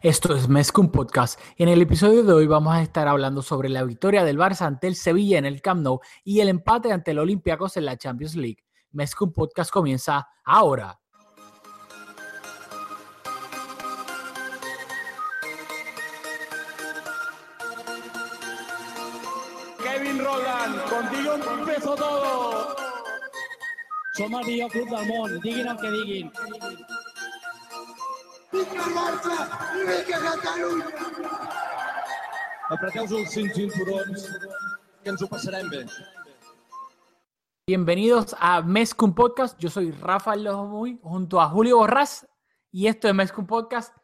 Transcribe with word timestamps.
Esto 0.00 0.36
es 0.36 0.48
Mezcum 0.48 0.92
Podcast. 0.92 1.40
En 1.56 1.68
el 1.68 1.82
episodio 1.82 2.22
de 2.22 2.32
hoy 2.32 2.46
vamos 2.46 2.72
a 2.72 2.82
estar 2.82 3.08
hablando 3.08 3.42
sobre 3.42 3.68
la 3.68 3.82
victoria 3.82 4.22
del 4.22 4.38
Barça 4.38 4.60
ante 4.64 4.86
el 4.86 4.94
Sevilla 4.94 5.38
en 5.38 5.44
el 5.44 5.60
Camp 5.60 5.82
Nou 5.82 5.98
y 6.22 6.38
el 6.38 6.48
empate 6.48 6.92
ante 6.92 7.10
el 7.10 7.18
Olympiacos 7.18 7.76
en 7.76 7.84
la 7.84 7.96
Champions 7.96 8.36
League. 8.36 8.64
Mezcum 8.92 9.32
Podcast 9.32 9.72
comienza 9.72 10.28
ahora. 10.44 11.00
Kevin 19.82 20.24
Roland, 20.24 20.80
contigo 20.88 21.34
empezó 21.58 21.96
todo. 21.96 22.76
Som 24.14 24.34
el 24.34 24.68
club 24.68 24.88
del 24.90 25.08
món, 25.08 25.40
diguin 25.40 25.66
el 25.66 25.76
que 25.76 25.90
diguin. 25.90 26.32
Vinga 28.50 28.84
Barça 28.96 29.34
i 29.76 29.82
vinga 29.84 30.18
Catalunya! 30.24 30.86
Apreteu-vos 32.72 33.12
els 33.18 33.34
cinc 33.34 33.52
cinturons, 33.52 34.24
que 35.02 35.12
ens 35.12 35.24
ho 35.24 35.28
passarem 35.28 35.68
bé. 35.68 35.82
Bienvenidos 37.68 38.34
a 38.40 38.62
Mezcum 38.62 39.12
Podcast. 39.14 39.58
Yo 39.60 39.68
soy 39.68 39.90
Rafael 39.92 40.44
Lojomuy 40.44 40.98
junto 41.02 41.42
a 41.42 41.48
Julio 41.50 41.76
Borrás 41.76 42.26
y 42.72 42.86
esto 42.86 43.08
es 43.08 43.14
Mezcum 43.14 43.46
Podcast. 43.46 43.94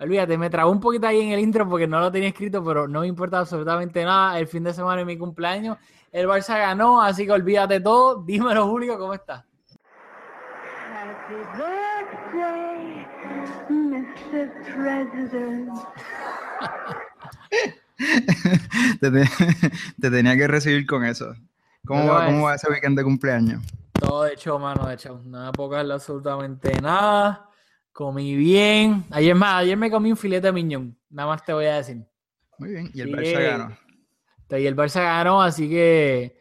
Olvídate, 0.00 0.36
me 0.36 0.50
trabó 0.50 0.72
un 0.72 0.80
poquito 0.80 1.06
ahí 1.06 1.20
en 1.20 1.30
el 1.30 1.38
intro 1.38 1.68
porque 1.68 1.86
no 1.86 2.00
lo 2.00 2.10
tenía 2.10 2.30
escrito, 2.30 2.64
pero 2.64 2.88
no 2.88 3.02
me 3.02 3.06
importa 3.06 3.38
absolutamente 3.38 4.04
nada. 4.04 4.36
El 4.36 4.48
fin 4.48 4.64
de 4.64 4.74
semana 4.74 5.02
es 5.02 5.06
mi 5.06 5.16
cumpleaños. 5.16 5.78
El 6.10 6.26
Barça 6.26 6.58
ganó, 6.58 7.00
así 7.00 7.24
que 7.24 7.30
olvídate 7.30 7.78
todo. 7.78 8.24
Dímelo, 8.24 8.66
Julio, 8.66 8.98
¿cómo 8.98 9.14
estás? 9.14 9.44
Happy 10.92 11.34
birthday, 11.56 12.91
Mr. 13.68 14.52
President. 14.74 15.70
te, 19.00 19.10
te- 19.10 19.28
te 20.00 20.10
tenía 20.10 20.36
que 20.36 20.48
recibir 20.48 20.86
con 20.86 21.04
eso. 21.04 21.34
¿Cómo 21.86 22.06
va, 22.06 22.26
es. 22.26 22.32
¿Cómo 22.32 22.44
va 22.44 22.54
ese 22.54 22.70
weekend 22.70 22.96
de 22.98 23.04
cumpleaños? 23.04 23.62
Todo 23.92 24.26
hecho, 24.26 24.58
mano, 24.58 24.86
de 24.86 24.94
hecho. 24.94 25.20
No 25.24 25.44
me 25.46 25.52
puedo 25.52 25.70
caerle 25.70 25.94
absolutamente 25.94 26.80
nada. 26.80 27.48
Comí 27.92 28.34
bien. 28.36 29.04
Ayer 29.10 29.34
más, 29.34 29.54
ayer 29.62 29.76
me 29.76 29.90
comí 29.90 30.10
un 30.10 30.16
filete 30.16 30.46
de 30.48 30.52
miñón. 30.52 30.96
Nada 31.10 31.28
más 31.28 31.44
te 31.44 31.52
voy 31.52 31.66
a 31.66 31.76
decir. 31.76 32.04
Muy 32.58 32.70
bien. 32.70 32.90
Y 32.94 33.00
el 33.00 33.08
Sí. 33.08 33.14
Barça 33.14 33.42
ganó. 33.42 33.76
Y 34.58 34.66
el 34.66 34.76
Barça 34.76 35.02
ganó, 35.02 35.40
así 35.42 35.68
que 35.68 36.38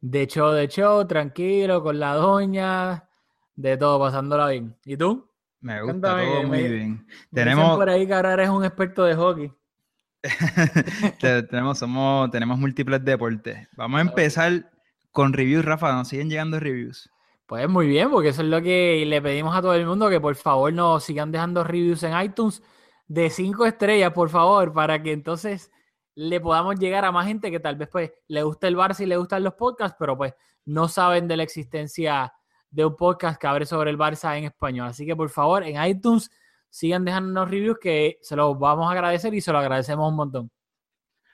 de 0.00 0.22
hecho, 0.22 0.52
de 0.52 0.62
hecho, 0.64 1.06
tranquilo, 1.08 1.82
con 1.82 1.98
la 1.98 2.14
doña, 2.14 3.08
de 3.56 3.76
todo, 3.76 3.98
pasándola 3.98 4.48
bien. 4.48 4.76
¿Y 4.84 4.96
tú? 4.96 5.27
Me 5.60 5.82
gusta 5.82 5.92
Cuéntame, 6.14 6.24
todo 6.26 6.42
muy 6.44 6.62
me- 6.62 6.68
bien. 6.68 7.06
Me 7.30 7.42
Tenemos, 7.42 7.76
por 7.76 7.88
ahí 7.90 8.06
que 8.06 8.14
ahora 8.14 8.32
eres 8.34 8.48
un 8.48 8.64
experto 8.64 9.04
de 9.04 9.14
hockey. 9.16 9.52
te- 11.20 11.42
tenemos, 11.44 11.78
somos, 11.78 12.30
tenemos 12.30 12.58
múltiples 12.58 13.04
deportes. 13.04 13.68
Vamos 13.76 13.98
a 13.98 14.02
empezar 14.02 14.70
con 15.10 15.32
reviews, 15.32 15.64
Rafa. 15.64 15.92
Nos 15.92 16.08
siguen 16.08 16.28
llegando 16.30 16.60
reviews. 16.60 17.10
Pues 17.46 17.68
muy 17.68 17.86
bien, 17.86 18.10
porque 18.10 18.28
eso 18.28 18.42
es 18.42 18.48
lo 18.48 18.60
que 18.60 19.04
le 19.06 19.22
pedimos 19.22 19.56
a 19.56 19.62
todo 19.62 19.74
el 19.74 19.86
mundo, 19.86 20.10
que 20.10 20.20
por 20.20 20.34
favor 20.36 20.72
nos 20.72 21.04
sigan 21.04 21.32
dejando 21.32 21.64
reviews 21.64 22.02
en 22.02 22.20
iTunes 22.20 22.62
de 23.06 23.30
cinco 23.30 23.64
estrellas, 23.64 24.12
por 24.12 24.28
favor, 24.28 24.72
para 24.74 25.02
que 25.02 25.12
entonces 25.12 25.70
le 26.14 26.40
podamos 26.40 26.78
llegar 26.78 27.06
a 27.06 27.12
más 27.12 27.26
gente 27.26 27.50
que 27.50 27.58
tal 27.58 27.76
vez 27.76 27.88
pues 27.90 28.12
le 28.26 28.42
gusta 28.42 28.68
el 28.68 28.76
Barça 28.76 29.00
y 29.00 29.06
le 29.06 29.16
gustan 29.16 29.44
los 29.44 29.54
podcasts, 29.54 29.96
pero 29.98 30.14
pues 30.16 30.34
no 30.66 30.88
saben 30.88 31.26
de 31.26 31.38
la 31.38 31.42
existencia 31.44 32.34
de 32.70 32.84
un 32.84 32.96
podcast 32.96 33.40
que 33.40 33.46
abre 33.46 33.66
sobre 33.66 33.90
el 33.90 33.98
Barça 33.98 34.36
en 34.36 34.44
español. 34.44 34.88
Así 34.88 35.06
que 35.06 35.16
por 35.16 35.30
favor, 35.30 35.62
en 35.64 35.82
iTunes 35.82 36.30
sigan 36.70 37.04
dejándonos 37.04 37.50
reviews 37.50 37.78
que 37.80 38.18
se 38.22 38.36
los 38.36 38.58
vamos 38.58 38.88
a 38.88 38.92
agradecer 38.92 39.32
y 39.34 39.40
se 39.40 39.52
lo 39.52 39.58
agradecemos 39.58 40.08
un 40.10 40.16
montón. 40.16 40.50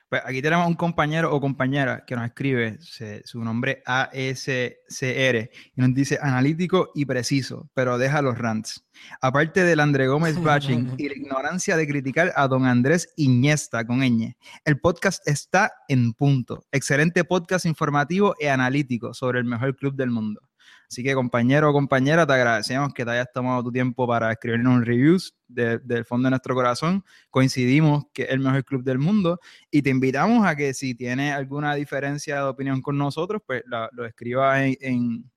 Pues 0.07 0.21
aquí 0.23 0.39
tenemos 0.39 0.67
un 0.67 0.75
compañero 0.75 1.33
o 1.35 1.41
compañera 1.41 2.05
que 2.05 2.15
nos 2.15 2.25
escribe, 2.27 2.77
se- 2.79 3.23
su 3.25 3.43
nombre 3.43 3.81
ASCR, 3.87 5.49
y 5.75 5.81
nos 5.81 5.93
dice 5.95 6.19
analítico 6.21 6.91
y 6.93 7.05
preciso, 7.05 7.69
pero 7.73 7.97
deja 7.97 8.21
los 8.21 8.37
rants. 8.37 8.85
Aparte 9.19 9.63
del 9.63 9.79
André 9.79 10.07
Gómez 10.07 10.35
bashing 10.41 10.93
y 10.99 11.09
la 11.09 11.15
ignorancia 11.15 11.75
de 11.75 11.87
criticar 11.87 12.31
a 12.35 12.47
don 12.47 12.65
Andrés 12.65 13.11
Iñesta 13.17 13.85
con 13.85 13.99
ñ, 14.01 14.35
el 14.63 14.79
podcast 14.79 15.27
está 15.27 15.71
en 15.87 16.13
punto. 16.13 16.63
Excelente 16.71 17.23
podcast 17.23 17.65
informativo 17.65 18.35
y 18.39 18.45
analítico 18.45 19.13
sobre 19.13 19.39
el 19.39 19.45
mejor 19.45 19.75
club 19.75 19.95
del 19.95 20.11
mundo. 20.11 20.39
Así 20.87 21.03
que 21.03 21.13
compañero 21.13 21.69
o 21.69 21.73
compañera, 21.73 22.25
te 22.27 22.33
agradecemos 22.33 22.93
que 22.93 23.03
te 23.05 23.11
hayas 23.11 23.31
tomado 23.33 23.63
tu 23.63 23.71
tiempo 23.71 24.07
para 24.07 24.31
escribirnos 24.31 24.75
un 24.77 24.85
reviews 24.85 25.35
de- 25.47 25.79
del 25.79 26.05
fondo 26.05 26.27
de 26.27 26.31
nuestro 26.31 26.53
corazón. 26.55 27.03
Coincidimos 27.29 28.05
que 28.13 28.23
es 28.23 28.29
el 28.29 28.39
mejor 28.39 28.63
club 28.63 28.83
del 28.83 28.99
mundo 28.99 29.39
y 29.71 29.81
te 29.81 29.89
invitamos 29.89 30.45
a 30.45 30.55
que 30.55 30.73
si 30.73 30.95
tienes 30.95 31.33
alguna 31.33 31.73
diferencia 31.75 32.35
de 32.37 32.41
opinión 32.43 32.81
con 32.81 32.97
nosotros, 32.97 33.41
pues 33.45 33.63
lo 33.65 34.05
escribas 34.05 34.61
en, 34.61 34.77
en- 34.81 35.31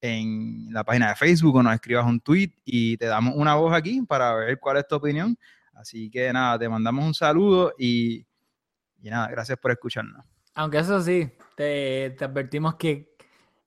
en 0.00 0.72
la 0.72 0.84
página 0.84 1.08
de 1.08 1.16
Facebook 1.16 1.56
o 1.56 1.62
nos 1.62 1.74
escribas 1.74 2.06
un 2.06 2.20
tweet 2.20 2.52
y 2.64 2.96
te 2.96 3.06
damos 3.06 3.34
una 3.36 3.54
voz 3.56 3.74
aquí 3.74 4.00
para 4.02 4.32
ver 4.34 4.58
cuál 4.60 4.76
es 4.76 4.86
tu 4.86 4.94
opinión. 4.94 5.36
Así 5.74 6.10
que 6.10 6.32
nada, 6.32 6.58
te 6.58 6.68
mandamos 6.68 7.04
un 7.04 7.14
saludo 7.14 7.72
y, 7.78 8.24
y 9.02 9.10
nada, 9.10 9.28
gracias 9.28 9.58
por 9.58 9.70
escucharnos. 9.72 10.24
Aunque 10.54 10.78
eso 10.78 11.00
sí, 11.02 11.28
te, 11.56 12.10
te 12.18 12.24
advertimos 12.24 12.76
que 12.76 13.14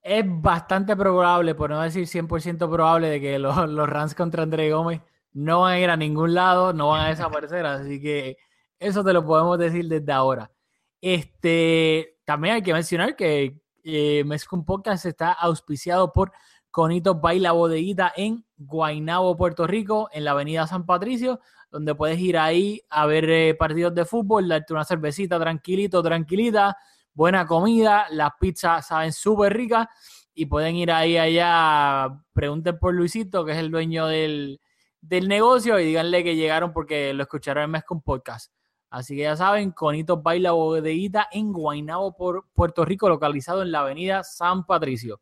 es 0.02 0.24
bastante 0.26 0.96
probable, 0.96 1.56
por 1.56 1.70
no 1.70 1.82
decir 1.82 2.08
100% 2.08 2.70
probable, 2.70 3.10
de 3.10 3.22
que 3.22 3.40
los, 3.40 3.70
los 3.70 3.90
Rams 3.90 4.16
contra 4.16 4.44
André 4.44 4.72
Gómez 4.72 5.02
no 5.34 5.62
van 5.62 5.74
a 5.74 5.80
ir 5.80 5.90
a 5.90 5.98
ningún 5.98 6.34
lado, 6.34 6.74
no 6.74 6.90
van 6.90 7.06
a 7.06 7.10
desaparecer. 7.10 7.66
Así 7.66 8.02
que 8.02 8.38
eso 8.80 9.04
te 9.04 9.14
lo 9.14 9.26
podemos 9.26 9.58
decir 9.60 9.88
desde 9.88 10.12
ahora. 10.12 10.52
Este, 11.00 12.18
también 12.26 12.56
hay 12.56 12.62
que 12.62 12.74
mencionar 12.74 13.16
que 13.16 13.62
eh, 13.84 14.24
Mezcum 14.26 14.66
Podcast 14.66 15.06
está 15.06 15.32
auspiciado 15.32 16.12
por 16.12 16.32
Conito 16.70 17.16
Baila 17.16 17.52
Bodeguita 17.52 18.14
en 18.16 18.46
Guaynabo, 18.58 19.36
Puerto 19.38 19.68
Rico, 19.68 20.10
en 20.14 20.24
la 20.24 20.32
avenida 20.32 20.68
San 20.68 20.86
Patricio, 20.86 21.40
donde 21.70 21.96
puedes 21.96 22.20
ir 22.20 22.38
ahí 22.38 22.82
a 22.90 23.06
ver 23.06 23.30
eh, 23.30 23.56
partidos 23.56 23.94
de 23.96 24.06
fútbol, 24.06 24.48
darte 24.48 24.74
una 24.74 24.86
cervecita 24.86 25.40
tranquilito, 25.40 26.02
tranquilita, 26.02 26.78
buena 27.14 27.46
comida, 27.46 28.08
las 28.12 28.32
pizzas 28.40 28.88
saben 28.88 29.12
súper 29.14 29.54
ricas 29.54 29.88
y 30.34 30.46
pueden 30.46 30.76
ir 30.76 30.92
ahí 30.92 31.18
allá, 31.18 32.08
pregunten 32.34 32.78
por 32.80 32.94
Luisito, 32.94 33.44
que 33.46 33.52
es 33.52 33.58
el 33.58 33.70
dueño 33.72 34.08
del, 34.08 34.62
del 35.02 35.28
negocio, 35.28 35.80
y 35.80 35.86
díganle 35.86 36.24
que 36.24 36.36
llegaron 36.36 36.72
porque 36.74 37.14
lo 37.14 37.24
escucharon 37.24 37.66
en 37.66 37.72
Mezcum 37.72 38.02
Podcast. 38.02 38.52
Así 38.90 39.16
que 39.16 39.22
ya 39.24 39.36
saben, 39.38 39.72
Conito 39.72 40.22
Baila 40.22 40.52
Bodeguita 40.52 41.28
en 41.32 41.54
Guaynabo, 41.54 42.16
por 42.16 42.50
Puerto 42.54 42.84
Rico, 42.86 43.08
localizado 43.08 43.62
en 43.62 43.72
la 43.72 43.80
avenida 43.82 44.24
San 44.24 44.66
Patricio. 44.66 45.22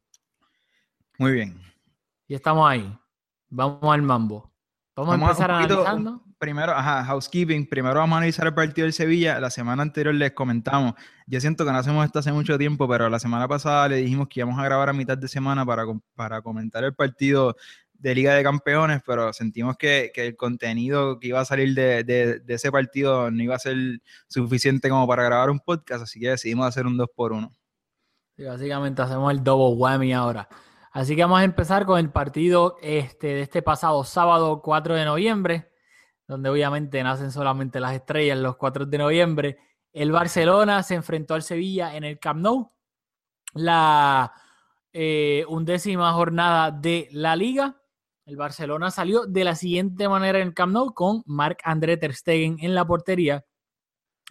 Muy 1.17 1.33
bien. 1.33 1.59
Y 2.27 2.35
estamos 2.35 2.67
ahí. 2.69 2.97
Vamos 3.49 3.79
al 3.83 4.01
mambo. 4.01 4.51
Vamos, 4.95 5.11
Vamos 5.11 5.27
a 5.27 5.31
empezar 5.31 5.51
poquito- 5.51 5.81
analizando. 5.81 6.23
Primero, 6.39 6.71
ajá, 6.71 7.03
housekeeping. 7.03 7.67
Primero 7.67 7.95
vamos 7.99 8.15
a 8.15 8.17
analizar 8.19 8.47
el 8.47 8.53
partido 8.53 8.85
del 8.85 8.93
Sevilla. 8.93 9.39
La 9.41 9.49
semana 9.49 9.83
anterior 9.83 10.15
les 10.15 10.31
comentamos. 10.31 10.93
Yo 11.27 11.41
siento 11.41 11.65
que 11.65 11.71
no 11.73 11.77
hacemos 11.77 12.05
esto 12.05 12.19
hace 12.19 12.31
mucho 12.31 12.57
tiempo, 12.57 12.87
pero 12.87 13.09
la 13.09 13.19
semana 13.19 13.45
pasada 13.47 13.89
le 13.89 13.97
dijimos 13.97 14.29
que 14.29 14.39
íbamos 14.39 14.57
a 14.57 14.63
grabar 14.63 14.87
a 14.87 14.93
mitad 14.93 15.17
de 15.17 15.27
semana 15.27 15.65
para, 15.65 15.83
para 16.15 16.41
comentar 16.41 16.83
el 16.85 16.93
partido 16.95 17.57
de 17.93 18.15
Liga 18.15 18.33
de 18.35 18.43
Campeones, 18.43 19.01
pero 19.05 19.33
sentimos 19.33 19.75
que, 19.75 20.11
que 20.13 20.27
el 20.27 20.37
contenido 20.37 21.19
que 21.19 21.27
iba 21.27 21.41
a 21.41 21.45
salir 21.45 21.75
de, 21.75 22.05
de- 22.05 22.39
de 22.39 22.53
ese 22.53 22.71
partido 22.71 23.29
no 23.29 23.43
iba 23.43 23.55
a 23.55 23.59
ser 23.59 23.75
suficiente 24.29 24.89
como 24.89 25.05
para 25.05 25.23
grabar 25.23 25.49
un 25.49 25.59
podcast, 25.59 26.03
así 26.03 26.21
que 26.21 26.29
decidimos 26.29 26.65
hacer 26.65 26.87
un 26.87 26.95
2 26.95 27.09
por 27.13 27.33
1 27.33 27.51
Sí, 28.37 28.45
básicamente 28.45 29.01
hacemos 29.01 29.29
el 29.33 29.43
double 29.43 29.75
whammy 29.77 30.13
ahora. 30.13 30.47
Así 30.93 31.13
que 31.17 31.23
vamos 31.23 31.41
a 31.41 31.43
empezar 31.43 31.85
con 31.85 31.99
el 31.99 32.09
partido 32.09 32.77
este, 32.81 33.27
de 33.27 33.41
este 33.41 33.61
pasado 33.61 34.01
sábado 34.05 34.61
4 34.63 34.95
de 34.95 35.03
noviembre, 35.03 35.69
donde 36.29 36.47
obviamente 36.47 37.01
nacen 37.01 37.31
solamente 37.31 37.79
las 37.79 37.95
estrellas 37.95 38.37
los 38.37 38.55
4 38.55 38.85
de 38.85 38.97
noviembre. 38.99 39.57
El 39.91 40.11
Barcelona 40.11 40.83
se 40.83 40.93
enfrentó 40.93 41.33
al 41.33 41.41
Sevilla 41.41 41.95
en 41.95 42.03
el 42.03 42.19
Camp 42.19 42.39
Nou, 42.39 42.71
la 43.55 44.31
eh, 44.93 45.43
undécima 45.47 46.13
jornada 46.13 46.69
de 46.69 47.07
la 47.11 47.35
liga. 47.35 47.81
el 48.27 48.35
Barcelona 48.37 48.91
salió 48.91 49.25
de 49.25 49.43
la 49.43 49.55
siguiente 49.55 50.07
manera 50.07 50.39
en 50.39 50.49
el 50.49 50.53
Camp 50.53 50.71
Nou 50.71 50.93
con 50.93 51.23
Marc-André 51.25 51.97
Ter 51.97 52.13
Stegen 52.13 52.57
en 52.61 52.75
la 52.75 52.85
portería, 52.85 53.43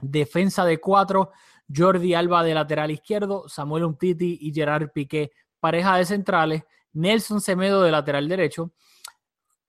defensa 0.01 0.65
de 0.65 0.79
cuatro, 0.79 1.33
Jordi 1.69 2.15
Alba 2.15 2.45
de 2.45 2.55
lateral 2.55 2.93
izquierdo, 2.93 3.49
Samuel 3.49 3.83
Umtiti 3.83 4.39
y 4.41 4.55
Gerard 4.55 4.93
Piqué, 4.93 5.33
pareja 5.59 5.97
de 5.97 6.05
centrales, 6.05 6.63
Nelson 6.93 7.41
Semedo 7.41 7.83
de 7.83 7.91
lateral 7.91 8.29
derecho, 8.29 8.71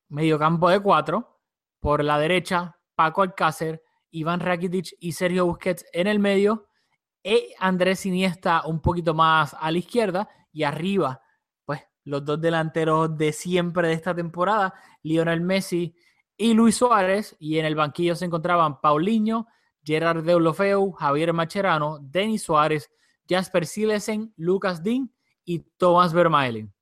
mediocampo 0.09 0.69
de 0.69 0.79
cuatro, 0.79 1.38
por 1.79 2.03
la 2.03 2.19
derecha, 2.19 2.77
Paco 2.95 3.21
Alcácer, 3.21 3.81
Iván 4.11 4.39
Rakitic 4.39 4.95
y 4.99 5.11
Sergio 5.13 5.45
Busquets 5.45 5.85
en 5.93 6.07
el 6.07 6.19
medio, 6.19 6.67
e 7.23 7.53
Andrés 7.59 8.05
Iniesta 8.05 8.65
un 8.65 8.81
poquito 8.81 9.13
más 9.13 9.55
a 9.59 9.71
la 9.71 9.77
izquierda 9.77 10.29
y 10.51 10.63
arriba, 10.63 11.21
pues 11.65 11.81
los 12.05 12.23
dos 12.25 12.39
delanteros 12.39 13.17
de 13.17 13.33
siempre 13.33 13.89
de 13.89 13.93
esta 13.93 14.15
temporada, 14.15 14.73
Lionel 15.03 15.41
Messi 15.41 15.95
y 16.37 16.53
Luis 16.53 16.77
Suárez, 16.77 17.35
y 17.39 17.59
en 17.59 17.65
el 17.65 17.75
banquillo 17.75 18.15
se 18.15 18.25
encontraban 18.25 18.79
Paulinho, 18.79 19.47
Gerard 19.83 20.23
Deulofeu, 20.23 20.91
Javier 20.91 21.33
Macherano, 21.33 21.99
Denis 22.01 22.43
Suárez, 22.43 22.89
Jasper 23.27 23.65
Silesen, 23.65 24.33
Lucas 24.37 24.81
Dean 24.81 25.13
y 25.45 25.59
Tomás 25.77 26.13
Vermaelen. 26.13 26.73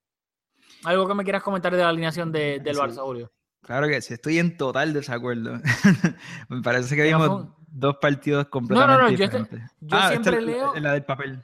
¿Algo 0.84 1.08
que 1.08 1.14
me 1.14 1.24
quieras 1.24 1.44
comentar 1.44 1.76
de 1.76 1.82
la 1.82 1.90
alineación 1.90 2.32
de, 2.32 2.60
del 2.60 2.76
Sí. 2.76 2.82
Barça, 2.82 3.02
Julio? 3.02 3.32
Claro 3.64 3.88
que 3.88 4.02
sí, 4.02 4.14
estoy 4.14 4.40
en 4.40 4.56
total 4.58 4.94
desacuerdo. 4.94 5.60
Me 6.50 6.62
parece 6.62 6.96
que 6.96 7.04
vimos 7.04 7.48
dos 7.68 7.98
partidos 8.02 8.46
no, 8.46 8.50
completamente 8.50 9.18
yo 9.18 9.26
este- 9.26 9.38
diferentes. 9.40 9.72
yo 9.82 9.98
esta 9.98 10.10
siempre 10.10 10.42
leo- 10.42 10.74
la 10.80 10.94
del 10.94 11.04
papel. 11.04 11.44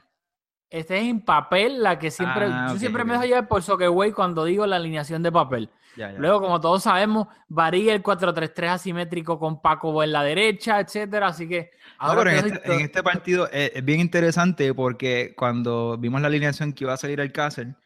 Este 0.70 0.98
es 0.98 1.04
en 1.04 1.20
papel 1.20 1.82
la 1.82 1.98
que 1.98 2.10
siempre. 2.10 2.46
Ah, 2.50 2.68
yo 2.72 2.78
siempre 2.78 3.04
me 3.04 3.12
dejo 3.12 3.24
llevar 3.24 3.46
por 3.46 3.62
Soccerway 3.62 4.10
cuando 4.10 4.44
digo 4.44 4.66
la 4.66 4.76
alineación 4.76 5.22
de 5.22 5.30
papel. 5.30 5.70
Ya, 5.96 6.10
ya. 6.10 6.18
Luego, 6.18 6.40
como 6.40 6.60
todos 6.60 6.82
sabemos, 6.82 7.28
varía 7.46 7.94
el 7.94 8.02
4-3-3 8.02 8.68
asimétrico 8.70 9.38
con 9.38 9.62
Paco 9.62 10.02
en 10.02 10.10
la 10.10 10.24
derecha, 10.24 10.80
etcétera. 10.80 11.28
Así 11.28 11.48
que 11.48 11.70
No, 12.00 12.06
ahora 12.08 12.24
pero 12.24 12.30
en 12.48 12.52
este, 12.54 12.74
en 12.74 12.80
este 12.80 13.02
partido 13.04 13.48
es, 13.52 13.70
es 13.74 13.84
bien 13.84 14.00
interesante 14.00 14.74
porque 14.74 15.34
cuando 15.36 15.96
vimos 15.96 16.20
la 16.20 16.26
alineación 16.26 16.72
que 16.72 16.82
iba 16.82 16.92
a 16.94 16.96
salir 16.96 17.20
el 17.20 17.30
Cáceres, 17.30 17.76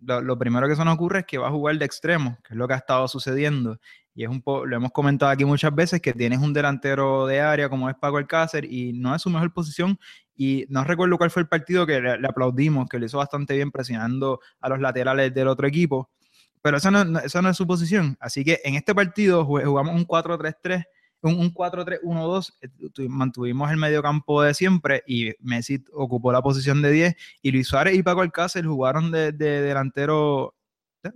lo, 0.00 0.38
primero 0.38 0.68
que 0.68 0.76
se 0.76 0.84
nos 0.84 0.94
ocurre 0.94 1.20
es 1.20 1.26
que 1.26 1.38
va 1.38 1.48
a 1.48 1.50
jugar 1.50 1.78
de 1.78 1.84
extremo, 1.84 2.38
que 2.44 2.54
es 2.54 2.56
lo 2.56 2.68
que 2.68 2.74
ha 2.74 2.78
estado 2.78 3.08
sucediendo. 3.08 3.78
Y 4.14 4.24
es 4.24 4.30
un 4.30 4.42
lo 4.46 4.76
hemos 4.76 4.92
comentado 4.92 5.32
aquí 5.32 5.44
muchas 5.44 5.74
veces, 5.74 6.00
que 6.00 6.12
tienes 6.12 6.38
un 6.38 6.52
delantero 6.52 7.26
de 7.26 7.40
área 7.40 7.68
como 7.68 7.88
es 7.88 7.96
Paco 7.96 8.18
Alcácer 8.18 8.64
y 8.64 8.92
no 8.92 9.14
es 9.14 9.22
su 9.22 9.30
mejor 9.30 9.52
posición. 9.52 9.98
Y 10.36 10.66
no 10.68 10.84
recuerdo 10.84 11.18
cuál 11.18 11.30
fue 11.30 11.42
el 11.42 11.48
partido 11.48 11.86
que 11.86 12.00
le, 12.00 12.26
aplaudimos, 12.26 12.88
que 12.88 12.98
lo 12.98 13.06
hizo 13.06 13.18
bastante 13.18 13.54
bien 13.54 13.70
presionando 13.70 14.40
a 14.60 14.68
los 14.68 14.80
laterales 14.80 15.34
del 15.34 15.48
otro 15.48 15.66
equipo. 15.66 16.10
Pero 16.62 16.76
esa 16.78 16.90
no, 16.90 17.18
esa 17.20 17.42
no 17.42 17.50
es 17.50 17.56
su 17.56 17.66
posición. 17.66 18.16
Así 18.20 18.44
que 18.44 18.60
en 18.64 18.74
este 18.74 18.94
partido 18.94 19.44
jugamos 19.44 19.94
un 19.94 20.06
4-3-3 20.06 20.84
un, 21.26 21.38
un 21.38 21.50
4-3-1-2, 21.52 22.52
eh, 22.60 22.68
tu- 22.92 23.08
mantuvimos 23.08 23.70
el 23.70 23.76
mediocampo 23.76 24.42
de 24.42 24.54
siempre 24.54 25.02
y 25.06 25.30
Messi 25.40 25.82
ocupó 25.92 26.32
la 26.32 26.42
posición 26.42 26.82
de 26.82 26.90
10 26.92 27.16
y 27.42 27.50
Luis 27.52 27.66
Suárez 27.68 27.96
y 27.96 28.02
Paco 28.02 28.20
Alcácer 28.22 28.64
jugaron 28.66 29.10
de, 29.10 29.32
de 29.32 29.62
delantero, 29.62 30.54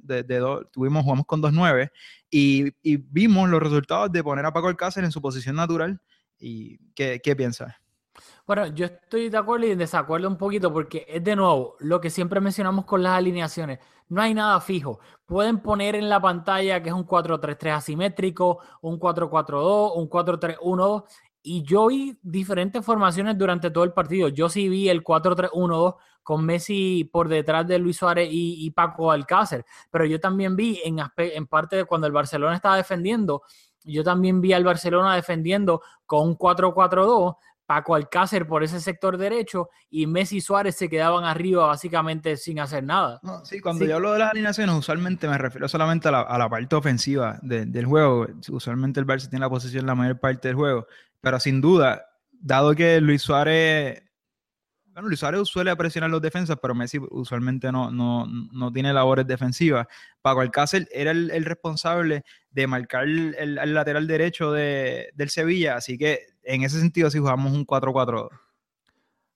de, 0.03 0.23
de 0.23 0.39
dos- 0.39 0.67
tuvimos, 0.73 1.03
jugamos 1.05 1.27
con 1.27 1.41
2-9 1.43 1.91
y, 2.31 2.73
y 2.83 2.97
vimos 2.97 3.49
los 3.49 3.63
resultados 3.63 4.11
de 4.13 4.23
poner 4.25 4.45
a 4.47 4.53
Paco 4.53 4.69
Alcácer 4.69 5.05
en 5.05 5.13
su 5.13 5.21
posición 5.23 5.57
natural. 5.57 6.01
¿Y 6.41 6.79
qué, 6.95 7.21
qué 7.23 7.35
piensas? 7.35 7.75
Bueno, 8.47 8.67
yo 8.69 8.87
estoy 8.87 9.29
de 9.29 9.39
acuerdo 9.39 9.67
y 9.67 9.73
en 9.73 9.79
desacuerdo 9.79 10.29
un 10.29 10.37
poquito 10.37 10.73
porque 10.73 11.07
es 11.09 11.23
de 11.23 11.37
nuevo 11.37 11.77
lo 11.81 12.01
que 12.01 12.11
siempre 12.11 12.41
mencionamos 12.41 12.85
con 12.85 13.03
las 13.03 13.13
alineaciones. 13.13 13.79
No 14.09 14.23
hay 14.23 14.35
nada 14.35 14.61
fijo. 14.61 15.01
Pueden 15.27 15.61
poner 15.61 15.95
en 15.95 16.09
la 16.09 16.21
pantalla 16.21 16.83
que 16.83 16.89
es 16.89 16.95
un 16.95 17.07
4-3-3 17.07 17.77
asimétrico, 17.77 18.59
un 18.81 18.99
4-4-2, 18.99 19.93
un 19.97 20.09
4-3-1-2. 20.09 21.05
Y 21.43 21.63
yo 21.63 21.87
vi 21.87 22.19
diferentes 22.23 22.85
formaciones 22.85 23.37
durante 23.39 23.71
todo 23.71 23.85
el 23.85 23.93
partido. 23.93 24.29
Yo 24.29 24.49
sí 24.49 24.69
vi 24.69 24.89
el 24.89 25.05
4-3-1-2 25.05 25.97
con 26.23 26.45
Messi 26.45 27.09
por 27.11 27.29
detrás 27.29 27.67
de 27.67 27.79
Luis 27.79 27.97
Suárez 27.97 28.29
y, 28.31 28.67
y 28.67 28.71
Paco 28.71 29.11
Alcácer. 29.11 29.65
Pero 29.91 30.05
yo 30.05 30.21
también 30.21 30.57
vi 30.57 30.81
en, 30.85 30.99
en 31.17 31.47
parte 31.47 31.77
de 31.77 31.85
cuando 31.85 32.07
el 32.07 32.13
Barcelona 32.13 32.55
estaba 32.55 32.77
defendiendo, 32.77 33.43
yo 33.85 34.05
también 34.05 34.41
vi 34.41 34.53
al 34.53 34.65
Barcelona 34.65 35.15
defendiendo 35.15 35.83
con 36.05 36.29
un 36.29 36.37
4-4-2 36.37 37.37
Paco 37.69 37.95
Alcácer 37.95 38.47
por 38.47 38.65
ese 38.65 38.81
sector 38.81 39.19
derecho 39.19 39.69
y 39.91 40.07
Messi 40.07 40.39
y 40.39 40.41
Suárez 40.41 40.75
se 40.75 40.89
quedaban 40.89 41.25
arriba 41.25 41.67
básicamente 41.67 42.39
sin 42.39 42.61
hacer 42.61 42.83
nada. 42.83 43.21
No, 43.23 43.45
sí, 43.45 43.61
cuando 43.61 43.85
Sí. 43.85 43.91
yo 43.91 43.97
hablo 43.97 44.15
de 44.15 44.21
las 44.21 44.31
alineaciones, 44.31 44.75
usualmente 44.75 45.29
me 45.29 45.37
refiero 45.37 45.69
solamente 45.69 46.09
a 46.09 46.13
la, 46.13 46.21
a 46.23 46.39
la 46.39 46.49
parte 46.49 46.75
ofensiva 46.77 47.39
de- 47.43 47.67
del 47.67 47.85
juego. 47.85 48.27
Usualmente 48.49 49.01
el 49.01 49.07
Barça 49.07 49.29
tiene 49.29 49.45
la 49.45 49.51
posición 49.51 49.85
la 49.85 49.95
mayor 49.95 50.19
parte 50.19 50.49
del 50.49 50.57
juego. 50.57 50.87
Pero 51.21 51.39
sin 51.39 51.61
duda, 51.61 52.07
dado 52.33 52.75
que 52.75 53.03
Luis 53.03 53.21
Suárez. 53.21 54.03
Bueno, 54.87 55.09
Luis 55.09 55.21
Suárez 55.21 55.47
suele 55.47 55.77
presionar 55.77 56.09
los 56.11 56.23
defensas, 56.23 56.57
pero 56.61 56.75
Messi 56.75 56.99
usualmente 57.11 57.71
no, 57.71 57.91
no, 57.91 58.27
no 58.27 58.73
tiene 58.73 58.93
labores 58.95 59.27
defensivas. 59.27 59.87
Paco 60.23 60.41
Alcácer 60.41 60.89
era 60.91 61.11
el, 61.11 61.31
el 61.31 61.45
responsable 61.45 62.25
de 62.51 62.67
marcar 62.67 63.05
el, 63.05 63.37
el- 63.39 63.59
el 63.59 63.75
lateral 63.75 64.07
derecho 64.07 64.53
de- 64.53 65.11
del 65.15 65.29
Sevilla, 65.29 65.77
así 65.77 65.99
que 65.99 66.21
en 66.55 66.63
ese 66.63 66.81
sentido 66.81 67.11
sí 67.11 67.19
jugamos 67.19 67.53
un 67.53 67.65
4-4-2. 67.67 68.29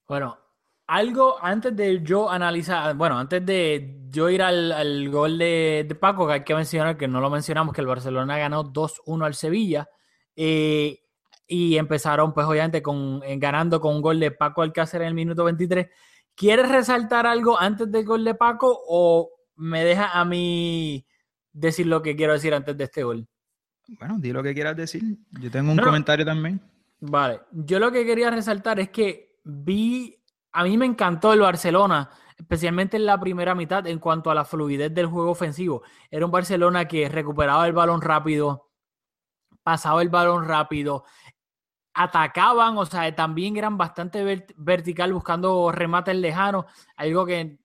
Bueno, 0.08 0.38
algo 0.86 1.36
antes 1.42 1.74
de 1.76 2.02
yo 2.02 2.28
analizar, 2.30 2.94
bueno, 2.96 3.18
antes 3.18 3.44
de 3.46 4.00
yo 4.10 4.28
ir 4.28 4.42
al, 4.42 4.72
al 4.72 5.08
gol 5.10 5.38
de, 5.38 5.84
de 5.88 5.94
Paco, 5.94 6.26
que 6.26 6.32
hay 6.34 6.44
que 6.44 6.54
mencionar 6.54 6.96
que 6.96 7.08
no 7.08 7.20
lo 7.20 7.30
mencionamos, 7.30 7.74
que 7.74 7.80
el 7.80 7.86
Barcelona 7.86 8.36
ganó 8.38 8.64
2-1 8.64 9.24
al 9.24 9.34
Sevilla. 9.34 9.88
eh, 10.36 10.98
y 11.46 11.76
empezaron, 11.76 12.32
pues 12.32 12.46
obviamente, 12.46 12.80
con, 12.82 13.20
eh, 13.24 13.36
ganando 13.36 13.78
con 13.78 13.96
un 13.96 14.00
gol 14.00 14.18
de 14.18 14.30
Paco 14.30 14.62
Alcácer 14.62 15.02
en 15.02 15.08
el 15.08 15.14
minuto 15.14 15.44
23. 15.44 15.86
¿Quieres 16.34 16.66
resaltar 16.70 17.26
algo 17.26 17.60
antes 17.60 17.90
del 17.92 18.06
gol 18.06 18.24
de 18.24 18.34
Paco 18.34 18.80
o 18.88 19.28
me 19.56 19.84
deja 19.84 20.18
a 20.18 20.24
mí 20.24 21.04
decir 21.52 21.86
lo 21.88 22.00
que 22.00 22.16
quiero 22.16 22.32
decir 22.32 22.54
antes 22.54 22.74
de 22.78 22.84
este 22.84 23.02
gol? 23.02 23.26
Bueno, 23.98 24.16
di 24.18 24.32
lo 24.32 24.42
que 24.42 24.54
quieras 24.54 24.76
decir. 24.76 25.02
Yo 25.42 25.50
tengo 25.50 25.72
un 25.72 25.76
No, 25.76 25.82
no. 25.82 25.88
comentario 25.88 26.24
también. 26.24 26.58
Vale, 27.04 27.40
yo 27.50 27.80
lo 27.80 27.90
que 27.90 28.06
quería 28.06 28.30
resaltar 28.30 28.78
es 28.78 28.90
que 28.90 29.36
vi, 29.42 30.22
a 30.52 30.62
mí 30.62 30.78
me 30.78 30.86
encantó 30.86 31.32
el 31.32 31.40
Barcelona, 31.40 32.10
especialmente 32.36 32.96
en 32.96 33.06
la 33.06 33.18
primera 33.18 33.56
mitad 33.56 33.84
en 33.88 33.98
cuanto 33.98 34.30
a 34.30 34.34
la 34.36 34.44
fluidez 34.44 34.94
del 34.94 35.06
juego 35.06 35.32
ofensivo. 35.32 35.82
Era 36.10 36.24
un 36.26 36.30
Barcelona 36.30 36.86
que 36.86 37.08
recuperaba 37.08 37.66
el 37.66 37.72
balón 37.72 38.00
rápido, 38.02 38.70
pasaba 39.64 40.02
el 40.02 40.10
balón 40.10 40.46
rápido, 40.46 41.04
atacaban, 41.94 42.78
o 42.78 42.86
sea, 42.86 43.14
también 43.16 43.56
eran 43.56 43.78
bastante 43.78 44.24
vert- 44.24 44.54
vertical 44.56 45.12
buscando 45.12 45.72
remates 45.72 46.16
lejanos, 46.16 46.66
algo 46.96 47.26
que 47.26 47.58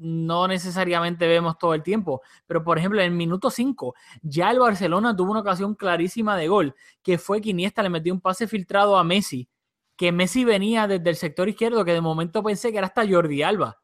no 0.00 0.48
necesariamente 0.48 1.28
vemos 1.28 1.58
todo 1.58 1.74
el 1.74 1.82
tiempo. 1.82 2.22
Pero, 2.46 2.64
por 2.64 2.78
ejemplo, 2.78 3.00
en 3.00 3.06
el 3.06 3.16
minuto 3.16 3.50
5, 3.50 3.94
ya 4.22 4.50
el 4.50 4.58
Barcelona 4.58 5.14
tuvo 5.14 5.30
una 5.32 5.40
ocasión 5.40 5.74
clarísima 5.74 6.36
de 6.36 6.48
gol, 6.48 6.74
que 7.02 7.18
fue 7.18 7.40
que 7.40 7.50
Iniesta 7.50 7.82
le 7.82 7.90
metió 7.90 8.12
un 8.12 8.20
pase 8.20 8.48
filtrado 8.48 8.96
a 8.96 9.04
Messi, 9.04 9.48
que 9.96 10.12
Messi 10.12 10.44
venía 10.44 10.86
desde 10.86 11.10
el 11.10 11.16
sector 11.16 11.48
izquierdo, 11.48 11.84
que 11.84 11.92
de 11.92 12.00
momento 12.00 12.42
pensé 12.42 12.72
que 12.72 12.78
era 12.78 12.86
hasta 12.86 13.06
Jordi 13.06 13.42
Alba. 13.42 13.78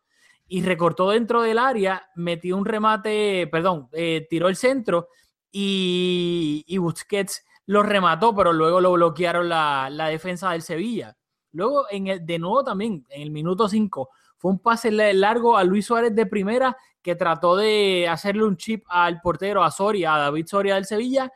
Y 0.49 0.63
recortó 0.63 1.11
dentro 1.11 1.43
del 1.43 1.59
área, 1.59 2.09
metió 2.15 2.57
un 2.57 2.65
remate, 2.65 3.49
perdón, 3.49 3.89
eh, 3.93 4.27
tiró 4.31 4.49
el 4.49 4.57
centro 4.57 5.09
y, 5.51 6.77
Busquets 6.79 7.45
lo 7.67 7.83
remató, 7.83 8.35
pero 8.35 8.53
luego 8.53 8.81
lo 8.81 8.93
bloquearon 8.93 9.49
la, 9.49 9.89
la 9.91 10.07
defensa 10.07 10.53
del 10.53 10.63
Sevilla. 10.63 11.17
Luego, 11.53 11.87
en 11.91 12.07
el, 12.07 12.25
de 12.25 12.39
nuevo 12.39 12.63
también, 12.63 13.05
en 13.11 13.23
el 13.23 13.31
minuto 13.31 13.69
5, 13.69 14.09
fue 14.39 14.51
un 14.53 14.59
pase 14.59 14.91
la- 14.91 15.13
largo 15.13 15.57
a 15.57 15.65
Luis 15.65 15.87
Suárez 15.87 16.15
de 16.15 16.27
primera 16.27 16.77
que 17.03 17.15
trató 17.15 17.57
de 17.57 18.09
hacerle 18.09 18.45
un 18.45 18.57
chip 18.57 18.85
al 18.89 19.21
portero, 19.21 19.63
a 19.63 19.71
Soria, 19.71 20.15
a 20.15 20.19
David 20.19 20.47
Soria 20.47 20.75
del 20.75 20.85
Sevilla. 20.87 21.31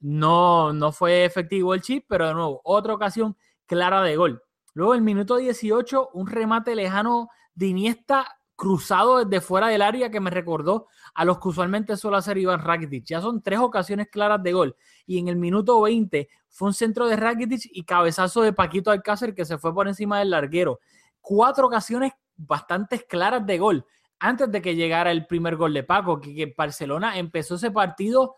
No, 0.00 0.72
no 0.72 0.90
fue 0.92 1.24
efectivo 1.24 1.74
el 1.74 1.80
chip, 1.82 2.06
pero 2.08 2.26
de 2.26 2.34
nuevo, 2.34 2.60
otra 2.64 2.94
ocasión 2.94 3.36
clara 3.66 4.02
de 4.02 4.16
gol. 4.16 4.42
Luego, 4.74 4.94
el 4.94 5.02
minuto 5.02 5.36
18, 5.36 6.10
un 6.14 6.26
remate 6.26 6.74
lejano 6.74 7.28
de 7.54 7.66
Iniesta 7.66 8.26
cruzado 8.56 9.24
desde 9.24 9.40
fuera 9.40 9.68
del 9.68 9.82
área 9.82 10.10
que 10.10 10.20
me 10.20 10.30
recordó 10.30 10.86
a 11.14 11.24
los 11.24 11.38
que 11.38 11.48
usualmente 11.48 11.96
suele 11.96 12.16
hacer 12.16 12.38
Iván 12.38 12.60
Rakitic. 12.60 13.04
Ya 13.04 13.20
son 13.20 13.42
tres 13.42 13.58
ocasiones 13.58 14.08
claras 14.10 14.42
de 14.42 14.52
gol. 14.52 14.76
Y 15.06 15.18
en 15.18 15.28
el 15.28 15.36
minuto 15.36 15.80
20 15.80 16.28
fue 16.48 16.68
un 16.68 16.74
centro 16.74 17.06
de 17.06 17.16
Rakitic 17.16 17.62
y 17.72 17.84
cabezazo 17.84 18.42
de 18.42 18.52
Paquito 18.52 18.90
Alcácer 18.90 19.34
que 19.34 19.44
se 19.44 19.58
fue 19.58 19.74
por 19.74 19.88
encima 19.88 20.18
del 20.20 20.30
larguero. 20.30 20.80
Cuatro 21.20 21.66
ocasiones 21.66 22.12
bastante 22.46 23.06
claras 23.06 23.46
de 23.46 23.58
gol 23.58 23.86
antes 24.18 24.50
de 24.52 24.62
que 24.62 24.76
llegara 24.76 25.10
el 25.10 25.26
primer 25.26 25.56
gol 25.56 25.74
de 25.74 25.82
Paco, 25.82 26.20
que, 26.20 26.54
Barcelona 26.56 27.18
empezó 27.18 27.56
ese 27.56 27.72
partido, 27.72 28.36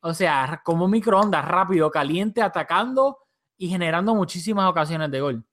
o 0.00 0.14
sea, 0.14 0.62
como 0.64 0.88
microondas, 0.88 1.44
rápido, 1.44 1.90
caliente, 1.90 2.40
atacando 2.40 3.18
y 3.58 3.68
generando 3.68 4.14
muchísimas 4.14 4.68
ocasiones 4.68 5.10
de 5.10 5.20
gol. 5.20 5.44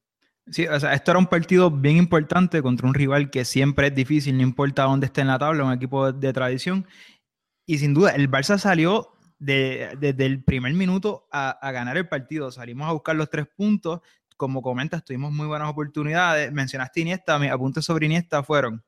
Sí, 0.50 0.68
o 0.68 0.80
sea, 0.80 0.94
esto 0.94 1.12
era 1.12 1.20
un 1.20 1.28
partido 1.28 1.70
bien 1.70 1.98
importante 1.98 2.62
contra 2.62 2.88
un 2.88 2.94
rival 2.94 3.30
que 3.30 3.44
siempre 3.44 3.88
es 3.88 3.96
difícil, 3.96 4.38
no 4.38 4.44
importa 4.44 4.84
dónde 4.84 5.08
esté 5.08 5.22
en 5.22 5.28
la 5.28 5.40
tabla, 5.40 5.66
un 5.66 5.74
equipo 5.74 6.12
de, 6.12 6.34
tradición. 6.34 6.88
Y 7.66 7.78
sin 7.78 7.94
duda, 7.94 8.12
el 8.12 8.30
Barça 8.30 8.58
salió 8.58 9.10
de- 9.40 9.98
desde 10.00 10.26
el 10.26 10.44
primer 10.44 10.74
minuto 10.74 11.28
a 11.32 11.72
ganar 11.72 11.98
el 11.98 12.08
partido. 12.08 12.52
Salimos 12.52 12.88
a 12.88 12.94
buscar 12.94 13.16
los 13.16 13.30
tres 13.30 13.48
puntos. 13.56 14.02
Como 14.38 14.62
comentas, 14.62 15.04
tuvimos 15.04 15.32
muy 15.32 15.48
buenas 15.48 15.70
oportunidades. 15.70 16.52
Mencionaste 16.52 17.02
Iniesta, 17.02 17.40
mis 17.40 17.52
apuntes 17.52 17.86
sobre 17.86 18.06
Iniesta 18.06 18.44
fueron 18.44 18.84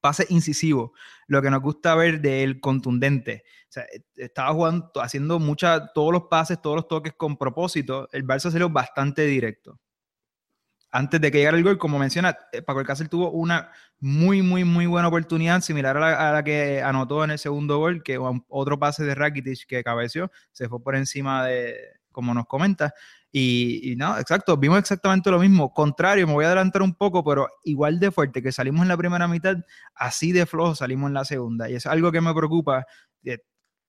pases 0.00 0.30
incisivos, 0.30 0.92
lo 1.26 1.42
que 1.42 1.50
nos 1.50 1.60
gusta 1.60 1.94
ver 1.94 2.20
de 2.20 2.42
él 2.42 2.60
contundente. 2.60 3.44
O 3.68 3.72
sea, 3.72 3.84
e- 3.84 4.04
estaba 4.16 4.52
jugando, 4.52 4.90
haciendo 5.00 5.38
mucha, 5.38 5.92
todos 5.92 6.12
los 6.12 6.24
pases, 6.24 6.60
todos 6.60 6.76
los 6.76 6.88
toques 6.88 7.14
con 7.16 7.36
propósito. 7.36 8.08
El 8.12 8.26
Barça 8.26 8.50
salió 8.50 8.70
bastante 8.70 9.22
directo. 9.26 9.78
Antes 10.90 11.20
de 11.20 11.32
que 11.32 11.38
llegara 11.38 11.56
el 11.56 11.64
gol, 11.64 11.76
como 11.76 11.98
menciona, 11.98 12.36
eh, 12.52 12.62
Paco 12.62 12.78
Alcácer 12.78 13.08
tuvo 13.08 13.30
una 13.32 13.72
muy, 13.98 14.42
muy, 14.42 14.62
muy 14.62 14.86
buena 14.86 15.08
oportunidad, 15.08 15.60
similar 15.60 15.96
a 15.96 16.00
la, 16.00 16.30
a 16.30 16.32
la 16.32 16.44
que 16.44 16.82
anotó 16.82 17.24
en 17.24 17.32
el 17.32 17.38
segundo 17.40 17.78
gol, 17.78 18.02
que 18.04 18.16
otro 18.48 18.78
pase 18.78 19.02
de 19.04 19.14
Rakitic 19.16 19.66
que 19.66 19.82
cabeció, 19.82 20.30
se 20.52 20.68
fue 20.68 20.80
por 20.80 20.94
encima 20.94 21.44
de, 21.46 21.76
como 22.14 22.32
nos 22.32 22.46
comenta. 22.46 22.94
Y, 23.30 23.92
y 23.92 23.96
no, 23.96 24.16
exacto, 24.18 24.56
vimos 24.56 24.78
exactamente 24.78 25.30
lo 25.30 25.38
mismo. 25.38 25.74
Contrario, 25.74 26.26
me 26.26 26.32
voy 26.32 26.44
a 26.44 26.48
adelantar 26.48 26.80
un 26.82 26.94
poco, 26.94 27.22
pero 27.22 27.48
igual 27.64 28.00
de 28.00 28.10
fuerte 28.10 28.40
que 28.42 28.52
salimos 28.52 28.80
en 28.82 28.88
la 28.88 28.96
primera 28.96 29.28
mitad, 29.28 29.56
así 29.94 30.32
de 30.32 30.46
flojo 30.46 30.74
salimos 30.74 31.08
en 31.08 31.14
la 31.14 31.26
segunda. 31.26 31.68
Y 31.68 31.74
es 31.74 31.84
algo 31.84 32.10
que 32.12 32.22
me 32.22 32.32
preocupa. 32.32 32.86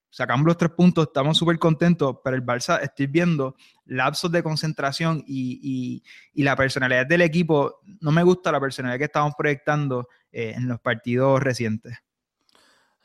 Sacamos 0.09 0.45
los 0.45 0.57
tres 0.57 0.71
puntos, 0.71 1.07
estamos 1.07 1.37
súper 1.37 1.59
contentos, 1.59 2.17
pero 2.23 2.37
el 2.37 2.45
Barça 2.45 2.79
estoy 2.81 3.07
viendo 3.07 3.55
lapsos 3.85 4.31
de 4.31 4.41
concentración 4.41 5.21
y, 5.27 5.59
y- 5.61 6.03
y 6.33 6.43
la 6.43 6.55
personalidad 6.55 7.05
del 7.05 7.19
equipo. 7.21 7.81
No 7.99 8.11
me 8.11 8.23
gusta 8.23 8.49
la 8.51 8.61
personalidad 8.61 8.97
que 8.99 9.05
estamos 9.05 9.33
proyectando 9.37 10.07
eh, 10.31 10.53
en 10.55 10.69
los 10.69 10.79
partidos 10.79 11.43
recientes. 11.43 11.97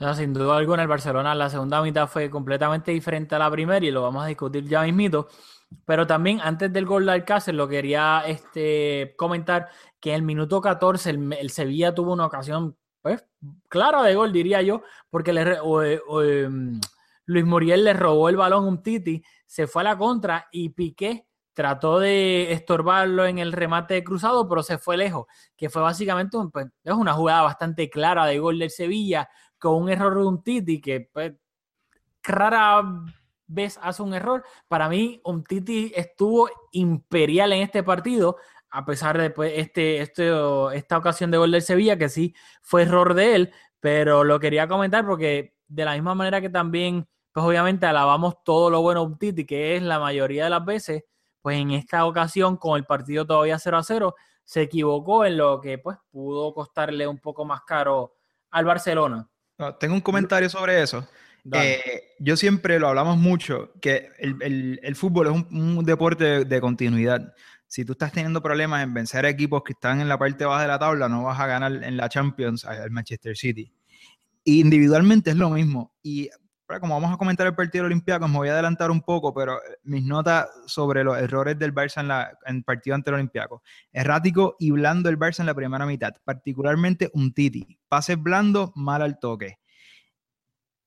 No, 0.00 0.14
sin 0.14 0.32
duda 0.32 0.56
alguna, 0.56 0.80
el 0.80 0.88
Barcelona 0.88 1.34
la 1.34 1.50
segunda 1.50 1.82
mitad 1.82 2.08
fue 2.08 2.30
completamente 2.30 2.90
diferente 2.90 3.34
a 3.34 3.38
la 3.38 3.50
primera 3.50 3.84
y 3.84 3.90
lo 3.90 4.00
vamos 4.00 4.24
a 4.24 4.28
discutir 4.28 4.66
ya 4.66 4.82
mismito. 4.82 5.28
Pero 5.84 6.06
también 6.06 6.40
antes 6.42 6.72
del 6.72 6.86
gol 6.86 7.04
de 7.04 7.12
Alcácer 7.12 7.54
lo 7.54 7.68
quería 7.68 8.22
este, 8.26 9.14
comentar 9.18 9.68
que 10.00 10.10
en 10.10 10.16
el 10.16 10.22
minuto 10.22 10.60
14 10.62 11.10
el, 11.10 11.32
el 11.34 11.50
Sevilla 11.50 11.94
tuvo 11.94 12.14
una 12.14 12.24
ocasión 12.24 12.78
pues, 13.02 13.26
clara 13.68 14.02
de 14.02 14.14
gol, 14.14 14.32
diría 14.32 14.62
yo, 14.62 14.82
porque 15.10 15.32
o, 15.62 15.82
em, 16.22 16.80
Luis 17.26 17.44
Muriel 17.44 17.84
le 17.84 17.92
robó 17.92 18.30
el 18.30 18.36
balón 18.36 18.64
a 18.64 18.68
un 18.68 18.82
Titi, 18.82 19.22
se 19.46 19.66
fue 19.66 19.82
a 19.82 19.84
la 19.84 19.98
contra 19.98 20.48
y 20.50 20.70
Piqué 20.70 21.26
trató 21.52 21.98
de 21.98 22.52
estorbarlo 22.52 23.26
en 23.26 23.38
el 23.38 23.52
remate 23.52 24.02
cruzado, 24.02 24.48
pero 24.48 24.62
se 24.62 24.78
fue 24.78 24.96
lejos, 24.96 25.26
que 25.56 25.68
fue 25.68 25.82
básicamente 25.82 26.38
pues, 26.50 26.68
es 26.84 26.94
una 26.94 27.12
jugada 27.12 27.42
bastante 27.42 27.90
clara 27.90 28.24
de 28.24 28.38
gol 28.38 28.58
del 28.58 28.70
Sevilla 28.70 29.28
con 29.60 29.82
un 29.82 29.90
error 29.90 30.14
de 30.14 30.26
un 30.26 30.42
Titi 30.42 30.80
que 30.80 31.08
pues, 31.12 31.34
rara 32.22 32.82
vez 33.46 33.78
hace 33.82 34.02
un 34.02 34.14
error. 34.14 34.44
Para 34.68 34.88
mí, 34.88 35.20
un 35.24 35.44
Titi 35.44 35.92
estuvo 35.94 36.48
imperial 36.72 37.52
en 37.52 37.62
este 37.62 37.82
partido, 37.82 38.36
a 38.70 38.84
pesar 38.84 39.18
de 39.18 39.30
pues, 39.30 39.52
este, 39.56 40.00
este, 40.00 40.30
esta 40.74 40.98
ocasión 40.98 41.30
de 41.30 41.38
gol 41.38 41.50
del 41.50 41.62
Sevilla, 41.62 41.98
que 41.98 42.08
sí 42.08 42.34
fue 42.62 42.82
error 42.82 43.14
de 43.14 43.34
él, 43.34 43.52
pero 43.80 44.24
lo 44.24 44.40
quería 44.40 44.68
comentar 44.68 45.06
porque 45.06 45.54
de 45.68 45.84
la 45.84 45.94
misma 45.94 46.14
manera 46.14 46.40
que 46.40 46.50
también, 46.50 47.08
pues 47.32 47.44
obviamente 47.46 47.86
alabamos 47.86 48.42
todo 48.44 48.70
lo 48.70 48.82
bueno 48.82 49.02
de 49.02 49.06
un 49.06 49.18
Titi, 49.18 49.44
que 49.46 49.76
es 49.76 49.82
la 49.82 49.98
mayoría 49.98 50.44
de 50.44 50.50
las 50.50 50.64
veces, 50.64 51.04
pues 51.42 51.58
en 51.58 51.70
esta 51.72 52.06
ocasión, 52.06 52.56
con 52.56 52.76
el 52.76 52.84
partido 52.84 53.26
todavía 53.26 53.58
0 53.58 53.76
a 53.78 53.82
0, 53.82 54.14
se 54.44 54.62
equivocó 54.62 55.24
en 55.24 55.36
lo 55.36 55.60
que 55.60 55.78
pues 55.78 55.98
pudo 56.10 56.52
costarle 56.52 57.06
un 57.06 57.18
poco 57.18 57.44
más 57.44 57.62
caro 57.62 58.14
al 58.50 58.64
Barcelona. 58.64 59.29
No, 59.60 59.74
tengo 59.76 59.94
un 59.94 60.00
comentario 60.00 60.48
sobre 60.48 60.82
eso. 60.82 61.06
Eh, 61.52 62.02
yo 62.18 62.36
siempre 62.36 62.78
lo 62.80 62.88
hablamos 62.88 63.16
mucho, 63.18 63.72
que 63.80 64.08
el, 64.18 64.36
el- 64.42 64.80
el 64.82 64.96
fútbol 64.96 65.26
es 65.28 65.32
un, 65.32 65.76
un 65.78 65.84
deporte 65.84 66.24
de, 66.24 66.44
de 66.44 66.60
continuidad. 66.60 67.34
Si 67.66 67.84
tú 67.84 67.92
estás 67.92 68.10
teniendo 68.12 68.42
problemas 68.42 68.82
en 68.82 68.92
vencer 68.92 69.24
a 69.24 69.28
equipos 69.28 69.62
que 69.62 69.72
están 69.74 70.00
en 70.00 70.08
la 70.08 70.18
parte 70.18 70.44
baja 70.44 70.62
de 70.62 70.68
la 70.68 70.78
tabla, 70.78 71.08
no 71.08 71.22
vas 71.24 71.38
a 71.38 71.46
ganar 71.46 71.72
en 71.84 71.96
la 71.96 72.08
Champions 72.08 72.64
al 72.64 72.90
Manchester 72.90 73.36
City. 73.36 73.72
Individualmente 74.44 75.30
es 75.30 75.36
lo 75.36 75.50
mismo. 75.50 75.94
Y 76.02 76.30
como 76.78 76.94
vamos 76.94 77.12
a 77.12 77.16
comentar 77.16 77.46
el 77.46 77.54
partido 77.54 77.86
olímpico, 77.86 78.28
me 78.28 78.36
voy 78.36 78.48
a 78.48 78.52
adelantar 78.52 78.90
un 78.90 79.00
poco, 79.00 79.34
pero 79.34 79.56
eh, 79.56 79.78
mis 79.84 80.04
notas 80.04 80.48
sobre 80.66 81.02
los 81.02 81.18
errores 81.18 81.58
del 81.58 81.74
Barça 81.74 82.00
en, 82.00 82.08
la, 82.08 82.30
en 82.46 82.56
el 82.56 82.64
partido 82.64 82.94
ante 82.94 83.10
el 83.10 83.14
Olympiacos. 83.14 83.62
Errático 83.92 84.56
y 84.58 84.70
blando 84.70 85.08
el 85.08 85.18
Barça 85.18 85.40
en 85.40 85.46
la 85.46 85.54
primera 85.54 85.86
mitad, 85.86 86.12
particularmente 86.22 87.10
un 87.14 87.32
Titi. 87.32 87.78
Pases 87.88 88.22
blandos, 88.22 88.70
mal 88.76 89.02
al 89.02 89.18
toque. 89.18 89.58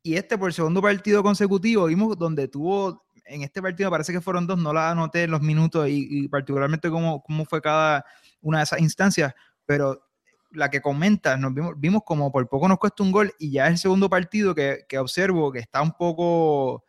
Y 0.04 0.16
este 0.16 0.38
por 0.38 0.54
segundo 0.54 0.82
partido 0.82 1.24
consecutivo 1.24 1.86
vimos 1.86 2.18
donde 2.18 2.48
tuvo, 2.48 3.06
en 3.26 3.42
este 3.42 3.62
partido 3.62 3.90
parece 3.90 4.14
que 4.14 4.22
fueron 4.22 4.46
dos, 4.46 4.60
no 4.60 4.72
la 4.74 4.92
anoté 4.92 5.24
en 5.24 5.32
los 5.32 5.42
minutos 5.42 5.88
y, 5.90 6.08
y 6.10 6.28
particularmente 6.28 6.90
cómo, 6.90 7.24
cómo 7.24 7.46
fue 7.46 7.62
cada 7.62 8.06
una 8.42 8.60
de 8.60 8.64
esas 8.66 8.80
instancias, 8.80 9.34
pero 9.66 10.00
la 10.54 10.70
que 10.70 10.82
comenta, 10.82 11.36
nos 11.38 11.54
vimos, 11.54 11.74
vimos 11.78 12.04
como 12.06 12.32
por 12.32 12.48
poco 12.48 12.68
nos 12.68 12.78
cuesta 12.80 13.04
un 13.04 13.12
gol 13.12 13.34
y 13.40 13.52
ya 13.52 13.66
es 13.68 13.72
el 13.74 13.78
segundo 13.80 14.10
partido 14.10 14.54
que, 14.56 14.86
que 14.88 15.00
observo 15.00 15.52
que 15.52 15.60
está 15.60 15.82
un 15.82 15.92
poco, 15.94 16.86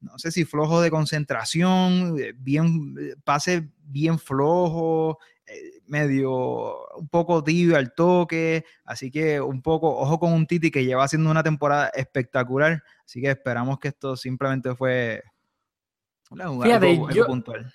no 0.00 0.18
sé 0.18 0.30
si 0.30 0.44
flojo 0.44 0.80
de 0.80 0.90
concentración, 0.90 2.16
eh, 2.18 2.32
bien, 2.36 2.94
eh, 3.00 3.14
pase 3.24 3.70
bien 3.78 4.18
flojo, 4.18 5.18
eh, 5.46 5.80
medio 5.86 6.84
un 6.96 7.08
poco 7.08 7.42
tibio 7.44 7.76
al 7.76 7.94
toque, 7.94 8.64
así 8.84 9.10
que 9.10 9.40
un 9.40 9.62
poco, 9.62 9.96
ojo 9.96 10.18
con 10.18 10.32
un 10.32 10.46
Titi 10.46 10.70
que 10.72 10.84
lleva 10.84 11.04
haciendo 11.04 11.30
una 11.30 11.42
temporada 11.44 11.88
espectacular, 11.94 12.82
así 13.04 13.20
que 13.20 13.30
esperamos 13.30 13.78
que 13.78 13.88
esto 13.88 14.16
simplemente 14.16 14.74
fue 14.74 15.22
una 16.30 16.48
jugada, 16.48 16.64
Fíjate, 16.72 16.90
algo- 16.90 17.06
algo 17.08 17.16
yo- 17.16 17.26
puntual. 17.26 17.72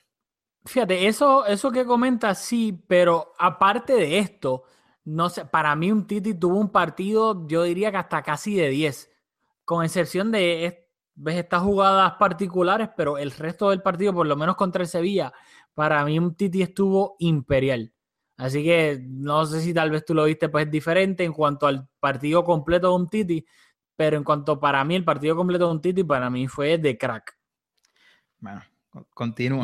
Fíjate, 0.65 1.07
eso, 1.07 1.43
eso 1.47 1.71
que 1.71 1.85
comentas, 1.85 2.37
sí, 2.43 2.77
pero 2.87 3.33
aparte 3.39 3.93
de 3.93 4.19
esto, 4.19 4.63
no 5.05 5.29
sé, 5.29 5.45
para 5.45 5.75
mí 5.75 5.91
un 5.91 6.05
Titi 6.07 6.33
tuvo 6.35 6.57
un 6.59 6.71
partido, 6.71 7.47
yo 7.47 7.63
diría 7.63 7.91
que 7.91 7.97
hasta 7.97 8.21
casi 8.23 8.55
de 8.55 8.69
10, 8.69 9.11
con 9.65 9.83
excepción 9.85 10.31
de 10.31 10.65
es- 10.65 10.75
ves 11.15 11.35
estas 11.37 11.61
jugadas 11.63 12.13
particulares, 12.19 12.89
pero 12.95 13.17
el 13.17 13.31
resto 13.31 13.69
del 13.69 13.81
partido, 13.81 14.13
por 14.13 14.27
lo 14.27 14.35
menos 14.35 14.55
contra 14.55 14.81
el 14.83 14.87
Sevilla, 14.89 15.33
para 15.73 16.03
mí 16.05 16.17
un 16.19 16.35
Titi 16.35 16.61
estuvo 16.61 17.15
imperial. 17.19 17.93
Así 18.37 18.63
que 18.63 18.99
no 19.07 19.45
sé 19.45 19.61
si 19.61 19.73
tal 19.73 19.91
vez 19.91 20.03
tú 20.05 20.13
lo 20.15 20.23
viste 20.25 20.49
pues 20.49 20.69
diferente 20.71 21.23
en 21.23 21.33
cuanto 21.33 21.67
al 21.67 21.87
partido 21.99 22.43
completo 22.43 22.89
de 22.89 22.95
un 22.95 23.09
Titi, 23.09 23.45
pero 23.95 24.17
en 24.17 24.23
cuanto 24.23 24.59
para 24.59 24.83
mí 24.83 24.95
el 24.95 25.05
partido 25.05 25.35
completo 25.35 25.67
de 25.67 25.71
un 25.73 25.81
Titi, 25.81 26.03
para 26.03 26.29
mí 26.29 26.47
fue 26.47 26.77
de 26.77 26.97
crack. 26.97 27.37
Bueno, 28.39 28.61
continúa. 29.13 29.63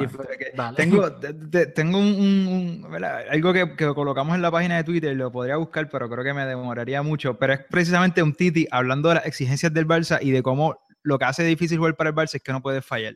Tengo, 0.75 1.11
te- 1.19 1.33
te- 1.33 1.65
tengo 1.67 1.99
un, 1.99 2.05
un- 2.07 2.81
un- 2.85 2.91
¿verdad? 2.91 3.23
algo 3.29 3.53
que, 3.53 3.75
que 3.75 3.93
colocamos 3.93 4.35
en 4.35 4.41
la 4.41 4.51
página 4.51 4.77
de 4.77 4.83
Twitter, 4.83 5.15
lo 5.15 5.31
podría 5.31 5.57
buscar, 5.57 5.89
pero 5.89 6.09
creo 6.09 6.23
que 6.23 6.33
me 6.33 6.45
demoraría 6.45 7.01
mucho. 7.01 7.37
Pero 7.37 7.53
es 7.53 7.59
precisamente 7.69 8.23
un 8.23 8.33
Titi 8.33 8.67
hablando 8.71 9.09
de 9.09 9.15
las 9.15 9.25
exigencias 9.25 9.73
del 9.73 9.87
Barça 9.87 10.19
y 10.21 10.31
de 10.31 10.41
cómo 10.43 10.79
lo 11.03 11.17
que 11.19 11.25
hace 11.25 11.43
difícil 11.43 11.77
jugar 11.77 11.95
para 11.95 12.09
el 12.09 12.15
Barça 12.15 12.35
es 12.35 12.43
que 12.43 12.51
no 12.51 12.61
puede 12.61 12.81
fallar. 12.81 13.15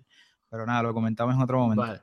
Pero 0.49 0.65
nada, 0.65 0.83
lo 0.83 0.93
comentamos 0.93 1.35
en 1.35 1.41
otro 1.41 1.59
momento. 1.59 1.81
Vale. 1.81 2.01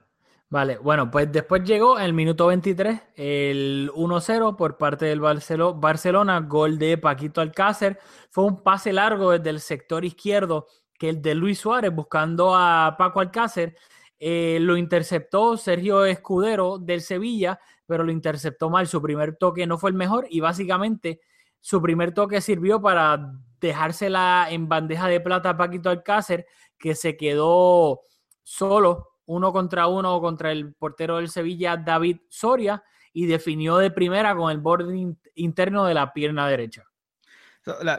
Vale, 0.50 0.78
bueno, 0.78 1.10
pues 1.10 1.30
después 1.30 1.62
llegó 1.62 1.98
el 1.98 2.14
minuto 2.14 2.46
23 2.46 2.98
el 3.16 3.90
1-0 3.94 4.56
por 4.56 4.78
parte 4.78 5.04
del 5.04 5.20
Barcelo- 5.20 5.78
Barcelona, 5.78 6.40
gol 6.40 6.78
de 6.78 6.96
Paquito 6.96 7.42
Alcácer. 7.42 7.98
Fue 8.30 8.44
un 8.44 8.62
pase 8.62 8.94
largo 8.94 9.32
desde 9.32 9.50
el 9.50 9.60
sector 9.60 10.06
izquierdo 10.06 10.66
que 10.98 11.10
el 11.10 11.20
de 11.20 11.34
Luis 11.34 11.58
Suárez 11.58 11.94
buscando 11.94 12.56
a 12.56 12.94
Paco 12.96 13.20
Alcácer. 13.20 13.76
Eh, 14.18 14.58
lo 14.60 14.76
interceptó 14.76 15.56
Sergio 15.56 16.04
Escudero 16.04 16.78
del 16.78 17.00
Sevilla, 17.00 17.58
pero 17.86 18.04
lo 18.04 18.12
interceptó 18.12 18.68
mal. 18.70 18.86
Su 18.86 19.00
primer 19.00 19.36
toque 19.36 19.66
no 19.66 19.78
fue 19.78 19.90
el 19.90 19.96
mejor 19.96 20.26
y 20.28 20.40
básicamente 20.40 21.20
su 21.60 21.80
primer 21.82 22.12
toque 22.12 22.40
sirvió 22.40 22.80
para 22.80 23.32
dejársela 23.60 24.46
en 24.50 24.68
bandeja 24.68 25.08
de 25.08 25.20
plata 25.20 25.50
a 25.50 25.56
Paquito 25.56 25.90
Alcácer, 25.90 26.46
que 26.78 26.94
se 26.94 27.16
quedó 27.16 28.00
solo 28.42 29.08
uno 29.26 29.52
contra 29.52 29.88
uno 29.88 30.20
contra 30.20 30.52
el 30.52 30.74
portero 30.74 31.16
del 31.16 31.28
Sevilla, 31.28 31.76
David 31.76 32.18
Soria, 32.28 32.82
y 33.12 33.26
definió 33.26 33.76
de 33.78 33.90
primera 33.90 34.34
con 34.34 34.50
el 34.50 34.58
borde 34.58 34.96
in- 34.96 35.18
interno 35.34 35.84
de 35.84 35.94
la 35.94 36.12
pierna 36.12 36.48
derecha. 36.48 36.84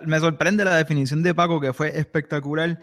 Me 0.06 0.20
sorprende 0.20 0.66
la 0.66 0.76
definición 0.76 1.22
de 1.22 1.36
Paco, 1.36 1.60
que 1.60 1.74
fue 1.74 1.90
espectacular. 2.00 2.80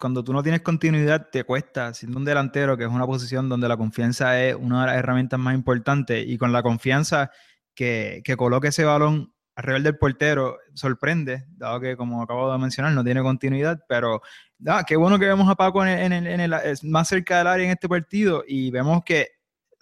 Cuando 0.00 0.24
tú 0.24 0.32
no 0.32 0.42
tienes 0.42 0.62
continuidad, 0.62 1.28
te 1.30 1.44
cuesta, 1.44 1.92
siendo 1.92 2.18
un 2.18 2.24
delantero, 2.24 2.76
que 2.78 2.84
es 2.84 2.90
una 2.90 3.04
posición 3.06 3.48
donde 3.48 3.68
la 3.68 3.76
confianza 3.76 4.40
es 4.42 4.54
una 4.54 4.80
de 4.82 4.86
las 4.86 4.96
herramientas 4.96 5.38
más 5.38 5.54
importantes, 5.54 6.24
y 6.26 6.38
con 6.38 6.50
la 6.52 6.62
confianza 6.62 7.30
que, 7.74 8.22
que 8.24 8.36
coloque 8.36 8.68
ese 8.68 8.84
balón 8.84 9.34
alrededor 9.54 9.82
del 9.82 9.98
portero, 9.98 10.58
sorprende, 10.74 11.44
dado 11.56 11.80
que, 11.80 11.96
como 11.96 12.22
acabo 12.22 12.50
de 12.50 12.58
mencionar, 12.58 12.92
no 12.92 13.04
tiene 13.04 13.22
continuidad, 13.22 13.78
pero 13.88 14.22
ah, 14.66 14.84
qué 14.86 14.96
bueno 14.96 15.18
que 15.18 15.26
vemos 15.26 15.48
a 15.48 15.54
Paco 15.54 15.82
en 15.84 15.88
el, 15.90 16.00
en 16.00 16.12
el- 16.12 16.26
en 16.26 16.40
el- 16.40 16.78
más 16.84 17.08
cerca 17.08 17.38
del 17.38 17.46
área 17.46 17.64
en 17.66 17.72
este 17.72 17.88
partido, 17.88 18.44
y 18.46 18.70
vemos 18.70 19.02
que 19.04 19.28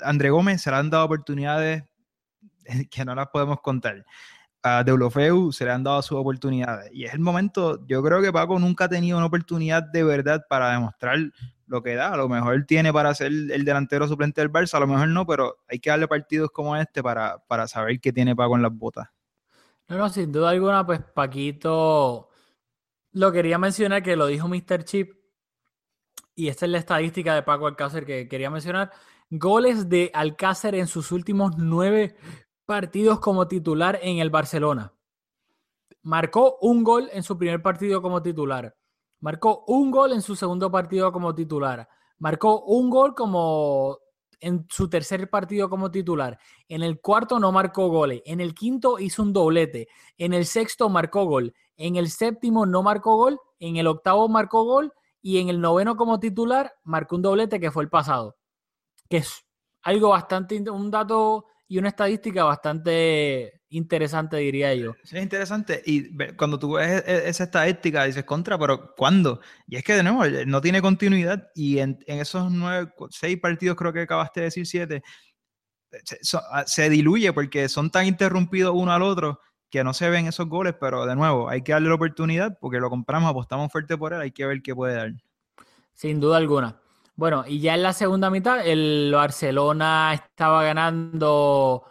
André 0.01 0.31
Gómez 0.31 0.61
se 0.63 0.71
le 0.71 0.77
han 0.77 0.91
dado 0.91 1.05
oportunidades 1.05 1.85
que 2.91 3.05
no 3.05 3.15
las 3.15 3.29
podemos 3.29 3.61
contar 3.61 4.05
a 4.67 4.83
Deulofeu 4.83 5.53
se 5.53 5.67
le 5.67 5.73
han 5.73 5.85
dado 5.85 6.01
sus 6.01 6.17
oportunidades. 6.17 6.91
Y 6.91 7.05
es 7.05 7.13
el 7.13 7.21
momento, 7.21 7.87
yo 7.87 8.03
creo 8.03 8.23
que 8.23 8.33
Paco 8.33 8.59
nunca 8.59 8.87
ha 8.87 8.89
tenido 8.89 9.19
una 9.19 9.27
oportunidad 9.27 9.83
de 9.83 10.03
verdad 10.03 10.47
para 10.49 10.73
demostrar 10.73 11.19
lo 11.67 11.83
que 11.83 11.95
da. 11.95 12.15
A 12.15 12.17
lo 12.17 12.31
mejor 12.31 12.65
tiene 12.65 12.91
para 12.91 13.15
ser 13.15 13.27
el 13.27 13.63
delantero 13.67 14.09
suplente 14.09 14.41
del 14.41 14.51
Barça, 14.51 14.77
a 14.77 14.81
lo 14.81 14.87
mejor 14.87 15.09
no, 15.09 15.27
pero 15.27 15.59
hay 15.69 15.81
que 15.81 15.91
darle 15.91 16.09
partidos 16.09 16.51
como 16.51 16.75
este 16.77 17.03
para, 17.03 17.45
para 17.47 17.69
saber 17.69 18.01
qué 18.01 18.11
tiene 18.11 18.35
Paco 18.35 18.57
en 18.57 18.63
las 18.63 18.73
botas. 18.73 19.11
No, 19.87 19.99
no, 19.99 20.09
sin 20.09 20.33
duda 20.33 20.49
alguna, 20.49 20.87
pues 20.87 21.03
Paquito 21.15 22.31
lo 23.13 23.33
quería 23.33 23.59
mencionar 23.59 24.03
que 24.03 24.17
lo 24.17 24.27
dijo 24.27 24.49
Mr. 24.49 24.85
Chip. 24.85 25.13
Y 26.35 26.49
esta 26.49 26.65
es 26.65 26.73
la 26.73 26.79
estadística 26.79 27.35
de 27.35 27.43
Paco 27.43 27.67
Alcácer 27.67 28.07
que 28.07 28.29
quería 28.29 28.49
mencionar. 28.49 28.91
Goles 29.29 29.91
de 29.91 30.11
Alcácer 30.15 30.75
en 30.75 30.87
sus 30.87 31.13
últimos 31.13 31.59
nueve 31.59 32.17
partidos 32.65 33.21
como 33.21 33.47
titular 33.49 33.99
en 34.03 34.19
el 34.19 34.31
Barcelona. 34.31 34.93
Marcó 36.03 36.59
un 36.61 36.85
gol 36.85 37.09
en 37.13 37.23
su 37.23 37.37
primer 37.39 37.63
partido 37.63 38.03
como 38.03 38.23
titular. 38.23 38.75
Marcó 39.21 39.65
un 39.69 39.91
gol 39.91 40.13
en 40.13 40.23
su 40.23 40.37
segundo 40.37 40.71
partido 40.71 41.11
como 41.13 41.35
titular. 41.35 41.89
Marcó 42.19 42.63
un 42.65 42.91
gol 42.91 43.15
como 43.15 43.99
en 44.41 44.67
su 44.69 44.89
tercer 44.89 45.31
partido 45.31 45.71
como 45.71 45.91
titular. 45.91 46.39
En 46.69 46.83
el 46.83 47.01
cuarto 47.01 47.39
no 47.39 47.51
marcó 47.53 47.89
goles. 47.89 48.21
En 48.27 48.41
el 48.41 48.55
quinto 48.55 48.99
hizo 48.99 49.23
un 49.23 49.33
doblete. 49.33 49.89
En 50.19 50.35
el 50.35 50.45
sexto 50.45 50.89
marcó 50.91 51.25
gol. 51.25 51.55
En 51.77 51.97
el 51.97 52.11
séptimo 52.11 52.67
no 52.67 52.83
marcó 52.83 53.17
gol. 53.17 53.41
En 53.59 53.77
el 53.77 53.87
octavo 53.87 54.29
marcó 54.29 54.65
gol. 54.65 54.93
Y 55.23 55.39
en 55.39 55.49
el 55.49 55.61
noveno 55.61 55.97
como 55.97 56.21
titular 56.21 56.75
marcó 56.83 57.17
un 57.17 57.23
doblete 57.23 57.59
que 57.59 57.71
fue 57.71 57.83
el 57.85 57.89
pasado. 57.89 58.37
Que 59.09 59.19
es 59.19 59.47
algo 59.83 60.11
bastante, 60.11 60.59
un 60.71 60.91
dato 60.91 61.47
y 61.67 61.79
una 61.79 61.89
estadística 61.89 62.45
bastante 62.45 63.63
interesante, 63.71 64.37
diría 64.37 64.75
yo. 64.75 64.95
Sí, 65.03 65.17
es 65.17 65.23
interesante. 65.23 65.83
Y 65.85 66.17
cuando 66.37 66.59
tú 66.59 66.75
ves 66.75 67.03
e, 67.07 67.13
e, 67.13 67.29
esa 67.29 67.45
estadística, 67.45 68.05
dices 68.05 68.25
contra, 68.25 68.59
pero 68.59 68.95
¿cuándo? 68.97 69.41
Y 69.67 69.77
es 69.77 69.85
que 69.85 69.95
de 69.95 70.03
nuevo, 70.03 70.25
no 70.47 70.61
tiene 70.61 70.83
continuidad. 70.83 71.49
Y 71.55 71.79
en, 71.79 71.99
esos 72.07 72.51
nueve, 72.53 72.93
seis 73.11 73.39
partidos, 73.41 73.77
creo 73.77 73.93
que 73.93 74.03
acabaste 74.03 74.41
de 74.41 74.45
decir 74.45 74.67
siete, 74.67 75.03
ah, 76.51 76.65
se, 76.67 76.91
diluye 76.91 77.33
porque 77.33 77.69
son 77.69 77.91
tan 77.91 78.07
interrumpidos 78.07 78.75
uno 78.75 78.93
al 78.93 79.03
otro 79.03 79.41
que 79.71 79.83
no 79.83 79.95
se 79.95 80.11
ven 80.11 80.27
esos 80.27 80.49
goles. 80.49 80.75
Pero 80.79 81.07
de 81.07 81.17
nuevo, 81.17 81.49
hay 81.49 81.63
que 81.63 81.73
darle 81.73 81.89
la 81.89 81.95
oportunidad 81.95 82.59
porque 82.61 82.79
lo 82.79 82.91
compramos, 82.91 83.31
apostamos 83.31 83.73
fuerte 83.73 83.97
por 83.97 84.13
él, 84.13 84.21
hay 84.21 84.33
que 84.33 84.47
ver 84.47 84.63
qué 84.63 84.75
puede 84.75 84.95
dar. 84.95 85.13
Sin 85.95 86.21
duda 86.21 86.37
alguna. 86.37 86.84
Bueno, 87.17 87.45
y 87.47 87.61
ya 87.61 87.75
en 87.75 87.83
la 87.85 87.93
segunda 87.93 88.29
mitad, 88.29 88.67
el 88.67 89.13
Barcelona 89.15 90.15
estaba 90.15 90.65
ganando 90.65 91.85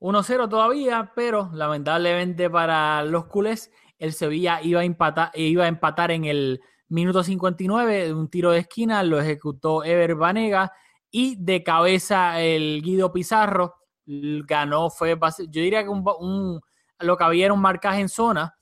1-0 0.00 0.48
todavía, 0.50 1.12
pero 1.14 1.48
lamentablemente 1.54 2.50
para 2.50 3.02
los 3.02 3.24
culés, 3.24 3.70
el 3.98 4.12
Sevilla 4.12 4.60
iba 4.62 4.80
a, 4.80 4.84
empatar, 4.84 5.30
iba 5.34 5.64
a 5.64 5.68
empatar 5.68 6.10
en 6.10 6.26
el 6.26 6.60
minuto 6.88 7.22
59, 7.24 8.12
un 8.12 8.28
tiro 8.28 8.50
de 8.50 8.58
esquina, 8.60 9.02
lo 9.02 9.18
ejecutó 9.18 9.82
Ever 9.82 10.14
Banega 10.14 10.70
y 11.10 11.36
de 11.42 11.62
cabeza 11.62 12.42
el 12.42 12.82
Guido 12.82 13.12
Pizarro 13.12 13.76
ganó, 14.04 14.90
fue, 14.90 15.18
yo 15.48 15.62
diría 15.62 15.82
que 15.84 15.88
un, 15.88 16.60
lo 17.00 17.16
que 17.16 17.24
había 17.24 17.46
era 17.46 17.54
un 17.54 17.60
marcaje 17.62 18.00
en 18.00 18.08
zona. 18.10 18.54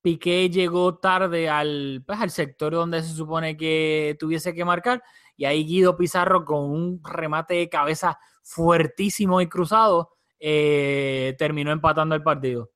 Piqué 0.00 0.48
llegó 0.48 0.96
tarde 0.98 1.50
al, 1.50 2.02
pues, 2.06 2.20
al 2.20 2.30
sector 2.30 2.72
donde 2.72 3.02
se 3.02 3.14
supone 3.14 3.56
que 3.56 4.16
tuviese 4.18 4.54
que 4.54 4.64
marcar 4.64 5.02
y 5.38 5.44
ahí 5.44 5.64
Guido 5.64 5.96
Pizarro 5.96 6.44
con 6.44 6.64
un 6.64 7.00
remate 7.02 7.54
de 7.54 7.68
cabeza 7.70 8.18
fuertísimo 8.42 9.40
y 9.40 9.48
cruzado 9.48 10.10
eh, 10.40 11.36
terminó 11.38 11.70
empatando 11.70 12.14
el 12.16 12.22
partido. 12.22 12.72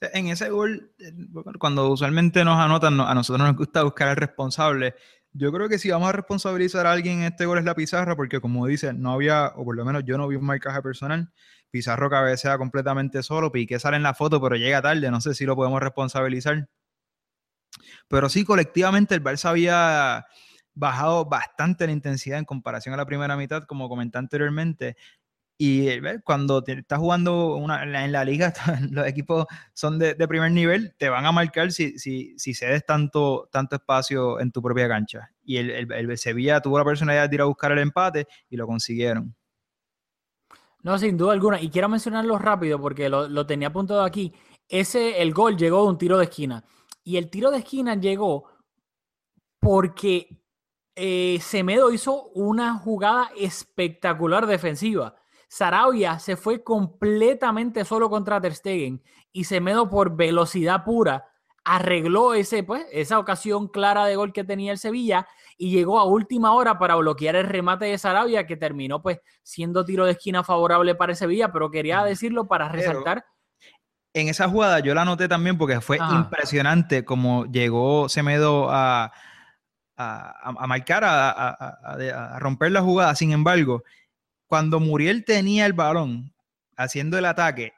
En 0.00 0.28
ese 0.28 0.48
gol, 0.48 0.92
eh, 0.98 1.12
cuando 1.58 1.88
usualmente 1.90 2.44
nos 2.44 2.58
anotan, 2.58 3.00
a 3.00 3.14
nosotros 3.14 3.46
nos 3.46 3.56
gusta 3.56 3.82
buscar 3.82 4.08
al 4.08 4.16
responsable. 4.16 4.94
Yo 5.32 5.52
creo 5.52 5.68
que 5.68 5.78
si 5.78 5.90
vamos 5.90 6.08
a 6.08 6.12
responsabilizar 6.12 6.86
a 6.86 6.92
alguien 6.92 7.18
en 7.18 7.24
este 7.24 7.46
gol 7.46 7.58
es 7.58 7.64
la 7.64 7.74
pizarra, 7.74 8.14
porque 8.14 8.40
como 8.40 8.66
dice, 8.66 8.92
no 8.92 9.12
había, 9.12 9.52
o 9.56 9.64
por 9.64 9.76
lo 9.76 9.84
menos 9.84 10.04
yo 10.04 10.16
no 10.16 10.28
vi 10.28 10.36
un 10.36 10.44
marcaje 10.44 10.80
personal. 10.82 11.32
Pizarro 11.70 12.08
cabecea 12.10 12.58
completamente 12.58 13.24
solo, 13.24 13.50
Piqué 13.50 13.80
sale 13.80 13.96
en 13.96 14.02
la 14.04 14.14
foto, 14.14 14.40
pero 14.40 14.54
llega 14.54 14.82
tarde. 14.82 15.10
No 15.10 15.20
sé 15.20 15.34
si 15.34 15.46
lo 15.46 15.56
podemos 15.56 15.80
responsabilizar. 15.80 16.68
Pero 18.06 18.28
sí, 18.28 18.44
colectivamente 18.44 19.14
el 19.16 19.22
Barça 19.24 19.48
había 19.48 20.26
bajado 20.74 21.24
bastante 21.24 21.86
la 21.86 21.92
intensidad 21.92 22.38
en 22.38 22.44
comparación 22.44 22.94
a 22.94 22.98
la 22.98 23.06
primera 23.06 23.36
mitad, 23.36 23.64
como 23.64 23.88
comenté 23.88 24.18
anteriormente. 24.18 24.96
Y 25.64 25.88
cuando 26.24 26.64
estás 26.66 26.98
jugando 26.98 27.56
en 27.56 28.12
la 28.12 28.24
liga, 28.24 28.52
los 28.90 29.06
equipos 29.06 29.46
son 29.72 29.98
de, 29.98 30.14
primer 30.26 30.50
nivel, 30.50 30.94
te 30.98 31.08
van 31.08 31.24
a 31.24 31.30
marcar 31.30 31.70
si, 31.70 31.98
si, 31.98 32.36
si, 32.36 32.52
cedes 32.52 32.84
tanto, 32.84 33.48
tanto 33.52 33.76
espacio 33.76 34.40
en 34.40 34.50
tu 34.50 34.60
propia 34.60 34.88
cancha. 34.88 35.30
Y 35.44 35.58
el, 35.58 35.92
el, 35.92 36.18
Sevilla 36.18 36.60
tuvo 36.60 36.78
la 36.78 36.84
personalidad 36.84 37.28
de 37.28 37.36
ir 37.36 37.40
a 37.42 37.44
buscar 37.44 37.70
el 37.70 37.78
empate 37.78 38.26
y 38.50 38.56
lo 38.56 38.66
consiguieron. 38.66 39.36
No, 40.82 40.98
sin 40.98 41.16
duda 41.16 41.32
alguna. 41.32 41.60
Y 41.60 41.70
quiero 41.70 41.88
mencionarlo 41.88 42.38
rápido 42.38 42.80
porque 42.80 43.08
lo, 43.08 43.28
lo 43.28 43.46
tenía 43.46 43.68
apuntado 43.68 44.02
aquí. 44.02 44.32
Ese, 44.68 45.22
el 45.22 45.32
gol 45.32 45.56
llegó 45.56 45.84
de 45.84 45.90
un 45.90 45.98
tiro 45.98 46.18
de 46.18 46.24
esquina. 46.24 46.64
Y 47.04 47.18
el 47.18 47.30
tiro 47.30 47.52
de 47.52 47.58
esquina 47.58 47.94
llegó 47.94 48.48
porque 49.60 50.41
eh, 50.94 51.38
Semedo 51.40 51.92
hizo 51.92 52.24
una 52.34 52.78
jugada 52.78 53.30
espectacular 53.36 54.46
defensiva. 54.46 55.16
Sarabia 55.48 56.18
se 56.18 56.36
fue 56.36 56.62
completamente 56.62 57.84
solo 57.84 58.08
contra 58.08 58.40
Ter 58.40 58.54
Stegen 58.54 59.02
y 59.32 59.44
Semedo 59.44 59.88
por 59.90 60.16
velocidad 60.16 60.84
pura 60.84 61.28
arregló 61.64 62.34
ese, 62.34 62.62
pues, 62.64 62.84
esa 62.90 63.18
ocasión 63.18 63.68
clara 63.68 64.04
de 64.06 64.16
gol 64.16 64.32
que 64.32 64.44
tenía 64.44 64.72
el 64.72 64.78
Sevilla 64.78 65.26
y 65.56 65.70
llegó 65.70 65.98
a 65.98 66.04
última 66.04 66.54
hora 66.54 66.78
para 66.78 66.96
bloquear 66.96 67.36
el 67.36 67.46
remate 67.46 67.84
de 67.84 67.98
Sarabia 67.98 68.46
que 68.46 68.56
terminó 68.56 69.00
pues 69.00 69.20
siendo 69.42 69.84
tiro 69.84 70.04
de 70.04 70.12
esquina 70.12 70.42
favorable 70.42 70.94
para 70.94 71.12
el 71.12 71.16
Sevilla, 71.16 71.52
pero 71.52 71.70
quería 71.70 72.02
decirlo 72.02 72.48
para 72.48 72.68
resaltar. 72.68 73.24
en 74.14 74.28
esa 74.28 74.48
jugada 74.48 74.80
yo 74.80 74.94
la 74.94 75.04
noté 75.04 75.28
también 75.28 75.56
porque 75.56 75.80
fue 75.80 75.98
impresionante 75.98 77.04
como 77.04 77.44
llegó 77.46 78.08
Semedo 78.08 78.68
a, 78.70 79.12
a, 80.02 80.66
marcar, 80.66 81.02
a, 81.04 82.38
romper 82.38 82.72
la 82.72 82.82
jugada. 82.82 83.14
Sin 83.14 83.32
embargo, 83.32 83.82
cuando 84.46 84.80
Muriel 84.80 85.24
tenía 85.24 85.66
el 85.66 85.72
balón 85.72 86.34
haciendo 86.76 87.18
el 87.18 87.24
ataque, 87.24 87.72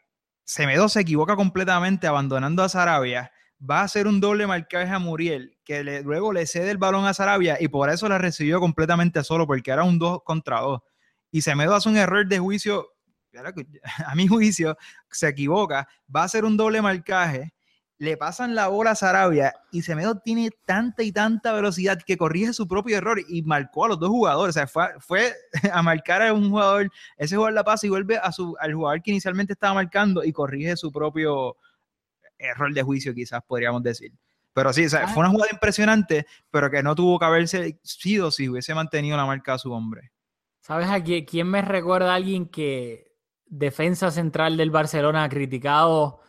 Semedo 0.45 0.89
se 0.89 1.01
equivoca 1.01 1.37
completamente 1.37 2.07
abandonando 2.07 2.63
a 2.63 2.69
Sarabia. 2.69 3.33
Va 3.59 3.81
a 3.81 3.85
hacer 3.85 4.07
un 4.07 4.21
doble 4.21 4.47
marcaje 4.47 4.93
a 4.93 4.99
Muriel, 4.99 5.57
que 5.65 5.83
luego 6.03 6.33
le 6.33 6.47
cede 6.47 6.71
el 6.71 6.79
balón 6.79 7.07
a 7.07 7.15
Sarabia 7.15 7.57
y 7.59 7.69
por 7.69 7.89
eso 7.89 8.09
la 8.09 8.19
recibió 8.19 8.61
completamente 8.61 9.25
solo, 9.25 9.47
porque 9.47 9.71
era 9.71 9.85
un 9.85 9.99
2 9.99 10.19
contra 10.25 10.61
2. 10.61 10.81
Y 11.31 11.41
Semedo 11.41 11.75
hace 11.75 11.89
un 11.89 11.97
error 11.97 12.27
de 12.27 12.39
juicio, 12.39 12.89
a 14.07 14.15
mi 14.15 14.29
juicio, 14.29 14.77
se 15.11 15.29
equivoca, 15.29 15.89
va 16.15 16.23
a 16.23 16.25
hacer 16.25 16.45
un 16.45 16.57
doble 16.57 16.83
marcaje 16.83 17.54
le 17.98 18.16
pasan 18.16 18.54
la 18.54 18.68
bola 18.68 18.92
a 18.92 18.94
Sarabia 18.94 19.54
y 19.70 19.83
Semedo 19.83 20.18
tiene 20.18 20.50
tanta 20.64 21.02
y 21.02 21.12
tanta 21.12 21.52
velocidad 21.52 22.00
que 22.04 22.16
corrige 22.16 22.52
su 22.52 22.66
propio 22.66 22.96
error 22.96 23.20
y 23.28 23.42
marcó 23.42 23.85
a 23.85 23.88
los 23.88 24.00
dos 24.00 24.11
jugadores. 24.11 24.57
O 24.57 24.59
sea, 24.59 24.98
fue, 24.98 25.33
a 25.72 25.83
marcar 25.83 26.22
a 26.22 26.33
un 26.33 26.50
jugador, 26.50 26.90
ese 27.16 27.37
jugador 27.37 27.54
la 27.54 27.64
pasa 27.64 27.87
y 27.87 27.90
vuelve 27.90 28.18
a 28.18 28.33
su, 28.33 28.57
al 28.59 28.74
jugador 28.74 29.02
que 29.02 29.12
inicialmente 29.12 29.52
estaba 29.52 29.74
marcando 29.74 30.24
y 30.24 30.33
corrige 30.33 30.76
su 30.76 30.90
propio 30.90 31.57
error 32.38 32.72
de 32.74 32.83
juicio, 32.83 33.14
quizás 33.14 33.42
podríamos 33.46 33.83
decir. 33.83 34.12
Pero 34.52 34.72
sí, 34.72 34.88
fue 34.88 35.16
una 35.16 35.30
jugada 35.30 35.50
impresionante, 35.52 36.26
pero 36.50 36.70
que 36.70 36.83
no 36.83 36.94
tuvo 36.94 37.18
que 37.18 37.24
haberse 37.24 37.78
sido 37.83 38.30
si 38.30 38.48
hubiese 38.48 38.74
mantenido 38.74 39.16
la 39.16 39.26
marca 39.26 39.54
a 39.54 39.59
su 39.59 39.72
hombre. 39.72 40.12
¿Sabes 40.61 40.88
a 40.88 41.02
quién 41.02 41.48
me 41.48 41.61
recuerda 41.61 42.12
a 42.12 42.14
alguien 42.14 42.46
que 42.46 43.12
defensa 43.46 44.11
central 44.11 44.57
del 44.57 44.70
Barcelona 44.70 45.24
ha 45.24 45.28
criticado? 45.28 46.20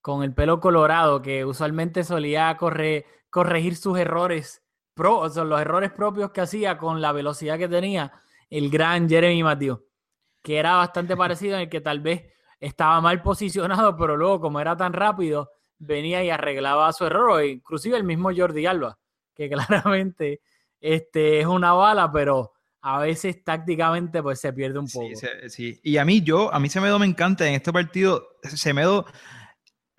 Con 0.00 0.22
el 0.22 0.34
pelo 0.34 0.60
colorado, 0.60 1.22
que 1.22 1.44
usualmente 1.44 2.04
solía 2.04 2.56
corregir 2.56 3.76
sus 3.76 3.98
errores, 3.98 4.62
pro, 4.94 5.18
o 5.18 5.44
los 5.44 5.60
errores 5.60 5.92
propios 5.92 6.30
que 6.30 6.40
hacía 6.40 6.78
con 6.78 7.00
la 7.00 7.12
velocidad 7.12 7.58
que 7.58 7.68
tenía 7.68 8.12
el 8.48 8.70
gran 8.70 9.08
Jeremy 9.08 9.42
Matthew, 9.42 9.84
que 10.42 10.58
era 10.58 10.76
bastante 10.76 11.16
parecido 11.16 11.56
en 11.56 11.62
el 11.62 11.68
que 11.68 11.80
tal 11.80 12.00
vez 12.00 12.24
estaba 12.58 13.00
mal 13.00 13.22
posicionado, 13.22 13.96
pero 13.96 14.16
luego 14.16 14.40
como 14.40 14.60
era 14.60 14.76
tan 14.76 14.92
rápido, 14.92 15.50
venía 15.78 16.22
y 16.22 16.30
arreglaba 16.30 16.92
su 16.92 17.06
error, 17.06 17.44
inclusive 17.44 17.96
el 17.96 18.04
mismo 18.04 18.30
Jordi 18.34 18.66
Alba, 18.66 18.98
que 19.34 19.48
claramente 19.50 20.40
este, 20.80 21.40
es 21.40 21.46
una 21.46 21.72
bala, 21.72 22.10
pero 22.12 22.52
a 22.82 23.00
veces 23.00 23.44
tácticamente 23.44 24.22
pues 24.22 24.40
se 24.40 24.52
pierde 24.52 24.78
un 24.78 24.88
poco. 24.88 25.06
Sí, 25.14 25.26
sí, 25.48 25.80
Y 25.82 25.98
a 25.98 26.04
mí, 26.04 26.22
yo, 26.22 26.52
a 26.52 26.58
mí 26.58 26.68
Semedo 26.68 26.98
me 26.98 27.06
encanta 27.06 27.46
en 27.46 27.54
este 27.54 27.72
partido, 27.72 28.26
Semedo 28.42 29.06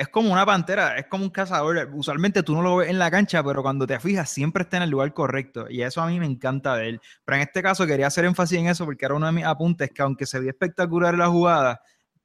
es 0.02 0.08
como 0.08 0.34
una 0.34 0.48
pantera, 0.48 0.98
es 0.98 1.06
como 1.06 1.24
un 1.24 1.30
cazador. 1.30 1.88
Usualmente 1.94 2.42
tú 2.42 2.56
no 2.56 2.64
lo 2.64 2.78
ves 2.78 2.90
en 2.90 2.98
la 2.98 3.12
cancha, 3.12 3.44
pero 3.44 3.62
cuando 3.62 3.86
te 3.86 4.00
fijas 4.00 4.32
siempre 4.32 4.64
está 4.64 4.78
en 4.78 4.84
el 4.84 4.90
lugar 4.90 5.14
correcto. 5.14 5.68
Y 5.70 5.84
eso 5.84 6.02
a 6.02 6.08
mí 6.08 6.20
me 6.20 6.26
encanta 6.26 6.76
de 6.76 6.90
él. 6.90 7.02
Pero 7.24 7.36
en 7.36 7.44
este 7.44 7.62
caso 7.62 7.86
quería 7.86 8.08
hacer 8.08 8.26
énfasis 8.26 8.58
en 8.58 8.68
eso 8.68 8.84
porque 8.86 9.06
era 9.06 9.14
uno 9.14 9.28
de 9.28 9.32
mis 9.32 9.46
apuntes 9.46 9.92
que 9.92 10.02
aunque 10.02 10.26
se 10.26 10.40
vio 10.40 10.50
espectacular 10.50 11.16
la 11.16 11.28
jugada, 11.28 11.82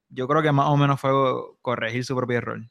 yo 0.09 0.27
creo 0.27 0.43
que 0.43 0.53
más 0.53 0.69
o 0.69 0.77
menos 0.79 0.99
fue 0.99 1.11
corregir 1.61 2.03
su 2.03 2.17
propio 2.17 2.39
error. 2.39 2.62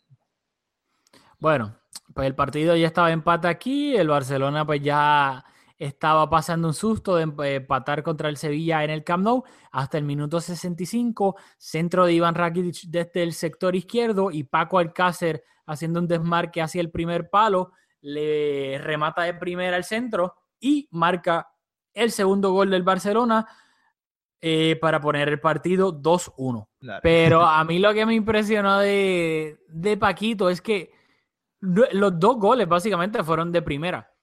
Bueno, 1.38 1.76
pues 2.15 2.26
el 2.26 2.34
partido 2.34 2.76
ya 2.76 2.88
estaba 2.88 3.12
empate 3.12 3.48
aquí, 3.48 3.96
el 3.96 4.08
Barcelona 4.08 4.65
pues 4.65 4.82
ya 4.82 5.46
estaba 5.77 6.29
pasando 6.29 6.67
un 6.67 6.73
susto 6.73 7.15
de 7.15 7.23
empatar 7.23 8.03
contra 8.03 8.29
el 8.29 8.38
Sevilla 8.38 8.83
en 8.83 8.89
el 8.89 9.03
Camp 9.03 9.23
Nou 9.23 9.43
hasta 9.71 9.97
el 9.97 10.03
minuto 10.03 10.39
65, 10.39 11.35
centro 11.57 12.05
de 12.05 12.13
Iván 12.13 12.35
Rakitic 12.35 12.89
desde 12.89 13.23
el 13.23 13.33
sector 13.33 13.75
izquierdo 13.75 14.31
y 14.31 14.43
Paco 14.43 14.79
Alcácer 14.79 15.43
haciendo 15.65 15.99
un 15.99 16.07
desmarque 16.07 16.61
hacia 16.61 16.81
el 16.81 16.91
primer 16.91 17.29
palo, 17.29 17.71
le 18.01 18.77
remata 18.81 19.23
de 19.23 19.33
primera 19.33 19.75
al 19.75 19.83
centro 19.83 20.35
y 20.59 20.88
marca 20.91 21.49
el 21.93 22.11
segundo 22.11 22.51
gol 22.51 22.69
del 22.69 22.83
Barcelona 22.83 23.47
eh, 24.41 24.77
para 24.79 25.01
poner 25.01 25.27
el 25.29 25.39
partido 25.39 25.99
2-1. 25.99 26.67
Pero 27.01 27.41
a 27.45 27.63
mí 27.63 27.79
lo 27.79 27.93
que 27.93 28.05
me 28.05 28.13
impresionó 28.13 28.79
de, 28.79 29.57
de 29.69 29.97
Paquito 29.97 30.49
es 30.49 30.61
que 30.61 30.91
los 31.59 32.19
dos 32.19 32.38
goles 32.38 32.67
básicamente 32.67 33.23
fueron 33.23 33.51
de 33.51 33.61
primera. 33.63 34.14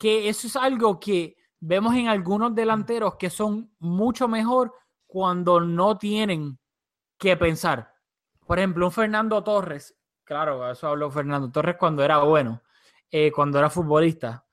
Que 0.00 0.30
eso 0.30 0.46
es 0.46 0.56
algo 0.56 0.98
que 0.98 1.36
vemos 1.60 1.94
en 1.94 2.08
algunos 2.08 2.54
delanteros 2.54 3.16
que 3.16 3.28
son 3.28 3.70
mucho 3.78 4.28
mejor 4.28 4.74
cuando 5.06 5.60
no 5.60 5.98
tienen 5.98 6.58
que 7.18 7.36
pensar. 7.36 7.92
Por 8.46 8.58
ejemplo, 8.58 8.86
un 8.86 8.92
Fernando 8.92 9.44
Torres, 9.44 9.94
claro, 10.24 10.70
eso 10.70 10.88
habló 10.88 11.10
Fernando 11.10 11.50
Torres 11.50 11.76
cuando 11.78 12.02
era 12.02 12.18
bueno, 12.20 12.62
eh, 13.10 13.30
cuando 13.30 13.58
era 13.58 13.68
futbolista. 13.68 14.46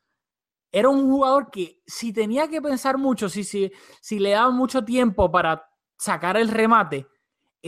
Era 0.70 0.90
un 0.90 1.10
jugador 1.10 1.50
que 1.50 1.82
si 1.88 2.12
tenía 2.12 2.50
que 2.50 2.62
pensar 2.62 2.98
mucho, 2.98 3.30
si, 3.30 3.46
si, 3.46 3.72
si 4.02 4.20
le 4.20 4.32
daba 4.32 4.52
mucho 4.52 4.84
tiempo 4.84 5.32
para 5.32 5.66
sacar 5.98 6.36
el 6.36 6.50
remate, 6.50 7.08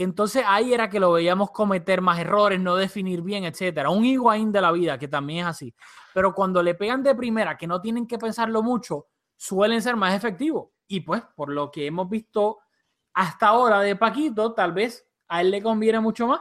entonces 0.02 0.44
ahí 0.46 0.72
era 0.72 0.88
que 0.88 1.00
lo 1.00 1.12
veíamos 1.12 1.50
cometer 1.50 2.00
más 2.00 2.18
errores, 2.18 2.58
no 2.58 2.76
definir 2.76 3.22
bien, 3.22 3.44
etcétera. 3.44 3.90
Un 3.90 4.04
Higuaín 4.04 4.50
de 4.50 4.60
la 4.60 4.72
vida, 4.72 4.98
que 4.98 5.08
también 5.08 5.40
es 5.40 5.46
así. 5.46 5.74
Pero 6.14 6.34
cuando 6.34 6.62
le 6.62 6.74
pegan 6.74 7.02
de 7.02 7.14
primera, 7.14 7.58
que 7.58 7.66
no 7.66 7.80
tienen 7.80 8.06
que 8.06 8.18
pensarlo 8.18 8.62
mucho, 8.62 9.08
suelen 9.36 9.82
ser 9.82 9.96
más 9.96 10.14
efectivos. 10.14 10.70
Y 10.86 11.00
pues, 11.00 11.22
por 11.34 11.52
lo 11.52 11.70
que 11.70 11.86
hemos 11.86 12.08
visto 12.08 12.60
hasta 13.12 13.48
ahora 13.48 13.80
de 13.80 13.96
Paquito, 13.96 14.54
tal 14.54 14.72
vez 14.72 15.06
a 15.28 15.42
él 15.42 15.50
le 15.50 15.62
conviene 15.62 16.00
mucho 16.00 16.26
más 16.26 16.40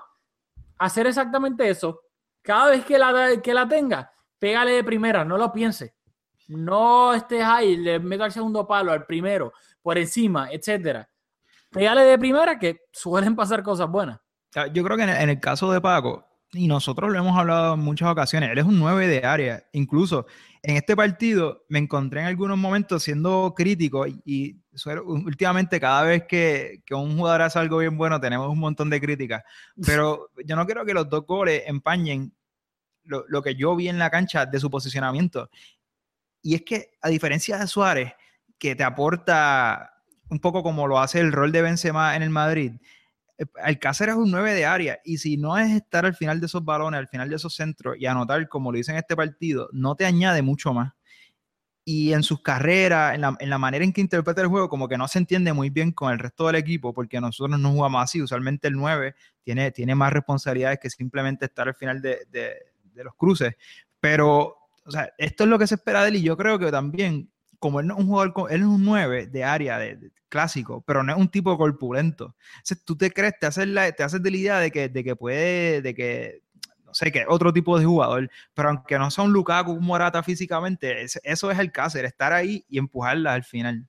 hacer 0.78 1.08
exactamente 1.08 1.69
eso. 1.69 2.02
Cada 2.41 2.72
vez 2.72 2.86
que 2.86 2.98
la, 2.98 3.41
que 3.41 3.54
la 3.54 3.67
tenga, 3.67 4.10
pégale 4.39 4.72
de 4.72 4.84
primera, 4.84 5.26
no 5.26 5.38
lo 5.38 5.52
piense. 5.52 5.95
No 6.48 7.13
estés 7.13 7.43
ahí, 7.43 7.76
le 7.76 8.00
meto 8.00 8.24
al 8.24 8.32
segundo 8.32 8.65
palo, 8.65 8.91
al 8.91 9.06
primero, 9.06 9.52
por 9.82 9.98
encima, 9.98 10.50
etcétera 10.50 11.10
Pégale 11.71 12.03
de 12.03 12.17
primera 12.17 12.58
que 12.58 12.82
suelen 12.91 13.36
pasar 13.36 13.62
cosas 13.63 13.89
buenas. 13.89 14.19
Yo 14.73 14.84
creo 14.84 14.97
que 14.97 15.03
en 15.03 15.29
el, 15.29 15.39
caso 15.39 15.71
de 15.71 15.79
Paco, 15.79 16.25
y 16.51 16.67
nosotros 16.67 17.12
lo 17.12 17.19
hemos 17.19 17.38
hablado 17.38 17.75
en 17.75 17.82
muchas 17.82 18.10
ocasiones, 18.10 18.49
él 18.49 18.58
es 18.58 18.65
un 18.65 18.79
9 18.79 19.08
de 19.08 19.23
área. 19.23 19.63
Incluso 19.73 20.25
en 20.63 20.75
este 20.75 20.95
partido 20.95 21.65
me 21.69 21.77
encontré 21.77 22.21
en 22.21 22.25
algunos 22.25 22.58
momentos 22.58 23.03
siendo 23.03 23.53
crítico 23.55 24.08
y, 24.08 24.60
últimamente 25.05 25.79
cada 25.79 26.03
vez 26.03 26.23
que, 26.27 26.82
que, 26.86 26.95
un 26.95 27.17
jugador 27.17 27.43
hace 27.43 27.60
algo 27.60 27.77
bien 27.77 27.97
bueno 27.97 28.19
tenemos 28.19 28.49
un 28.49 28.60
montón 28.60 28.89
de 28.89 28.99
críticas. 28.99 29.43
Pero 29.86 30.32
yo 30.43 30.55
no 30.55 30.65
quiero 30.65 30.84
que 30.86 30.95
los 30.95 31.08
dos 31.08 31.27
goles 31.27 31.63
empañen 31.67 32.34
lo, 33.03 33.25
lo 33.27 33.43
que 33.43 33.53
yo 33.53 33.75
vi 33.75 33.88
en 33.88 33.99
la 33.99 34.10
cancha 34.10 34.47
de 34.47 34.60
su 34.60 34.71
posicionamiento. 34.71 35.49
Y 36.41 36.55
es 36.55 36.63
que 36.63 36.91
a 37.01 37.10
diferencia 37.10 37.60
de 37.60 37.67
Suárez, 37.67 38.13
que 38.58 38.75
te 38.75 38.84
aporta 38.84 39.98
un 40.30 40.39
poco 40.39 40.63
como 40.63 40.88
lo 40.88 41.00
hace 41.00 41.20
el 41.20 41.32
rol 41.32 41.52
de 41.52 41.62
Benzema 41.62 42.15
en 42.15 42.24
el 42.24 42.30
Madrid, 42.30 42.74
eh, 43.38 43.46
Alcácer 43.63 44.10
es 44.10 44.15
un 44.15 44.30
9 44.32 44.54
de 44.54 44.65
área 44.65 45.00
y 45.04 45.18
si 45.18 45.38
no 45.38 45.58
es 45.58 45.72
estar 45.72 46.06
al 46.06 46.15
final 46.15 46.39
de 46.39 46.46
esos 46.46 46.63
balones, 46.63 47.00
al 47.00 47.08
final 47.08 47.30
de 47.30 47.38
esos 47.38 47.56
centros 47.56 47.96
y 47.98 48.06
anotar 48.06 48.48
como 48.50 48.72
lo 48.72 48.78
dice 48.78 48.92
en 48.92 48.98
este 48.98 49.15
partido, 49.15 49.70
no 49.72 49.96
te 49.96 50.06
añade 50.06 50.42
mucho 50.42 50.74
más. 50.74 50.94
Y 51.86 52.13
en 52.13 52.22
sus 52.22 52.44
carreras, 52.44 53.15
en 53.15 53.22
la, 53.22 53.36
en 53.39 53.50
la, 53.50 53.58
manera 53.58 53.84
en 53.84 53.92
que 53.92 54.02
interpreta 54.02 54.42
el 54.42 54.48
juego, 54.48 54.70
como 54.70 54.88
que 54.88 54.98
no 54.98 55.08
se 55.08 55.18
entiende 55.18 55.54
muy 55.54 55.72
bien 55.72 55.92
con 55.92 56.12
el 56.12 56.20
resto 56.20 56.46
del 56.46 56.58
equipo, 56.58 56.94
porque 56.94 57.20
nosotros 57.20 57.60
no 57.60 57.72
jugamos 57.72 58.04
así. 58.04 58.22
Usualmente 58.22 58.68
el 58.68 58.76
9 58.76 59.15
tiene, 59.42 59.72
tiene 59.72 59.96
más 59.96 60.13
responsabilidades 60.13 60.78
que 60.80 60.92
simplemente 60.92 61.46
estar 61.46 61.68
al 61.68 61.74
final 61.74 62.00
de, 62.00 62.20
de, 62.30 62.54
de 62.94 63.04
los 63.04 63.15
cruces. 63.15 63.56
Pero, 64.00 64.56
o 64.86 64.92
sea, 64.92 65.12
esto 65.18 65.46
es 65.46 65.50
lo 65.50 65.58
que 65.58 65.65
se 65.65 65.76
espera 65.76 66.04
de 66.04 66.10
él 66.10 66.18
y 66.18 66.22
yo 66.22 66.38
creo 66.38 66.60
que 66.60 66.70
también 66.70 67.32
como 67.60 67.80
él 67.80 67.88
no 67.88 67.95
es 67.95 68.00
un 68.00 68.08
jugador, 68.08 68.34
él 68.52 68.62
es 68.62 68.67
un 68.67 68.84
9 68.84 69.28
de 69.28 69.43
área 69.43 69.78
de, 69.78 70.12
clásico, 70.30 70.84
pero 70.86 71.04
no 71.04 71.12
es 71.12 71.17
un 71.17 71.30
tipo 71.30 71.58
corpulento. 71.58 72.36
Entonces 72.58 72.86
tú 72.86 72.95
te 72.95 73.12
crees, 73.12 73.34
te 73.39 73.48
haces, 73.48 73.67
la, 73.67 73.91
te 73.91 74.04
haces 74.04 74.22
de 74.24 74.32
la 74.32 74.38
idea 74.38 74.60
de 74.60 74.72
que, 74.72 74.89
de 74.89 75.04
que 75.04 75.15
puede, 75.15 75.82
de 75.82 75.93
que, 75.93 76.43
no 76.86 76.93
sé, 76.93 77.12
que 77.12 77.26
otro 77.28 77.52
tipo 77.52 77.78
de 77.78 77.86
jugador, 77.86 78.30
pero 78.54 78.69
aunque 78.69 78.98
no 78.98 79.12
sea 79.12 79.24
un 79.24 79.34
Lukaku, 79.34 79.72
un 79.72 79.86
Morata 79.86 80.24
físicamente, 80.24 81.04
eso 81.04 81.52
es 81.52 81.60
el 81.60 81.72
Cáceres, 81.72 82.12
estar 82.12 82.32
ahí 82.32 82.65
y 82.69 82.78
empujarla 82.78 83.34
al 83.34 83.43
final. 83.43 83.88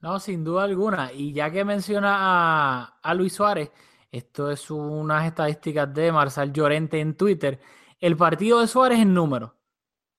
No, 0.00 0.20
sin 0.20 0.44
duda 0.44 0.64
alguna. 0.64 1.12
Y 1.12 1.32
ya 1.32 1.50
que 1.50 1.64
menciona 1.64 2.14
a, 2.16 2.98
a 3.02 3.14
Luis 3.14 3.32
Suárez, 3.32 3.72
esto 4.12 4.50
es 4.50 4.70
unas 4.70 5.26
estadísticas 5.26 5.92
de 5.92 6.12
Marcel 6.12 6.52
Llorente 6.52 7.00
en 7.00 7.16
Twitter. 7.16 7.60
El 7.98 8.16
partido 8.16 8.60
de 8.60 8.66
Suárez 8.66 9.00
en 9.00 9.14
número. 9.14 9.55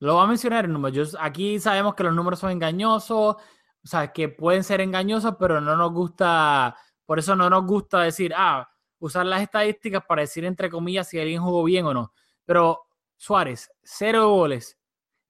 Lo 0.00 0.16
va 0.16 0.24
a 0.24 0.26
mencionar 0.26 0.64
en 0.64 0.72
números. 0.72 1.16
aquí 1.20 1.58
sabemos 1.58 1.94
que 1.94 2.04
los 2.04 2.14
números 2.14 2.38
son 2.38 2.50
engañosos, 2.50 3.36
o 3.36 3.86
sea, 3.86 4.12
que 4.12 4.28
pueden 4.28 4.64
ser 4.64 4.80
engañosos, 4.80 5.36
pero 5.38 5.60
no 5.60 5.76
nos 5.76 5.92
gusta, 5.92 6.76
por 7.04 7.18
eso 7.18 7.34
no 7.34 7.50
nos 7.50 7.64
gusta 7.66 8.02
decir, 8.02 8.32
ah, 8.36 8.68
usar 8.98 9.26
las 9.26 9.42
estadísticas 9.42 10.04
para 10.06 10.22
decir 10.22 10.44
entre 10.44 10.70
comillas 10.70 11.08
si 11.08 11.18
alguien 11.18 11.42
jugó 11.42 11.64
bien 11.64 11.86
o 11.86 11.94
no. 11.94 12.12
Pero 12.44 12.86
Suárez, 13.16 13.70
cero 13.82 14.28
goles, 14.28 14.78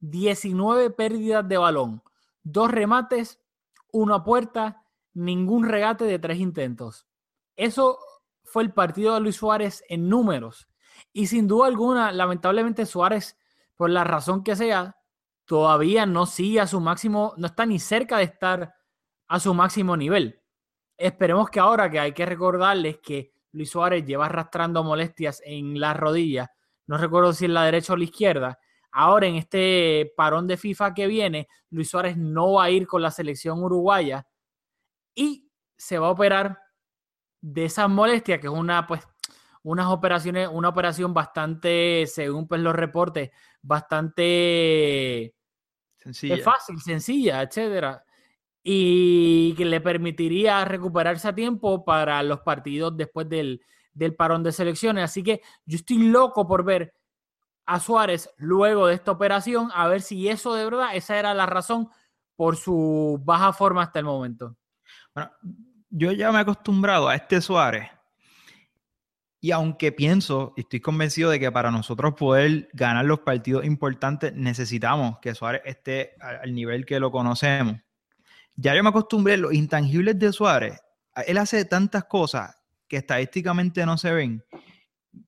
19 0.01 0.91
pérdidas 0.91 1.49
de 1.49 1.59
balón, 1.59 2.03
dos 2.43 2.71
remates, 2.71 3.41
una 3.91 4.23
puerta, 4.23 4.85
ningún 5.15 5.67
regate 5.67 6.05
de 6.05 6.19
tres 6.19 6.39
intentos. 6.39 7.07
Eso 7.57 7.99
fue 8.45 8.63
el 8.63 8.73
partido 8.73 9.15
de 9.15 9.21
Luis 9.21 9.37
Suárez 9.37 9.83
en 9.89 10.09
números. 10.09 10.69
Y 11.13 11.27
sin 11.27 11.49
duda 11.49 11.67
alguna, 11.67 12.13
lamentablemente 12.13 12.87
Suárez 12.87 13.37
por 13.79 13.91
la 13.91 14.03
razón 14.03 14.43
que 14.43 14.57
sea, 14.57 14.97
todavía 15.45 16.05
no 16.05 16.27
sigue 16.27 16.61
a 16.61 16.67
su 16.67 16.81
máximo, 16.81 17.33
no 17.37 17.47
está 17.47 17.65
ni 17.65 17.79
cerca 17.79 18.19
de 18.19 18.25
estar 18.25 18.75
a 19.29 19.41
su 19.41 19.55
máximo 19.55 19.97
nivel. 19.97 20.43
Esperemos 20.99 21.49
que 21.49 21.61
ahora 21.61 21.89
que 21.89 22.01
hay 22.01 22.13
que 22.13 22.27
recordarles 22.27 22.99
que 22.99 23.33
Luis 23.53 23.71
Suárez 23.71 24.05
lleva 24.05 24.27
arrastrando 24.27 24.83
molestias 24.83 25.41
en 25.45 25.79
la 25.79 25.95
rodilla, 25.95 26.51
no 26.89 26.99
recuerdo 26.99 27.33
si 27.33 27.45
en 27.45 27.55
la 27.55 27.65
derecha 27.65 27.93
o 27.93 27.97
la 27.97 28.05
izquierda, 28.05 28.59
ahora 28.91 29.29
en 29.29 29.37
este 29.37 30.13
parón 30.17 30.49
de 30.49 30.57
FIFA 30.57 30.93
que 30.93 31.07
viene, 31.07 31.49
Luis 31.71 31.89
Suárez 31.89 32.17
no 32.17 32.55
va 32.55 32.65
a 32.65 32.71
ir 32.71 32.89
con 32.89 33.01
la 33.01 33.13
selección 33.13 33.63
uruguaya 33.63 34.27
y 35.15 35.49
se 35.77 36.01
va 36.01 36.09
a 36.09 36.11
operar 36.11 36.59
de 37.41 37.67
esas 37.67 37.89
molestias, 37.89 38.41
que 38.41 38.49
es 38.49 38.53
una, 38.53 38.89
pues, 38.89 39.07
unas 39.63 39.87
operaciones, 39.87 40.49
una 40.53 40.69
operación 40.69 41.15
bastante, 41.15 42.07
según 42.07 42.47
pues 42.47 42.61
los 42.61 42.75
reportes, 42.75 43.31
bastante 43.63 45.35
sencilla. 45.97 46.39
fácil, 46.39 46.81
sencilla, 46.81 47.43
etcétera. 47.43 48.05
Y 48.63 49.55
que 49.55 49.65
le 49.65 49.81
permitiría 49.81 50.65
recuperarse 50.65 51.29
a 51.29 51.35
tiempo 51.35 51.85
para 51.85 52.23
los 52.23 52.41
partidos 52.41 52.97
después 52.97 53.29
del, 53.29 53.61
del 53.93 54.15
parón 54.15 54.43
de 54.43 54.53
selecciones. 54.53 55.05
Así 55.05 55.23
que 55.23 55.43
yo 55.65 55.77
estoy 55.77 55.99
loco 56.09 56.47
por 56.47 56.65
ver 56.65 56.95
a 57.67 57.81
Suárez 57.81 58.31
luego 58.39 58.87
de 58.87 58.95
esta 58.95 59.11
operación, 59.11 59.71
a 59.75 59.89
ver 59.89 60.01
si 60.01 60.29
eso 60.29 60.55
de 60.55 60.65
verdad, 60.65 60.95
esa 60.95 61.19
era 61.19 61.35
la 61.35 61.45
razón 61.45 61.89
por 62.35 62.57
su 62.57 63.21
baja 63.23 63.53
forma 63.53 63.83
hasta 63.83 63.99
el 63.99 64.07
momento. 64.07 64.57
Bueno, 65.15 65.31
yo 65.91 66.13
ya 66.13 66.33
me 66.33 66.39
he 66.39 66.41
acostumbrado 66.43 67.09
a 67.09 67.15
este 67.15 67.41
Suárez 67.41 67.91
y 69.41 69.53
aunque 69.53 69.93
pienso 69.93 70.53
y 70.57 70.63
estoy 70.63 70.81
convencido 70.81 71.31
de 71.31 71.39
que 71.39 71.53
para 71.53 71.71
nosotros 71.71 72.15
poder 72.15 72.69
ganar 72.73 73.05
los 73.05 73.21
partidos 73.21 73.65
importantes 73.65 74.35
necesitamos 74.35 75.19
que 75.21 75.35
Suárez 75.35 75.63
esté 75.65 76.15
al 76.21 76.55
nivel 76.55 76.85
que 76.85 76.99
lo 76.99 77.11
conocemos. 77.11 77.77
Ya 78.57 78.75
yo 78.75 78.83
me 78.83 78.89
acostumbré 78.89 79.35
a 79.35 79.37
los 79.37 79.55
intangibles 79.55 80.19
de 80.19 80.33
Suárez. 80.33 80.81
Él 81.27 81.39
hace 81.39 81.65
tantas 81.65 82.05
cosas 82.05 82.57
que 82.89 82.97
estadísticamente 82.97 83.87
no 83.87 83.99
se 83.99 84.13
ven, 84.13 84.45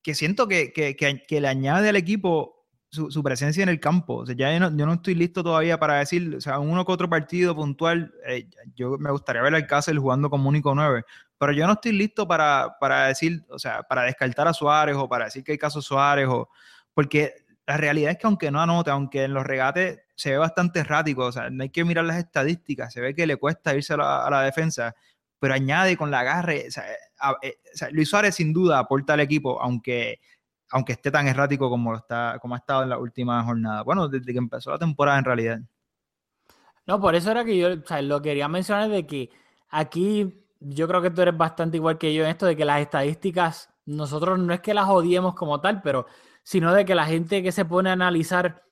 que 0.02 0.14
siento 0.14 0.48
que, 0.48 0.72
que, 0.72 0.96
que, 0.96 1.40
le 1.40 1.48
añade 1.48 1.88
al 1.90 1.96
equipo 1.96 2.66
su, 2.90 3.22
presencia 3.22 3.62
en 3.62 3.68
el 3.68 3.78
campo. 3.78 4.16
O 4.16 4.26
sea, 4.26 4.34
ya 4.34 4.52
yo 4.52 4.58
no, 4.58 4.76
yo 4.76 4.86
no, 4.86 4.94
estoy 4.94 5.14
listo 5.14 5.44
todavía 5.44 5.78
para 5.78 5.98
decir, 5.98 6.34
o 6.36 6.40
sea, 6.40 6.58
uno 6.58 6.84
que 6.84 6.92
otro 6.92 7.08
partido 7.08 7.54
puntual, 7.54 8.12
eh, 8.26 8.48
yo 8.74 8.98
me 8.98 9.10
gustaría 9.10 9.42
ver 9.42 9.54
al 9.54 9.66
Cáceres 9.66 10.00
jugando 10.00 10.30
como 10.30 10.48
único 10.48 10.74
9, 10.74 11.04
pero 11.40 11.52
yo 11.52 11.66
no 11.66 11.72
estoy 11.72 11.92
listo 11.92 12.28
para, 12.28 12.76
para, 12.78 13.06
decir, 13.06 13.42
o 13.48 13.58
sea, 13.58 13.82
para 13.82 14.02
descartar 14.02 14.46
a 14.46 14.52
Suárez 14.52 14.94
o 14.94 15.08
para 15.08 15.24
decir 15.24 15.42
que 15.42 15.52
hay 15.52 15.58
caso 15.58 15.80
Suárez, 15.80 16.28
o, 16.28 16.50
porque 16.92 17.32
la 17.66 17.78
realidad 17.78 18.10
es 18.10 18.18
que 18.18 18.26
aunque 18.26 18.50
no 18.50 18.60
anote, 18.60 18.90
aunque 18.90 19.24
en 19.24 19.32
los 19.32 19.46
regates 19.46 20.00
se 20.14 20.32
ve 20.32 20.36
bastante 20.36 20.80
errático, 20.80 21.24
o 21.24 21.32
sea, 21.32 21.48
no 21.48 21.62
hay 21.62 21.70
que 21.70 21.82
mirar 21.82 22.04
las 22.04 22.18
estadísticas, 22.18 22.92
se 22.92 23.00
ve 23.00 23.14
que 23.14 23.26
le 23.26 23.36
cuesta 23.36 23.74
irse 23.74 23.94
a 23.94 23.96
la, 24.28 24.42
defensa, 24.42 24.94
pero 25.38 25.54
añade 25.54 25.96
con 25.96 26.10
la 26.10 26.20
agarre, 26.20 26.66
o 26.68 26.70
sea, 26.70 26.84
eh, 27.40 27.56
Luis 27.92 28.10
Suárez 28.10 28.34
sin 28.34 28.52
duda 28.52 28.78
aporta 28.78 29.14
al 29.14 29.20
equipo, 29.20 29.62
aunque 29.62 30.20
aunque 30.72 30.92
esté 30.92 31.10
tan 31.10 31.26
errático 31.26 31.70
como, 31.70 31.92
lo 31.92 31.96
está, 31.96 32.38
como 32.40 32.54
ha 32.54 32.58
estado 32.58 32.82
en 32.82 32.90
la 32.90 32.98
última 32.98 33.42
jornada. 33.42 33.82
Bueno, 33.82 34.08
desde 34.08 34.30
que 34.30 34.38
empezó 34.38 34.70
la 34.70 34.78
temporada 34.78 35.18
en 35.18 35.24
realidad. 35.24 35.60
No, 36.86 37.00
por 37.00 37.16
eso 37.16 37.30
era 37.32 37.44
que 37.44 37.58
yo 37.58 37.72
o 37.72 37.86
sea, 37.86 38.00
lo 38.02 38.22
quería 38.22 38.46
mencionar 38.46 38.88
de 38.88 39.04
que 39.04 39.30
aquí 39.68 40.40
yo 40.60 40.86
creo 40.86 41.02
que 41.02 41.10
tú 41.10 41.22
eres 41.22 41.36
bastante 41.36 41.78
igual 41.78 41.98
que 41.98 42.14
yo 42.14 42.24
en 42.24 42.30
esto 42.30 42.46
de 42.46 42.56
que 42.56 42.64
las 42.64 42.80
estadísticas, 42.80 43.70
nosotros 43.86 44.38
no 44.38 44.52
es 44.52 44.60
que 44.60 44.74
las 44.74 44.88
odiemos 44.88 45.34
como 45.34 45.60
tal, 45.60 45.80
pero 45.82 46.06
sino 46.42 46.72
de 46.74 46.84
que 46.84 46.94
la 46.94 47.06
gente 47.06 47.42
que 47.42 47.50
se 47.52 47.64
pone 47.64 47.90
a 47.90 47.94
analizar 47.94 48.62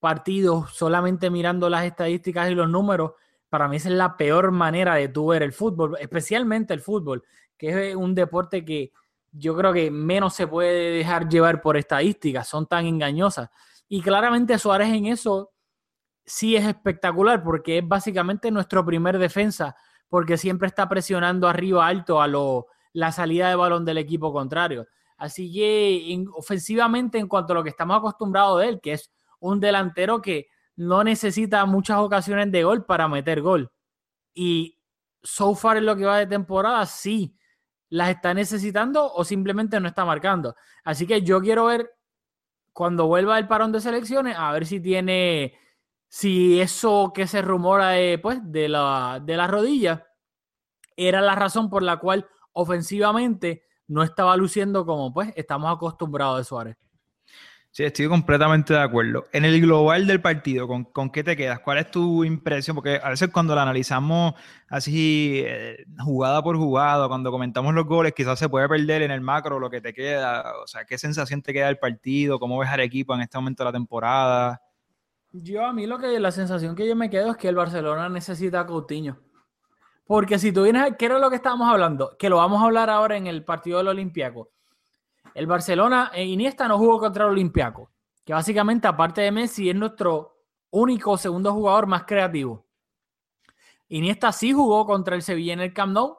partidos 0.00 0.74
solamente 0.74 1.30
mirando 1.30 1.70
las 1.70 1.84
estadísticas 1.84 2.50
y 2.50 2.54
los 2.54 2.68
números, 2.68 3.12
para 3.48 3.68
mí 3.68 3.76
esa 3.76 3.88
es 3.88 3.94
la 3.94 4.16
peor 4.16 4.50
manera 4.50 4.96
de 4.96 5.08
tú 5.08 5.28
ver 5.28 5.42
el 5.42 5.52
fútbol, 5.52 5.96
especialmente 6.00 6.74
el 6.74 6.80
fútbol, 6.80 7.22
que 7.56 7.90
es 7.90 7.96
un 7.96 8.14
deporte 8.14 8.64
que 8.64 8.92
yo 9.32 9.56
creo 9.56 9.72
que 9.72 9.90
menos 9.90 10.34
se 10.34 10.46
puede 10.46 10.96
dejar 10.96 11.28
llevar 11.28 11.60
por 11.60 11.76
estadísticas, 11.76 12.48
son 12.48 12.66
tan 12.66 12.86
engañosas. 12.86 13.50
Y 13.88 14.02
claramente 14.02 14.58
Suárez 14.58 14.88
en 14.88 15.06
eso 15.06 15.52
sí 16.24 16.56
es 16.56 16.66
espectacular 16.66 17.42
porque 17.42 17.78
es 17.78 17.86
básicamente 17.86 18.50
nuestro 18.50 18.84
primer 18.84 19.18
defensa, 19.18 19.76
porque 20.08 20.36
siempre 20.36 20.68
está 20.68 20.88
presionando 20.88 21.48
arriba 21.48 21.86
alto 21.86 22.20
a 22.20 22.26
lo, 22.26 22.66
la 22.92 23.12
salida 23.12 23.48
de 23.48 23.56
balón 23.56 23.84
del 23.84 23.98
equipo 23.98 24.32
contrario. 24.32 24.86
Así 25.16 25.52
que 25.52 26.24
ofensivamente 26.34 27.18
en 27.18 27.28
cuanto 27.28 27.52
a 27.52 27.56
lo 27.56 27.62
que 27.62 27.70
estamos 27.70 27.96
acostumbrados 27.96 28.60
de 28.60 28.68
él, 28.68 28.80
que 28.80 28.92
es 28.92 29.10
un 29.40 29.60
delantero 29.60 30.20
que 30.20 30.48
no 30.76 31.02
necesita 31.04 31.64
muchas 31.64 31.98
ocasiones 31.98 32.52
de 32.52 32.64
gol 32.64 32.84
para 32.84 33.08
meter 33.08 33.40
gol. 33.40 33.70
Y 34.34 34.78
so 35.22 35.54
far 35.54 35.78
en 35.78 35.86
lo 35.86 35.96
que 35.96 36.04
va 36.04 36.18
de 36.18 36.26
temporada, 36.26 36.84
sí, 36.86 37.36
las 37.88 38.10
está 38.10 38.34
necesitando 38.34 39.12
o 39.12 39.24
simplemente 39.24 39.80
no 39.80 39.88
está 39.88 40.04
marcando. 40.04 40.54
Así 40.84 41.06
que 41.06 41.22
yo 41.22 41.40
quiero 41.40 41.66
ver 41.66 41.90
cuando 42.72 43.06
vuelva 43.06 43.38
el 43.38 43.46
parón 43.46 43.72
de 43.72 43.80
selecciones, 43.80 44.36
a 44.38 44.52
ver 44.52 44.66
si 44.66 44.80
tiene, 44.80 45.58
si 46.08 46.60
eso 46.60 47.12
que 47.14 47.26
se 47.26 47.42
rumora 47.42 47.90
de, 47.90 48.18
pues, 48.18 48.38
de, 48.42 48.68
la, 48.68 49.20
de 49.22 49.36
la 49.36 49.46
rodilla 49.46 50.06
era 50.96 51.20
la 51.20 51.34
razón 51.34 51.68
por 51.68 51.82
la 51.82 51.98
cual 51.98 52.26
ofensivamente 52.52 53.64
no 53.88 54.02
estaba 54.02 54.36
luciendo 54.36 54.84
como 54.86 55.12
pues 55.12 55.32
estamos 55.36 55.74
acostumbrados 55.74 56.38
de 56.38 56.44
Suárez. 56.44 56.76
Sí, 57.70 57.84
estoy 57.84 58.08
completamente 58.08 58.72
de 58.72 58.80
acuerdo. 58.80 59.26
En 59.34 59.44
el 59.44 59.60
global 59.60 60.06
del 60.06 60.22
partido, 60.22 60.66
¿con, 60.66 60.84
¿con, 60.84 61.10
qué 61.10 61.22
te 61.22 61.36
quedas? 61.36 61.60
¿Cuál 61.60 61.76
es 61.76 61.90
tu 61.90 62.24
impresión? 62.24 62.74
Porque 62.74 62.98
a 63.02 63.10
veces 63.10 63.28
cuando 63.28 63.54
la 63.54 63.64
analizamos 63.64 64.32
así, 64.70 65.42
eh, 65.44 65.84
jugada 65.98 66.42
por 66.42 66.56
jugada, 66.56 67.06
cuando 67.06 67.30
comentamos 67.30 67.74
los 67.74 67.84
goles, 67.84 68.14
quizás 68.16 68.38
se 68.38 68.48
puede 68.48 68.66
perder 68.66 69.02
en 69.02 69.10
el 69.10 69.20
macro 69.20 69.60
lo 69.60 69.68
que 69.68 69.82
te 69.82 69.92
queda. 69.92 70.54
O 70.62 70.66
sea, 70.66 70.86
¿qué 70.86 70.96
sensación 70.96 71.42
te 71.42 71.52
queda 71.52 71.66
del 71.66 71.76
partido? 71.76 72.38
¿Cómo 72.38 72.58
ves 72.58 72.70
al 72.70 72.80
equipo 72.80 73.14
en 73.14 73.20
este 73.20 73.36
momento 73.36 73.62
de 73.62 73.68
la 73.68 73.72
temporada? 73.72 74.62
Yo 75.42 75.64
a 75.64 75.72
mí 75.72 75.86
lo 75.86 75.98
que 75.98 76.18
la 76.18 76.30
sensación 76.30 76.74
que 76.74 76.86
yo 76.86 76.96
me 76.96 77.10
quedo 77.10 77.32
es 77.32 77.36
que 77.36 77.48
el 77.48 77.56
Barcelona 77.56 78.08
necesita 78.08 78.60
a 78.60 78.66
Coutinho. 78.66 79.18
Porque 80.06 80.38
si 80.38 80.52
tú 80.52 80.62
vienes, 80.62 80.94
¿qué 80.98 81.06
era 81.06 81.18
lo 81.18 81.28
que 81.30 81.36
estábamos 81.36 81.68
hablando? 81.68 82.16
Que 82.18 82.30
lo 82.30 82.36
vamos 82.36 82.62
a 82.62 82.66
hablar 82.66 82.90
ahora 82.90 83.16
en 83.16 83.26
el 83.26 83.44
partido 83.44 83.78
del 83.78 83.88
Olympiaco 83.88 84.50
el 85.36 85.46
Barcelona, 85.46 86.10
en 86.14 86.28
Iniesta 86.28 86.66
no 86.66 86.78
jugó 86.78 86.98
contra 86.98 87.26
el 87.26 87.32
Olympiaco, 87.32 87.90
que 88.24 88.32
básicamente, 88.32 88.88
aparte 88.88 89.20
de 89.20 89.30
Messi, 89.30 89.68
es 89.68 89.76
nuestro 89.76 90.38
único 90.70 91.18
segundo 91.18 91.52
jugador 91.52 91.86
más 91.86 92.04
creativo. 92.04 92.66
Iniesta 93.88 94.32
sí 94.32 94.54
jugó 94.54 94.86
contra 94.86 95.14
el 95.14 95.20
Sevilla 95.20 95.52
en 95.52 95.60
el 95.60 95.74
Camp 95.74 95.92
Nou, 95.92 96.16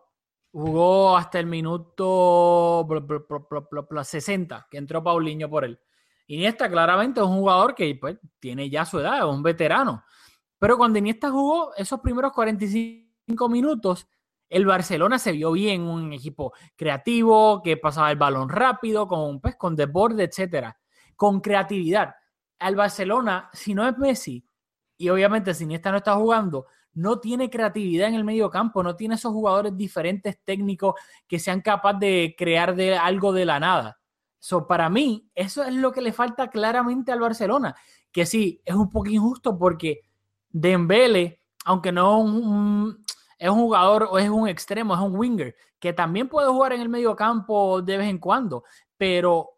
jugó 0.51 1.17
hasta 1.17 1.39
el 1.39 1.47
minuto 1.47 2.87
60, 4.03 4.67
que 4.69 4.77
entró 4.77 5.03
Paulinho 5.03 5.49
por 5.49 5.65
él. 5.65 5.79
Iniesta 6.27 6.69
claramente 6.69 7.21
es 7.21 7.25
un 7.25 7.37
jugador 7.37 7.73
que 7.73 7.95
pues, 7.95 8.17
tiene 8.39 8.69
ya 8.69 8.85
su 8.85 8.99
edad, 8.99 9.19
es 9.19 9.23
un 9.23 9.41
veterano. 9.41 10.03
Pero 10.59 10.77
cuando 10.77 10.99
Iniesta 10.99 11.31
jugó 11.31 11.73
esos 11.75 11.99
primeros 12.01 12.33
45 12.33 13.49
minutos, 13.49 14.07
el 14.49 14.65
Barcelona 14.65 15.19
se 15.19 15.31
vio 15.31 15.51
bien, 15.51 15.81
un 15.81 16.13
equipo 16.13 16.53
creativo, 16.75 17.61
que 17.63 17.77
pasaba 17.77 18.11
el 18.11 18.17
balón 18.17 18.49
rápido, 18.49 19.07
con, 19.07 19.39
pues, 19.39 19.55
con 19.55 19.75
desborde, 19.75 20.23
etcétera, 20.23 20.77
con 21.15 21.41
creatividad. 21.41 22.15
Al 22.59 22.75
Barcelona, 22.75 23.49
si 23.53 23.73
no 23.73 23.87
es 23.87 23.97
Messi, 23.97 24.45
y 24.97 25.09
obviamente 25.09 25.53
si 25.53 25.63
Iniesta 25.65 25.91
no 25.91 25.97
está 25.97 26.15
jugando, 26.15 26.65
no 26.93 27.19
tiene 27.19 27.49
creatividad 27.49 28.07
en 28.07 28.15
el 28.15 28.23
medio 28.23 28.49
campo, 28.49 28.81
no 28.81 28.95
tiene 28.95 29.15
esos 29.15 29.31
jugadores 29.31 29.77
diferentes 29.77 30.39
técnicos 30.43 30.95
que 31.27 31.39
sean 31.39 31.61
capaces 31.61 31.99
de 31.99 32.35
crear 32.37 32.75
de 32.75 32.97
algo 32.97 33.31
de 33.31 33.45
la 33.45 33.59
nada. 33.59 33.99
So, 34.39 34.67
para 34.67 34.89
mí, 34.89 35.29
eso 35.35 35.63
es 35.63 35.73
lo 35.73 35.91
que 35.91 36.01
le 36.01 36.13
falta 36.13 36.49
claramente 36.49 37.11
al 37.11 37.19
Barcelona, 37.19 37.75
que 38.11 38.25
sí, 38.25 38.61
es 38.65 38.75
un 38.75 38.89
poco 38.89 39.09
injusto 39.09 39.57
porque 39.57 40.01
Dembele, 40.49 41.41
aunque 41.65 41.91
no 41.91 42.97
es 43.37 43.49
un 43.49 43.59
jugador 43.59 44.07
o 44.09 44.17
es 44.17 44.29
un 44.29 44.47
extremo, 44.47 44.93
es 44.93 45.01
un 45.01 45.15
winger, 45.15 45.55
que 45.79 45.93
también 45.93 46.27
puede 46.27 46.47
jugar 46.47 46.73
en 46.73 46.81
el 46.81 46.89
medio 46.89 47.15
campo 47.15 47.81
de 47.81 47.97
vez 47.97 48.07
en 48.07 48.17
cuando, 48.17 48.63
pero 48.97 49.49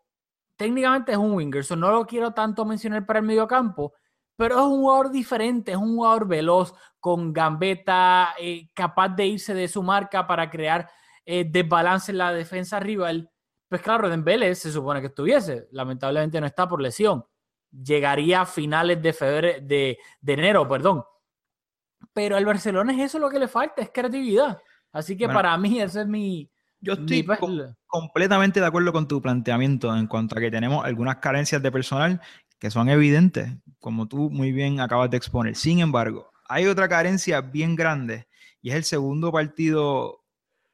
técnicamente 0.55 1.11
es 1.11 1.17
un 1.17 1.33
winger, 1.33 1.61
eso 1.61 1.75
no 1.75 1.91
lo 1.91 2.05
quiero 2.05 2.31
tanto 2.33 2.65
mencionar 2.65 3.05
para 3.05 3.19
el 3.19 3.25
medio 3.25 3.47
campo, 3.47 3.93
pero 4.35 4.55
es 4.55 4.61
un 4.61 4.79
jugador 4.79 5.11
diferente, 5.11 5.71
es 5.71 5.77
un 5.77 5.95
jugador 5.95 6.27
veloz, 6.27 6.73
con 6.99 7.33
gambeta, 7.33 8.33
eh, 8.39 8.69
capaz 8.73 9.09
de 9.09 9.27
irse 9.27 9.53
de 9.53 9.67
su 9.67 9.83
marca 9.83 10.27
para 10.27 10.49
crear 10.49 10.89
eh, 11.25 11.45
desbalance 11.49 12.11
en 12.11 12.17
la 12.17 12.33
defensa 12.33 12.79
rival. 12.79 13.29
Pues 13.69 13.81
claro, 13.81 14.09
Dembélé 14.09 14.53
se 14.55 14.71
supone 14.71 14.99
que 14.99 15.07
estuviese, 15.07 15.67
lamentablemente 15.71 16.41
no 16.41 16.47
está 16.47 16.67
por 16.67 16.81
lesión. 16.81 17.23
Llegaría 17.71 18.41
a 18.41 18.45
finales 18.45 19.01
de 19.01 19.13
febrero, 19.13 19.65
de, 19.65 19.99
de 20.19 20.33
enero, 20.33 20.67
perdón 20.67 21.03
pero 22.13 22.37
al 22.37 22.45
Barcelona 22.45 22.93
es 22.93 22.99
eso 22.99 23.19
lo 23.19 23.29
que 23.29 23.39
le 23.39 23.47
falta, 23.47 23.81
es 23.81 23.91
creatividad. 23.93 24.59
Así 24.91 25.15
que 25.15 25.27
para 25.27 25.55
mí 25.57 25.79
ese 25.81 26.01
es 26.01 26.07
mi... 26.07 26.49
Yo 26.81 26.93
estoy 26.93 27.27
completamente 27.87 28.61
de 28.61 28.65
acuerdo 28.65 28.93
con 28.93 29.07
tu 29.07 29.21
planteamiento 29.21 29.93
en 29.95 30.07
cuanto 30.07 30.37
a 30.37 30.39
que 30.39 30.49
tenemos 30.49 30.85
algunas 30.85 31.17
carencias 31.17 31.61
de 31.61 31.71
personal 31.71 32.21
que 32.57 32.71
son 32.71 32.87
evidentes, 32.87 33.51
como 33.79 34.07
tú 34.07 34.29
muy 34.29 34.53
bien 34.53 34.79
acabas 34.79 35.09
de 35.09 35.17
exponer. 35.17 35.55
Sin 35.55 35.79
embargo, 35.79 36.31
hay 36.47 36.67
otra 36.67 36.87
carencia 36.87 37.41
bien 37.41 37.75
grande 37.75 38.27
y 38.61 38.69
es 38.69 38.75
el 38.75 38.85
segundo 38.85 39.31
partido 39.31 40.18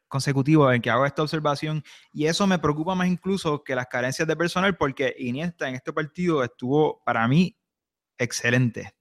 consecutivo 0.08 0.72
en 0.72 0.82
que 0.82 0.90
hago 0.90 1.06
esta 1.06 1.24
observación 1.24 1.84
y 2.14 2.28
eso 2.28 2.48
me 2.48 2.60
preocupa 2.60 2.96
más 2.96 3.08
incluso 3.08 3.64
que 3.64 3.76
las 3.76 3.88
carencias 3.88 4.28
de 4.28 4.36
personal 4.36 4.78
porque 4.78 5.16
Iniesta 5.18 5.68
en 5.68 5.76
este 5.76 5.92
partido 5.94 6.44
estuvo 6.44 7.04
para 7.04 7.28
mí 7.28 7.58
excelente. 8.18 8.94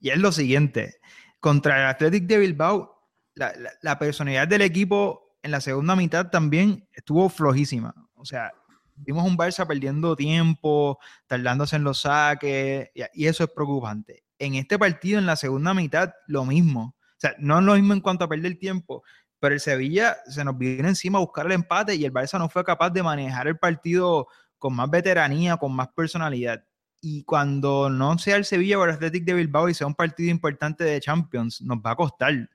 Y 0.00 0.10
es 0.10 0.18
lo 0.18 0.32
siguiente, 0.32 1.00
contra 1.38 1.80
el 1.80 1.86
Athletic 1.86 2.24
de 2.24 2.38
Bilbao, 2.38 3.08
la, 3.34 3.98
personalidad 3.98 4.48
del 4.48 4.62
equipo 4.62 5.36
en 5.42 5.50
la 5.50 5.60
segunda 5.60 5.96
mitad 5.96 6.28
también 6.28 6.88
estuvo 6.92 7.28
flojísima. 7.28 7.94
O 8.14 8.24
sea, 8.24 8.52
vimos 8.96 9.24
un 9.24 9.36
Barça 9.36 9.66
perdiendo 9.66 10.16
tiempo, 10.16 10.98
tardándose 11.26 11.76
en 11.76 11.84
los 11.84 12.02
saques, 12.02 12.90
y, 12.94 13.26
eso 13.26 13.44
es 13.44 13.50
preocupante. 13.50 14.24
En 14.38 14.54
este 14.54 14.78
partido, 14.78 15.18
en 15.18 15.26
la 15.26 15.36
segunda 15.36 15.74
mitad, 15.74 16.12
lo 16.26 16.44
mismo. 16.44 16.96
O 16.98 17.20
sea, 17.22 17.34
no 17.38 17.60
lo 17.60 17.74
mismo 17.74 17.92
en 17.92 18.00
cuanto 18.00 18.24
a 18.24 18.28
perder 18.28 18.58
tiempo, 18.58 19.04
pero 19.42 19.56
el 19.56 19.60
Sevilla 19.60 20.18
se 20.28 20.44
nos 20.44 20.56
vino 20.56 20.86
encima 20.86 21.18
a 21.18 21.20
buscar 21.20 21.46
el 21.46 21.52
empate 21.52 21.96
y 21.96 22.04
el 22.04 22.12
Barça 22.12 22.38
no 22.38 22.48
fue 22.48 22.62
capaz 22.62 22.90
de 22.90 23.02
manejar 23.02 23.48
el 23.48 23.58
partido 23.58 24.28
con 24.56 24.72
más 24.72 24.88
veteranía, 24.88 25.56
con 25.56 25.74
más 25.74 25.88
personalidad 25.88 26.62
y 27.04 27.24
cuando 27.24 27.90
no 27.90 28.16
sea 28.16 28.36
el 28.36 28.44
Sevilla 28.44 28.78
o 28.78 28.84
el 28.84 28.92
Athletic 28.92 29.24
de 29.24 29.34
Bilbao 29.34 29.68
y 29.68 29.74
sea 29.74 29.88
un 29.88 29.94
partido 29.94 30.30
importante 30.30 30.84
de 30.84 31.00
Champions, 31.00 31.60
nos 31.60 31.78
va 31.78 31.90
a 31.90 31.96
costar. 31.96 32.48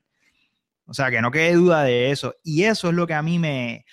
O 0.85 0.93
sea, 0.93 1.11
que 1.11 1.21
no 1.21 1.29
quede 1.29 1.53
duda 1.55 1.83
de 1.83 2.11
eso. 2.11 2.33
Y 2.45 2.63
eso 2.63 2.87
es 2.87 2.95
lo 2.95 3.05
que 3.05 3.13
a 3.13 3.21
mí 3.21 3.37
me, 3.37 3.85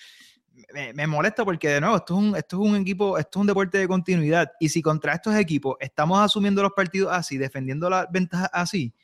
me, 0.95 1.07
molesta 1.09 1.45
porque, 1.45 1.69
de 1.69 1.81
nuevo, 1.81 1.97
esto 1.97 2.15
es, 2.15 2.21
un, 2.21 2.37
esto 2.37 2.63
es 2.63 2.71
un 2.71 2.77
equipo, 2.77 3.19
esto 3.19 3.41
es 3.41 3.41
un 3.41 3.47
deporte 3.49 3.79
de 3.79 3.89
continuidad. 3.89 4.53
Y 4.61 4.69
si 4.69 4.81
contra 4.81 5.15
estos 5.15 5.35
equipos 5.35 5.75
estamos 5.81 6.21
asumiendo 6.21 6.63
los 6.63 6.73
partidos 6.73 7.13
así, 7.13 7.37
defendiendo 7.37 7.91
las 7.91 8.07
ventajas 8.13 8.51
así, 8.53 8.95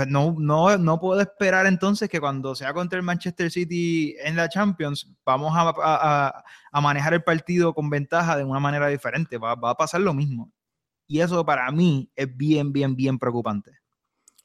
pues 0.00 0.08
no, 0.08 0.34
no, 0.38 0.78
no 0.78 0.98
puedo 0.98 1.20
esperar 1.20 1.66
entonces 1.66 2.08
que 2.08 2.20
cuando 2.20 2.54
sea 2.54 2.72
contra 2.72 2.98
el 2.98 3.02
Manchester 3.02 3.50
City 3.50 4.16
en 4.24 4.34
la 4.34 4.48
Champions, 4.48 5.06
vamos 5.26 5.52
a, 5.54 6.42
a, 6.72 6.80
manejar 6.80 7.12
el 7.12 7.22
partido 7.22 7.74
con 7.74 7.90
ventaja 7.90 8.34
de 8.38 8.44
una 8.44 8.60
manera 8.60 8.86
diferente. 8.86 9.36
Va, 9.36 9.56
va 9.56 9.72
a 9.72 9.74
pasar 9.74 10.00
lo 10.00 10.14
mismo. 10.14 10.50
Y 11.06 11.20
eso 11.20 11.44
para 11.44 11.70
mí 11.70 12.10
es 12.16 12.34
bien, 12.34 12.72
bien, 12.72 12.96
bien 12.96 13.18
preocupante. 13.18 13.72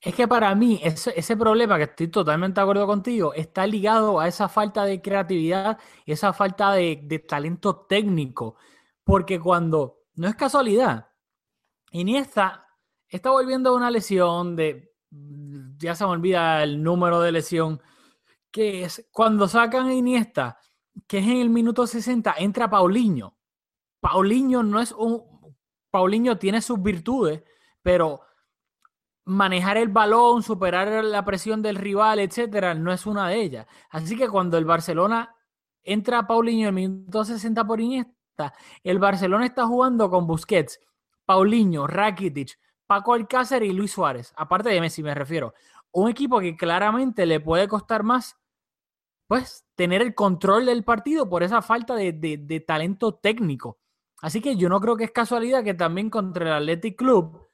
Es 0.01 0.13
que 0.13 0.27
para 0.27 0.53
mí 0.55 0.81
ese, 0.83 1.13
ese, 1.15 1.37
problema, 1.37 1.77
que 1.77 1.83
estoy 1.83 2.09
totalmente 2.09 2.59
de 2.59 2.63
acuerdo 2.63 2.85
contigo, 2.85 3.33
está 3.33 3.65
ligado 3.65 4.19
a 4.19 4.27
esa 4.27 4.49
falta 4.49 4.83
de 4.83 5.01
creatividad, 5.01 5.79
esa 6.05 6.33
falta 6.33 6.73
de, 6.73 6.99
de 7.01 7.19
talento 7.19 7.85
técnico. 7.87 8.57
Porque 9.05 9.39
cuando, 9.39 10.01
no 10.15 10.27
es 10.27 10.35
casualidad, 10.35 11.11
Iniesta 11.91 12.67
está 13.07 13.29
volviendo 13.29 13.69
a 13.69 13.77
una 13.77 13.89
lesión 13.89 14.57
de, 14.57 14.94
ya 15.77 15.95
se 15.95 16.05
me 16.05 16.11
olvida 16.11 16.63
el 16.63 16.81
número 16.81 17.21
de 17.21 17.31
lesión, 17.31 17.81
que 18.51 18.85
es 18.85 19.07
cuando 19.11 19.47
sacan 19.47 19.87
a 19.87 19.93
Iniesta, 19.93 20.59
que 21.07 21.19
es 21.19 21.25
en 21.25 21.37
el 21.37 21.49
minuto 21.49 21.85
60, 21.87 22.35
entra 22.37 22.69
Paulinho. 22.69 23.37
Paulinho 23.99 24.63
no 24.63 24.79
es 24.79 24.91
un. 24.91 25.23
Paulinho 25.91 26.37
tiene 26.37 26.61
sus 26.61 26.81
virtudes, 26.81 27.43
pero 27.81 28.21
manejar 29.25 29.77
el 29.77 29.89
balón, 29.89 30.43
superar 30.43 31.03
la 31.03 31.25
presión 31.25 31.61
del 31.61 31.75
rival, 31.75 32.19
etcétera, 32.19 32.73
no 32.73 32.91
es 32.91 33.05
una 33.05 33.29
de 33.29 33.41
ellas. 33.41 33.67
Así 33.89 34.15
que 34.15 34.29
cuando 34.29 34.57
el 34.57 34.65
Barcelona 34.65 35.35
entra 35.83 36.19
a 36.19 36.27
Paulinho 36.27 36.69
en 36.69 36.77
el 36.77 36.89
minuto 36.89 37.25
60 37.25 37.65
por 37.65 37.81
Iniesta, 37.81 38.53
el 38.83 38.99
Barcelona 38.99 39.45
está 39.45 39.65
jugando 39.65 40.09
con 40.09 40.27
Busquets, 40.27 40.79
Paulinho, 41.25 41.87
Rakitic, 41.87 42.59
Paco 42.87 43.13
Alcácer 43.13 43.63
y 43.63 43.73
Luis 43.73 43.91
Suárez, 43.91 44.33
aparte 44.35 44.69
de 44.69 44.81
Messi 44.81 45.03
me 45.03 45.15
refiero. 45.15 45.53
Un 45.91 46.09
equipo 46.09 46.39
que 46.39 46.55
claramente 46.55 47.25
le 47.25 47.39
puede 47.39 47.67
costar 47.67 48.03
más, 48.03 48.37
pues, 49.27 49.65
tener 49.75 50.01
el 50.01 50.13
control 50.13 50.65
del 50.65 50.83
partido 50.83 51.29
por 51.29 51.43
esa 51.43 51.61
falta 51.61 51.95
de, 51.95 52.11
de, 52.13 52.37
de 52.37 52.59
talento 52.59 53.15
técnico. 53.15 53.79
Así 54.21 54.41
que 54.41 54.55
yo 54.55 54.69
no 54.69 54.79
creo 54.81 54.97
que 54.97 55.05
es 55.05 55.11
casualidad 55.11 55.63
que 55.63 55.73
también 55.73 56.09
contra 56.09 56.45
el 56.47 56.53
Athletic 56.53 56.97
Club 56.97 57.45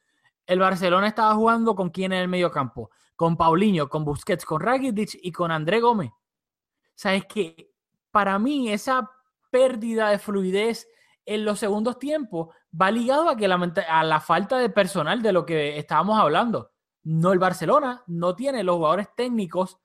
el 0.46 0.60
Barcelona 0.60 1.08
estaba 1.08 1.34
jugando 1.36 1.76
con 1.76 1.90
quién 1.90 2.12
en 2.14 2.20
el 2.20 2.28
medio 2.28 2.52
campo, 2.52 2.90
con 3.16 3.38
Paulinho, 3.38 3.88
con 3.88 4.04
Busquets, 4.04 4.46
con 4.46 4.60
Rakitic 4.60 5.20
y 5.22 5.32
con 5.32 5.52
André 5.52 5.80
Gómez. 5.80 6.12
O 6.12 6.94
sea, 6.96 7.16
es 7.16 7.26
que 7.26 7.72
para 8.12 8.38
mí 8.38 8.70
esa 8.70 9.10
pérdida 9.50 10.10
de 10.10 10.20
fluidez 10.20 10.88
en 11.34 11.46
los 11.46 11.60
segundos 11.60 11.98
tiempos 12.00 12.50
va 12.80 12.92
ligado 12.92 13.30
a, 13.30 13.36
que 13.36 13.48
la, 13.48 13.56
a 13.90 14.04
la 14.04 14.20
falta 14.20 14.58
de 14.58 14.70
personal 14.70 15.22
de 15.22 15.32
lo 15.32 15.46
que 15.46 15.78
estábamos 15.78 16.20
hablando. 16.20 16.72
No 17.04 17.32
el 17.34 17.40
Barcelona 17.40 18.04
no 18.08 18.36
tiene 18.36 18.64
los 18.64 18.76
jugadores 18.76 19.08
técnicos 19.16 19.78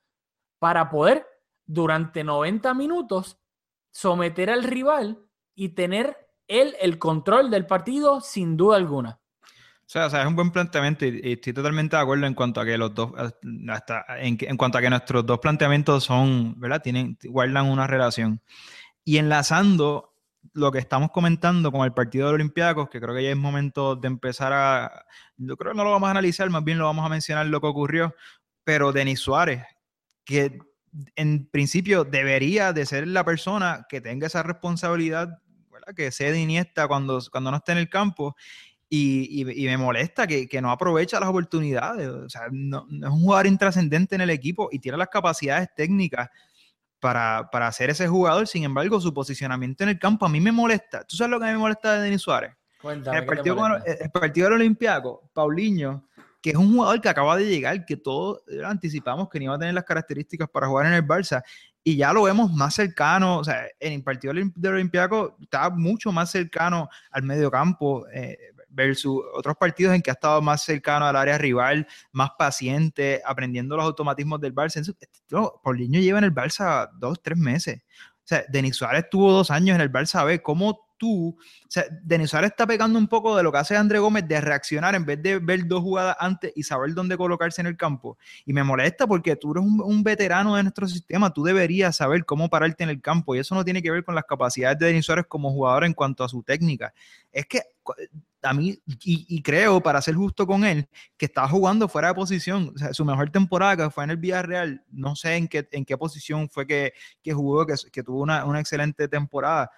para 0.59 0.89
poder 0.89 1.25
durante 1.65 2.23
90 2.23 2.73
minutos 2.73 3.39
someter 3.91 4.49
al 4.49 4.63
rival 4.63 5.19
y 5.55 5.69
tener 5.69 6.17
él 6.47 6.75
el 6.79 6.99
control 6.99 7.49
del 7.49 7.65
partido 7.65 8.21
sin 8.21 8.55
duda 8.57 8.77
alguna. 8.77 9.19
O 9.87 9.89
sea, 9.89 10.07
es 10.07 10.27
un 10.27 10.35
buen 10.35 10.51
planteamiento 10.51 11.05
y, 11.05 11.31
estoy 11.31 11.53
totalmente 11.53 11.95
de 11.95 12.01
acuerdo 12.01 12.25
en 12.25 12.33
cuanto 12.33 12.59
a 12.59 12.65
que 12.65 12.77
los 12.77 12.93
dos, 12.93 13.11
en, 13.41 14.37
en, 14.41 14.57
cuanto 14.57 14.77
a 14.77 14.81
que 14.81 14.89
nuestros 14.89 15.25
dos 15.25 15.39
planteamientos 15.39 16.03
son, 16.03 16.59
¿verdad? 16.59 16.81
Tienen, 16.81 17.17
guardan 17.23 17.67
una 17.67 17.87
relación. 17.87 18.41
Y 19.05 19.17
enlazando 19.17 20.16
lo 20.57 20.71
que 20.71 20.79
estamos 20.79 21.11
comentando 21.11 21.71
con 21.71 21.85
el 21.85 21.93
partido 21.93 22.27
de 22.27 22.33
Olympiacos, 22.33 22.89
que 22.89 22.99
creo 22.99 23.13
que 23.13 23.23
ya 23.23 23.29
es 23.29 23.37
momento 23.37 23.95
de 23.95 24.07
empezar 24.07 24.51
a, 24.53 25.05
yo 25.37 25.55
creo 25.55 25.71
que 25.71 25.77
no 25.77 25.83
lo 25.83 25.91
vamos 25.91 26.07
a 26.07 26.11
analizar, 26.11 26.49
más 26.49 26.63
bien 26.63 26.79
lo 26.79 26.85
vamos 26.85 27.05
a 27.05 27.09
mencionar 27.09 27.45
lo 27.45 27.61
que 27.61 27.67
ocurrió, 27.67 28.15
pero 28.63 28.91
Denis 28.91 29.19
Suárez, 29.19 29.63
que 30.25 30.57
en 31.15 31.47
principio 31.47 32.03
debería 32.05 32.73
de 32.73 32.87
ser 32.87 33.07
la 33.07 33.23
persona 33.23 33.85
que 33.87 34.01
tenga 34.01 34.25
esa 34.25 34.41
responsabilidad, 34.41 35.29
¿verdad? 35.71 35.93
que 35.95 36.09
de 36.09 36.39
Iniesta 36.39 36.87
cuando, 36.87 37.21
cuando 37.31 37.51
no 37.51 37.57
esté 37.57 37.73
en 37.73 37.77
el 37.77 37.89
campo, 37.89 38.35
y, 38.89 39.43
me 39.45 39.77
molesta 39.77 40.25
que, 40.25 40.47
no 40.61 40.71
aprovecha 40.71 41.19
las 41.19 41.29
oportunidades. 41.29 42.07
O 42.07 42.29
sea, 42.29 42.43
no, 42.51 42.87
es 42.89 43.09
un 43.09 43.21
jugador 43.21 43.47
intrascendente 43.47 44.15
en 44.15 44.21
el 44.21 44.29
equipo 44.29 44.69
y 44.71 44.79
tiene 44.79 44.97
las 44.97 45.09
capacidades 45.09 45.69
técnicas 45.75 46.29
para, 46.99 47.49
para 47.51 47.71
ser 47.71 47.89
ese 47.89 48.07
jugador. 48.07 48.47
Sin 48.47 48.63
embargo, 48.63 48.99
su 48.99 49.13
posicionamiento 49.13 49.83
en 49.83 49.89
el 49.89 49.99
campo 49.99 50.25
a 50.25 50.29
mí 50.29 50.39
me 50.39 50.51
molesta. 50.51 51.03
¿Tú 51.03 51.15
sabes 51.15 51.31
lo 51.31 51.39
que 51.39 51.45
a 51.45 51.47
mí 51.49 51.53
me 51.53 51.59
molesta 51.59 51.93
de 51.93 52.03
Denis 52.03 52.21
Suárez? 52.21 52.53
Cuéntame, 52.81 53.19
el, 53.19 53.25
partido 53.25 53.57
el, 53.85 54.11
partido 54.11 54.45
del 54.45 54.53
Olimpiaco, 54.53 55.29
Paulinho, 55.33 56.07
que 56.41 56.51
es 56.51 56.55
un 56.55 56.73
jugador 56.73 57.01
que 57.01 57.09
acaba 57.09 57.35
de 57.35 57.47
llegar, 57.47 57.85
que 57.85 57.97
todos 57.97 58.43
anticipamos 58.63 59.29
que 59.29 59.39
no 59.39 59.45
iba 59.45 59.55
a 59.55 59.59
tener 59.59 59.73
las 59.73 59.83
características 59.83 60.47
para 60.49 60.67
jugar 60.67 60.85
en 60.85 60.93
el 60.93 61.05
Barça, 61.05 61.41
y 61.83 61.95
ya 61.95 62.13
lo 62.13 62.23
vemos 62.23 62.51
más 62.51 62.75
cercano, 62.75 63.39
o 63.39 63.43
sea, 63.43 63.65
en 63.79 63.93
el 63.93 64.03
partido 64.03 64.33
del 64.33 64.73
Olimpiaco 64.73 65.37
está 65.41 65.69
mucho 65.69 66.11
más 66.11 66.29
cercano 66.29 66.89
al 67.11 67.23
medio 67.23 67.49
campo, 67.49 68.05
eh, 68.13 68.37
versus 68.77 69.23
otros 69.33 69.57
partidos 69.57 69.95
en 69.95 70.01
que 70.03 70.11
ha 70.11 70.13
estado 70.13 70.39
más 70.41 70.63
cercano 70.63 71.07
al 71.07 71.15
área 71.15 71.37
rival, 71.37 71.87
más 72.11 72.29
paciente, 72.37 73.21
aprendiendo 73.25 73.75
los 73.75 73.85
automatismos 73.85 74.39
del 74.39 74.53
Barça. 74.53 74.95
Paulinho 75.63 75.99
lleva 75.99 76.19
en 76.19 76.25
el 76.25 76.33
Barça 76.33 76.89
dos, 76.93 77.21
tres 77.21 77.37
meses. 77.37 77.81
O 77.81 78.27
sea, 78.27 78.43
Denis 78.47 78.75
Suárez 78.75 79.05
tuvo 79.09 79.31
dos 79.31 79.49
años 79.49 79.75
en 79.75 79.81
el 79.81 79.91
Barça 79.91 80.23
B. 80.25 80.41
¿Cómo 80.43 80.87
tú, 80.97 81.29
o 81.29 81.69
sea, 81.69 81.85
Denis 82.03 82.31
Suárez 82.31 82.51
está 82.51 82.67
pegando 82.67 82.99
un 82.99 83.07
poco 83.07 83.35
de 83.37 83.43
lo 83.43 83.51
que 83.51 83.59
hace 83.59 83.77
André 83.77 83.99
Gómez 83.99 84.27
de 84.27 84.41
reaccionar 84.41 84.95
en 84.95 85.05
vez 85.05 85.21
de 85.21 85.39
ver 85.39 85.67
dos 85.67 85.81
jugadas 85.81 86.17
antes 86.19 86.51
y 86.55 86.63
saber 86.63 86.93
dónde 86.93 87.17
colocarse 87.17 87.61
en 87.61 87.67
el 87.67 87.77
campo? 87.77 88.17
Y 88.45 88.53
me 88.53 88.63
molesta 88.63 89.07
porque 89.07 89.35
tú 89.35 89.51
eres 89.51 89.63
un, 89.63 90.03
veterano 90.03 90.55
de 90.55 90.63
nuestro 90.63 90.87
sistema, 90.87 91.33
tú 91.33 91.43
deberías 91.43 91.95
saber 91.95 92.25
cómo 92.25 92.49
pararte 92.49 92.83
en 92.83 92.89
el 92.89 93.01
campo 93.01 93.35
y 93.35 93.39
eso 93.39 93.55
no 93.55 93.63
tiene 93.63 93.81
que 93.81 93.91
ver 93.91 94.03
con 94.03 94.15
las 94.15 94.25
capacidades 94.25 94.77
de 94.79 94.87
Denis 94.87 95.05
Suárez 95.05 95.25
como 95.27 95.51
jugador 95.51 95.85
en 95.85 95.93
cuanto 95.93 96.23
a 96.23 96.29
su 96.29 96.43
técnica. 96.43 96.93
Es 97.31 97.45
que 97.45 97.61
a 98.41 98.53
mí, 98.53 98.81
y, 98.85 99.41
creo, 99.41 99.81
para 99.81 100.01
ser 100.01 100.15
justo 100.15 100.45
con 100.45 100.63
él, 100.63 100.87
que 101.17 101.25
estaba 101.25 101.47
jugando 101.49 101.87
fuera 101.87 102.09
de 102.09 102.13
posición. 102.13 102.71
O 102.75 102.77
sea, 102.77 102.93
su 102.93 103.03
mejor 103.03 103.29
temporada 103.29 103.89
fue 103.89 104.03
en 104.03 104.11
el 104.11 104.17
Villarreal, 104.17 104.83
no 104.89 105.15
sé 105.15 105.35
en 105.35 105.47
qué, 105.47 105.67
en 105.71 105.85
qué 105.85 105.97
posición 105.97 106.49
fue 106.49 106.65
que, 106.65 106.93
que 107.21 107.33
jugó, 107.33 107.65
que, 107.65 107.75
que 107.91 108.03
tuvo 108.03 108.21
una, 108.21 108.45
una, 108.45 108.59
excelente 108.59 109.07
temporada. 109.07 109.69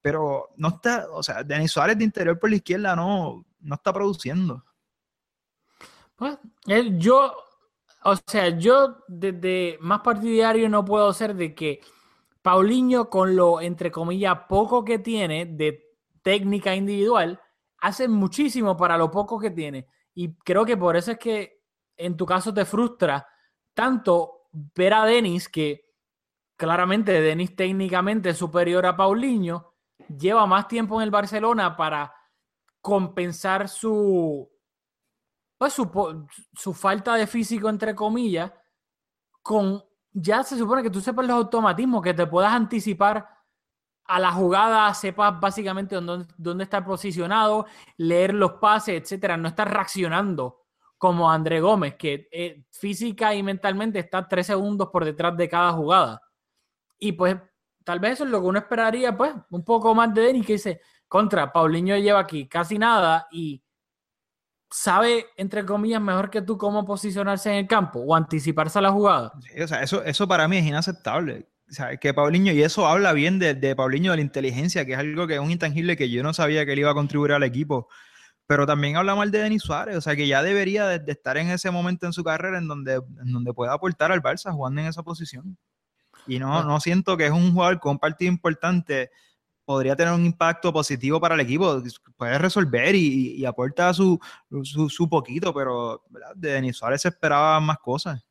Pero 0.00 0.50
no 0.56 0.68
está, 0.68 1.06
o 1.10 1.22
sea, 1.22 1.42
Denis 1.42 1.72
Suárez 1.72 1.98
de 1.98 2.04
interior 2.04 2.38
por 2.38 2.50
la 2.50 2.56
izquierda 2.56 2.96
no, 2.96 3.44
no 3.60 3.74
está 3.74 3.92
produciendo. 3.92 4.64
Pues, 6.16 6.38
yo, 6.98 7.34
o 8.04 8.16
sea, 8.26 8.48
yo 8.50 8.98
desde 9.08 9.78
más 9.80 10.00
partidario 10.00 10.68
no 10.68 10.84
puedo 10.84 11.12
ser 11.12 11.34
de 11.34 11.54
que 11.54 11.80
Paulinho, 12.42 13.08
con 13.08 13.34
lo, 13.34 13.60
entre 13.60 13.90
comillas, 13.90 14.40
poco 14.48 14.84
que 14.84 14.98
tiene 14.98 15.46
de 15.46 15.93
técnica 16.24 16.74
individual, 16.74 17.40
hace 17.78 18.08
muchísimo 18.08 18.76
para 18.76 18.96
lo 18.98 19.10
poco 19.10 19.38
que 19.38 19.50
tiene. 19.50 19.86
Y 20.14 20.34
creo 20.38 20.64
que 20.64 20.76
por 20.76 20.96
eso 20.96 21.12
es 21.12 21.18
que 21.18 21.62
en 21.96 22.16
tu 22.16 22.26
caso 22.26 22.52
te 22.52 22.64
frustra 22.64 23.28
tanto 23.74 24.48
ver 24.74 24.94
a 24.94 25.04
Denis, 25.04 25.48
que 25.48 25.92
claramente 26.56 27.20
Denis 27.20 27.54
técnicamente 27.54 28.30
es 28.30 28.38
superior 28.38 28.86
a 28.86 28.96
Paulinho, 28.96 29.74
lleva 30.08 30.46
más 30.46 30.66
tiempo 30.66 30.96
en 30.96 31.04
el 31.04 31.10
Barcelona 31.10 31.76
para 31.76 32.12
compensar 32.80 33.68
su, 33.68 34.50
pues, 35.58 35.72
su, 35.74 36.26
su 36.54 36.72
falta 36.72 37.14
de 37.16 37.26
físico, 37.26 37.68
entre 37.68 37.94
comillas, 37.94 38.52
con 39.42 39.84
ya 40.12 40.42
se 40.44 40.56
supone 40.56 40.82
que 40.82 40.90
tú 40.90 41.00
sepas 41.00 41.26
los 41.26 41.36
automatismos, 41.36 42.02
que 42.02 42.14
te 42.14 42.26
puedas 42.26 42.52
anticipar 42.52 43.28
a 44.06 44.20
la 44.20 44.32
jugada 44.32 44.92
sepas 44.94 45.38
básicamente 45.40 45.94
dónde, 45.94 46.26
dónde 46.36 46.64
está 46.64 46.84
posicionado, 46.84 47.66
leer 47.96 48.34
los 48.34 48.52
pases, 48.52 49.00
etcétera, 49.00 49.36
no 49.36 49.48
estar 49.48 49.70
reaccionando 49.72 50.64
como 50.98 51.30
André 51.30 51.60
Gómez, 51.60 51.96
que 51.96 52.28
eh, 52.32 52.64
física 52.70 53.34
y 53.34 53.42
mentalmente 53.42 53.98
está 53.98 54.26
tres 54.26 54.46
segundos 54.46 54.88
por 54.90 55.04
detrás 55.04 55.36
de 55.36 55.48
cada 55.48 55.72
jugada. 55.72 56.20
Y 56.98 57.12
pues 57.12 57.36
tal 57.84 58.00
vez 58.00 58.12
eso 58.12 58.24
es 58.24 58.30
lo 58.30 58.40
que 58.40 58.46
uno 58.46 58.58
esperaría, 58.58 59.16
pues, 59.16 59.34
un 59.50 59.64
poco 59.64 59.94
más 59.94 60.12
de 60.14 60.22
Denis, 60.22 60.46
que 60.46 60.54
dice, 60.54 60.80
contra, 61.06 61.52
Paulinho 61.52 61.96
lleva 61.96 62.20
aquí 62.20 62.48
casi 62.48 62.78
nada 62.78 63.28
y 63.30 63.62
sabe, 64.70 65.26
entre 65.36 65.64
comillas, 65.64 66.00
mejor 66.00 66.30
que 66.30 66.42
tú 66.42 66.56
cómo 66.56 66.84
posicionarse 66.84 67.50
en 67.50 67.56
el 67.56 67.66
campo 67.68 68.00
o 68.00 68.14
anticiparse 68.14 68.78
a 68.78 68.82
la 68.82 68.90
jugada. 68.90 69.32
o 69.62 69.68
sea, 69.68 69.82
eso, 69.82 70.02
eso 70.02 70.26
para 70.26 70.48
mí 70.48 70.56
es 70.56 70.64
inaceptable 70.64 71.46
que 72.00 72.14
Paulinho, 72.14 72.52
y 72.52 72.62
eso 72.62 72.86
habla 72.86 73.12
bien 73.12 73.38
de, 73.38 73.54
de 73.54 73.74
Paulinho, 73.74 74.12
de 74.12 74.18
la 74.18 74.22
inteligencia, 74.22 74.84
que 74.84 74.92
es 74.92 74.98
algo 74.98 75.26
que 75.26 75.34
es 75.34 75.40
un 75.40 75.50
intangible 75.50 75.96
que 75.96 76.10
yo 76.10 76.22
no 76.22 76.34
sabía 76.34 76.64
que 76.64 76.72
él 76.72 76.80
iba 76.80 76.90
a 76.90 76.94
contribuir 76.94 77.32
al 77.32 77.42
equipo. 77.42 77.88
Pero 78.46 78.66
también 78.66 78.96
habla 78.96 79.14
mal 79.14 79.30
de 79.30 79.38
Denis 79.38 79.62
Suárez, 79.62 79.96
o 79.96 80.00
sea 80.00 80.14
que 80.16 80.28
ya 80.28 80.42
debería 80.42 80.86
de, 80.86 81.10
estar 81.10 81.38
en 81.38 81.48
ese 81.50 81.70
momento 81.70 82.06
en 82.06 82.12
su 82.12 82.22
carrera 82.22 82.58
en 82.58 82.68
donde, 82.68 82.94
en 82.94 83.32
donde 83.32 83.54
pueda 83.54 83.72
aportar 83.72 84.12
al 84.12 84.22
Barça 84.22 84.52
jugando 84.52 84.82
en 84.82 84.88
esa 84.88 85.02
posición. 85.02 85.56
Y 86.26 86.38
no, 86.38 86.62
no 86.64 86.80
siento 86.80 87.16
que 87.16 87.26
es 87.26 87.32
un 87.32 87.52
jugador 87.52 87.80
con 87.80 87.92
un 87.92 87.98
partido 87.98 88.30
importante, 88.30 89.10
podría 89.64 89.96
tener 89.96 90.12
un 90.12 90.26
impacto 90.26 90.72
positivo 90.72 91.20
para 91.20 91.34
el 91.34 91.40
equipo, 91.40 91.82
puede 92.16 92.38
resolver 92.38 92.94
y, 92.94 93.36
y 93.36 93.44
aporta 93.46 93.94
su, 93.94 94.18
su, 94.62 94.90
su, 94.90 95.08
poquito, 95.08 95.54
pero 95.54 96.02
de 96.34 96.52
Denis 96.52 96.76
Suárez 96.76 97.02
se 97.02 97.08
esperaba 97.08 97.58
más 97.60 97.78
cosas. 97.78 98.22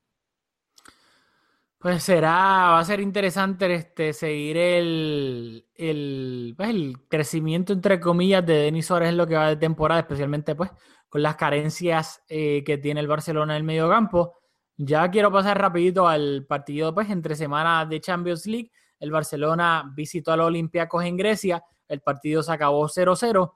Pues 1.83 2.01
será, 2.01 2.31
va 2.71 2.79
a 2.79 2.85
ser 2.85 3.01
interesante 3.01 3.73
este, 3.73 4.13
seguir 4.13 4.55
el, 4.55 5.67
el, 5.75 6.53
pues, 6.55 6.69
el 6.69 6.95
crecimiento, 7.09 7.73
entre 7.73 7.99
comillas, 7.99 8.45
de 8.45 8.53
Denis 8.53 8.85
Suárez 8.85 9.09
en 9.09 9.17
lo 9.17 9.27
que 9.27 9.35
va 9.35 9.49
de 9.49 9.57
temporada, 9.57 9.99
especialmente 9.99 10.55
pues 10.55 10.71
con 11.09 11.21
las 11.21 11.35
carencias 11.35 12.23
eh, 12.29 12.63
que 12.65 12.77
tiene 12.77 13.01
el 13.01 13.07
Barcelona 13.07 13.55
en 13.55 13.57
el 13.57 13.63
medio 13.65 13.89
campo. 13.89 14.33
Ya 14.77 15.11
quiero 15.11 15.29
pasar 15.29 15.59
rapidito 15.59 16.07
al 16.07 16.45
partido 16.47 16.93
pues 16.93 17.09
entre 17.09 17.35
semanas 17.35 17.89
de 17.89 17.99
Champions 17.99 18.45
League. 18.45 18.71
El 18.97 19.11
Barcelona 19.11 19.91
visitó 19.93 20.31
a 20.31 20.37
los 20.37 20.47
Olympiacos 20.47 21.03
en 21.03 21.17
Grecia. 21.17 21.65
El 21.89 21.99
partido 21.99 22.43
se 22.43 22.53
acabó 22.53 22.87
0-0 22.87 23.55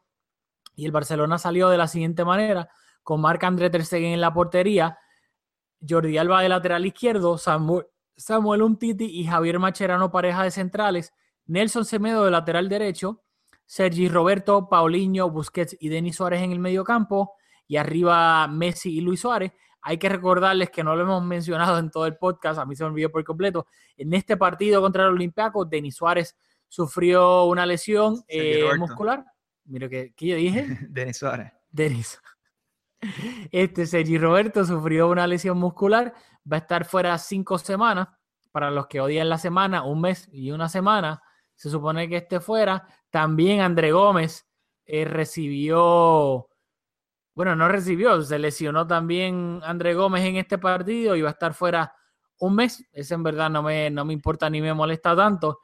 y 0.76 0.86
el 0.86 0.92
Barcelona 0.92 1.38
salió 1.38 1.70
de 1.70 1.78
la 1.78 1.88
siguiente 1.88 2.26
manera 2.26 2.68
con 3.04 3.22
Marc 3.22 3.42
André 3.46 3.70
Ter 3.70 3.86
Stegen 3.86 4.12
en 4.12 4.20
la 4.20 4.34
portería, 4.34 5.00
Jordi 5.80 6.18
Alba 6.18 6.42
de 6.42 6.50
lateral 6.50 6.86
izquierdo, 6.86 7.38
Samuel 7.38 7.86
Samuel 8.18 8.64
Untiti 8.64 9.06
y 9.06 9.26
Javier 9.26 9.60
Macherano 9.60 10.12
pareja 10.12 10.44
de 10.44 10.52
centrales, 10.52 11.14
Nelson 11.46 11.86
Semedo 11.86 12.26
de 12.26 12.32
lateral 12.32 12.68
derecho, 12.68 13.24
Sergi 13.66 14.10
Roberto, 14.10 14.68
Paulinho, 14.70 15.30
Busquets 15.30 15.78
y 15.80 15.90
Denis 15.90 16.16
Suárez 16.16 16.42
en 16.42 16.52
el 16.52 16.60
medio 16.60 16.84
campo 16.84 17.36
y 17.68 17.78
arriba 17.78 18.48
Messi 18.48 18.98
y 18.98 19.02
Luis 19.02 19.22
Suárez. 19.22 19.52
Hay 19.82 19.98
que 19.98 20.10
recordarles 20.10 20.70
que 20.70 20.84
no 20.84 20.96
lo 20.96 21.04
hemos 21.04 21.24
mencionado 21.24 21.78
en 21.78 21.92
todo 21.92 22.08
el 22.08 22.18
podcast, 22.18 22.60
a 22.60 22.66
mí 22.66 22.76
se 22.76 22.84
me 22.84 22.90
olvidó 22.90 23.12
por 23.12 23.24
completo. 23.24 23.68
En 23.96 24.14
este 24.14 24.36
partido 24.36 24.82
contra 24.82 25.04
el 25.04 25.10
Olympiacos, 25.10 25.70
Denis 25.70 25.96
Suárez 25.96 26.36
sufrió 26.68 27.46
una 27.46 27.66
lesión 27.66 28.24
eh, 28.28 28.64
muscular. 28.78 29.24
Mira 29.66 29.88
que, 29.88 30.14
¿qué 30.16 30.28
yo 30.28 30.36
dije. 30.36 30.66
Denis 30.90 31.18
Suárez. 31.18 31.52
Denis. 31.70 32.20
Este 33.52 33.86
Sergi 33.86 34.18
Roberto 34.18 34.66
sufrió 34.66 35.10
una 35.10 35.28
lesión 35.28 35.58
muscular, 35.58 36.14
va 36.52 36.58
a 36.58 36.60
estar 36.60 36.86
fuera 36.86 37.18
cinco 37.18 37.58
semanas. 37.58 38.08
Para 38.52 38.72
los 38.72 38.88
que 38.88 39.02
odian 39.02 39.30
la 39.30 39.38
semana, 39.38 39.84
un 39.84 40.02
mes 40.02 40.28
y 40.32 40.52
una 40.52 40.68
semana, 40.70 41.22
se 41.56 41.70
supone 41.70 42.10
que 42.10 42.18
esté 42.18 42.40
fuera. 42.40 42.88
También 43.10 43.62
André 43.62 43.92
Gómez 43.92 44.48
eh, 44.86 45.06
recibió, 45.06 46.48
bueno, 47.36 47.56
no 47.56 47.68
recibió, 47.68 48.22
se 48.22 48.40
lesionó 48.40 48.88
también 48.88 49.60
André 49.64 49.94
Gómez 49.94 50.24
en 50.24 50.38
este 50.38 50.58
partido 50.58 51.16
y 51.16 51.22
va 51.22 51.30
a 51.30 51.34
estar 51.34 51.54
fuera 51.54 51.94
un 52.40 52.56
mes. 52.56 52.88
Ese 52.92 53.14
en 53.14 53.24
verdad 53.24 53.50
no 53.50 53.62
me, 53.64 53.90
no 53.90 54.06
me 54.06 54.14
importa 54.14 54.50
ni 54.50 54.62
me 54.62 54.74
molesta 54.74 55.16
tanto. 55.16 55.60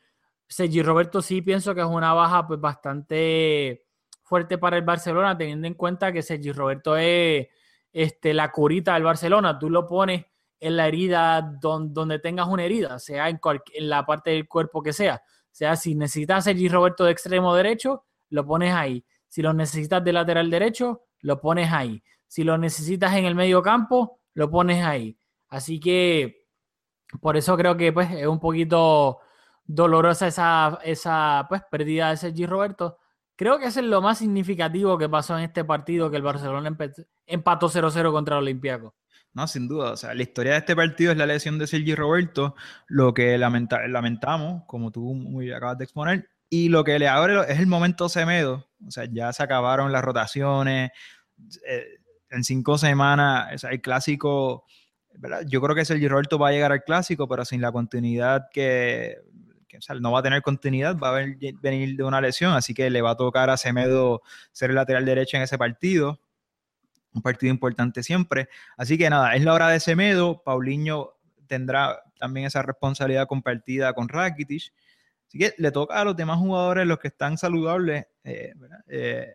Sergi 0.47 0.83
Roberto 0.83 1.21
sí 1.21 1.41
pienso 1.41 1.73
que 1.73 1.81
es 1.81 1.87
una 1.87 2.13
baja 2.13 2.45
pues 2.45 2.59
bastante 2.59 3.85
fuerte 4.23 4.57
para 4.57 4.77
el 4.77 4.83
Barcelona, 4.83 5.37
teniendo 5.37 5.67
en 5.67 5.73
cuenta 5.73 6.11
que 6.11 6.21
Sergi 6.21 6.51
Roberto 6.51 6.97
es 6.97 7.47
este, 7.91 8.33
la 8.33 8.51
curita 8.51 8.93
del 8.93 9.03
Barcelona. 9.03 9.57
Tú 9.57 9.69
lo 9.69 9.87
pones 9.87 10.25
en 10.63 10.77
la 10.77 10.87
herida 10.87 11.41
don- 11.61 11.93
donde 11.93 12.19
tengas 12.19 12.47
una 12.47 12.63
herida, 12.63 12.99
sea 12.99 13.29
en, 13.29 13.39
en 13.73 13.89
la 13.89 14.05
parte 14.05 14.31
del 14.31 14.47
cuerpo 14.47 14.81
que 14.81 14.93
sea. 14.93 15.21
Sea, 15.51 15.75
si 15.75 15.93
necesitas 15.95 16.39
a 16.39 16.41
Sergi 16.41 16.67
Roberto 16.69 17.03
de 17.05 17.11
extremo 17.11 17.53
derecho, 17.55 18.05
lo 18.29 18.45
pones 18.45 18.73
ahí. 18.73 19.05
Si 19.27 19.41
lo 19.41 19.53
necesitas 19.53 20.03
de 20.03 20.13
lateral 20.13 20.49
derecho, 20.49 21.03
lo 21.21 21.39
pones 21.39 21.71
ahí. 21.71 22.01
Si 22.27 22.43
lo 22.43 22.57
necesitas 22.57 23.13
en 23.15 23.25
el 23.25 23.35
medio 23.35 23.61
campo, 23.61 24.19
lo 24.33 24.49
pones 24.49 24.83
ahí. 24.83 25.17
Así 25.49 25.79
que 25.79 26.47
por 27.21 27.37
eso 27.37 27.55
creo 27.55 27.77
que 27.77 27.93
pues, 27.93 28.09
es 28.11 28.25
un 28.25 28.39
poquito 28.39 29.19
dolorosa 29.65 30.27
esa, 30.27 30.79
esa 30.83 31.45
pues, 31.47 31.61
pérdida 31.69 32.09
de 32.09 32.17
Sergi 32.17 32.45
Roberto. 32.47 32.97
Creo 33.35 33.59
que 33.59 33.65
es 33.67 33.77
lo 33.77 34.01
más 34.01 34.17
significativo 34.19 34.97
que 34.97 35.09
pasó 35.09 35.37
en 35.37 35.43
este 35.43 35.63
partido, 35.63 36.09
que 36.09 36.17
el 36.17 36.23
Barcelona 36.23 36.75
empató 37.25 37.69
0-0 37.69 38.11
contra 38.11 38.37
el 38.37 38.43
Olympiacos. 38.43 38.93
No, 39.33 39.47
sin 39.47 39.67
duda. 39.67 39.91
O 39.91 39.97
sea, 39.97 40.13
la 40.13 40.21
historia 40.21 40.53
de 40.53 40.59
este 40.59 40.75
partido 40.75 41.11
es 41.11 41.17
la 41.17 41.25
lesión 41.25 41.57
de 41.57 41.65
Sergi 41.67 41.95
Roberto, 41.95 42.55
lo 42.87 43.13
que 43.13 43.37
lamenta- 43.37 43.87
lamentamos, 43.87 44.63
como 44.67 44.91
tú 44.91 45.13
muy 45.15 45.51
acabas 45.51 45.77
de 45.79 45.85
exponer, 45.85 46.29
y 46.49 46.69
lo 46.69 46.83
que 46.83 46.99
le 46.99 47.07
abre 47.07 47.39
es 47.51 47.59
el 47.59 47.65
momento 47.67 48.09
Semedo. 48.09 48.67
O 48.85 48.91
sea, 48.91 49.05
ya 49.11 49.33
se 49.33 49.41
acabaron 49.43 49.91
las 49.91 50.03
rotaciones. 50.03 50.91
eh, 51.67 51.85
en 52.29 52.43
cinco 52.43 52.77
semanas, 52.77 53.53
o 53.53 53.57
sea, 53.59 53.69
el 53.71 53.81
clásico, 53.81 54.65
¿verdad? 55.15 55.43
Yo 55.47 55.61
creo 55.61 55.75
que 55.75 55.85
Sergi 55.85 56.07
Roberto 56.07 56.39
va 56.39 56.49
a 56.49 56.51
llegar 56.51 56.71
al 56.71 56.83
clásico, 56.83 57.27
pero 57.27 57.45
sin 57.45 57.61
la 57.61 57.71
continuidad 57.71 58.47
que, 58.51 59.17
que, 59.67 59.77
o 59.77 59.81
sea, 59.81 59.95
no 59.95 60.11
va 60.11 60.19
a 60.19 60.23
tener 60.23 60.41
continuidad, 60.41 60.97
va 60.97 61.09
a 61.09 61.11
ven- 61.13 61.37
venir 61.61 61.95
de 61.95 62.03
una 62.03 62.21
lesión, 62.21 62.53
así 62.53 62.73
que 62.73 62.89
le 62.89 63.01
va 63.03 63.11
a 63.11 63.17
tocar 63.17 63.49
a 63.51 63.57
Semedo 63.57 64.21
ser 64.51 64.69
el 64.71 64.75
lateral 64.77 65.05
derecho 65.05 65.37
en 65.37 65.43
ese 65.43 65.57
partido. 65.59 66.19
Un 67.13 67.21
partido 67.21 67.51
importante 67.51 68.03
siempre. 68.03 68.49
Así 68.77 68.97
que 68.97 69.09
nada, 69.09 69.35
es 69.35 69.43
la 69.43 69.53
hora 69.53 69.69
de 69.69 69.79
Semedo. 69.79 70.41
Paulinho 70.43 71.13
tendrá 71.47 72.01
también 72.17 72.47
esa 72.47 72.61
responsabilidad 72.61 73.27
compartida 73.27 73.93
con 73.93 74.09
Rakitic. 74.09 74.73
Así 75.27 75.37
que 75.37 75.53
le 75.57 75.71
toca 75.71 75.99
a 75.99 76.03
los 76.03 76.15
demás 76.15 76.37
jugadores, 76.37 76.87
los 76.87 76.99
que 76.99 77.09
están 77.09 77.37
saludables, 77.37 78.05
eh. 78.23 78.53
Eh, 78.87 79.33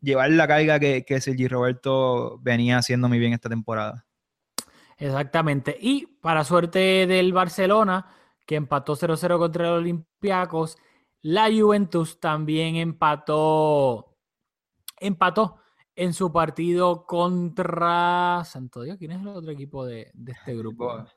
llevar 0.00 0.30
la 0.30 0.46
carga 0.46 0.78
que, 0.78 1.04
que 1.04 1.20
Sergi 1.20 1.48
Roberto 1.48 2.38
venía 2.40 2.78
haciendo 2.78 3.08
muy 3.08 3.18
bien 3.18 3.32
esta 3.32 3.48
temporada. 3.48 4.06
Exactamente. 4.98 5.76
Y 5.80 6.06
para 6.06 6.44
suerte 6.44 7.06
del 7.06 7.32
Barcelona, 7.32 8.06
que 8.46 8.56
empató 8.56 8.96
0-0 8.96 9.38
contra 9.38 9.66
el 9.66 9.72
Olympiacos, 9.72 10.78
la 11.22 11.50
Juventus 11.50 12.20
también 12.20 12.76
empató, 12.76 14.16
empató 15.00 15.58
en 15.96 16.12
su 16.12 16.30
partido 16.30 17.06
contra 17.06 18.42
Santo 18.44 18.82
Dios. 18.82 18.98
¿Quién 18.98 19.12
es 19.12 19.20
el 19.22 19.28
otro 19.28 19.50
equipo 19.50 19.84
de, 19.86 20.10
de 20.14 20.32
este 20.32 20.54
grupo? 20.54 20.92
Lisboa. 20.92 21.12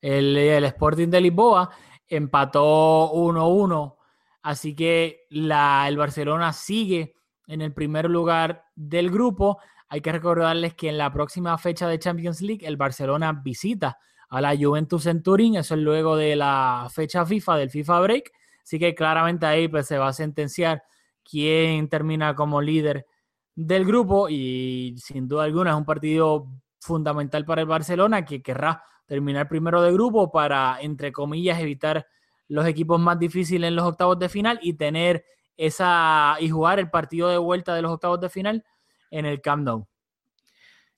El, 0.00 0.36
el 0.36 0.64
Sporting 0.64 1.08
de 1.08 1.20
Lisboa 1.20 1.70
empató 2.08 3.12
1-1. 3.12 3.96
Así 4.42 4.74
que 4.74 5.26
la, 5.30 5.86
el 5.86 5.96
Barcelona 5.96 6.52
sigue 6.52 7.14
en 7.46 7.62
el 7.62 7.72
primer 7.72 8.10
lugar 8.10 8.64
del 8.74 9.10
grupo. 9.10 9.58
Hay 9.88 10.00
que 10.00 10.12
recordarles 10.12 10.74
que 10.74 10.88
en 10.88 10.98
la 10.98 11.12
próxima 11.12 11.56
fecha 11.56 11.86
de 11.86 11.98
Champions 11.98 12.40
League 12.40 12.66
el 12.66 12.76
Barcelona 12.76 13.32
visita 13.32 13.98
a 14.28 14.40
la 14.40 14.56
Juventus 14.56 15.06
en 15.06 15.22
Turín. 15.22 15.54
Eso 15.54 15.74
es 15.74 15.80
luego 15.80 16.16
de 16.16 16.34
la 16.34 16.88
fecha 16.92 17.24
FIFA, 17.24 17.56
del 17.58 17.70
FIFA 17.70 18.00
Break. 18.00 18.32
Así 18.62 18.78
que 18.78 18.94
claramente 18.94 19.46
ahí 19.46 19.68
pues, 19.68 19.86
se 19.86 19.98
va 19.98 20.08
a 20.08 20.12
sentenciar 20.12 20.82
quién 21.22 21.88
termina 21.88 22.34
como 22.34 22.60
líder 22.60 23.06
del 23.54 23.84
grupo 23.84 24.28
y 24.28 24.94
sin 24.98 25.28
duda 25.28 25.44
alguna 25.44 25.70
es 25.70 25.76
un 25.76 25.84
partido 25.84 26.46
fundamental 26.80 27.44
para 27.44 27.60
el 27.60 27.66
Barcelona 27.66 28.24
que 28.24 28.42
querrá 28.42 28.82
terminar 29.06 29.48
primero 29.48 29.82
de 29.82 29.92
grupo 29.92 30.30
para, 30.30 30.78
entre 30.80 31.12
comillas, 31.12 31.58
evitar 31.60 32.06
los 32.48 32.66
equipos 32.66 33.00
más 33.00 33.18
difíciles 33.18 33.68
en 33.68 33.76
los 33.76 33.84
octavos 33.84 34.18
de 34.18 34.28
final 34.28 34.58
y 34.62 34.74
tener 34.74 35.24
esa 35.56 36.36
y 36.40 36.48
jugar 36.48 36.78
el 36.78 36.90
partido 36.90 37.28
de 37.28 37.38
vuelta 37.38 37.74
de 37.74 37.82
los 37.82 37.92
octavos 37.92 38.20
de 38.20 38.28
final 38.28 38.64
en 39.10 39.26
el 39.26 39.40
Camp 39.40 39.64
Nou. 39.64 39.86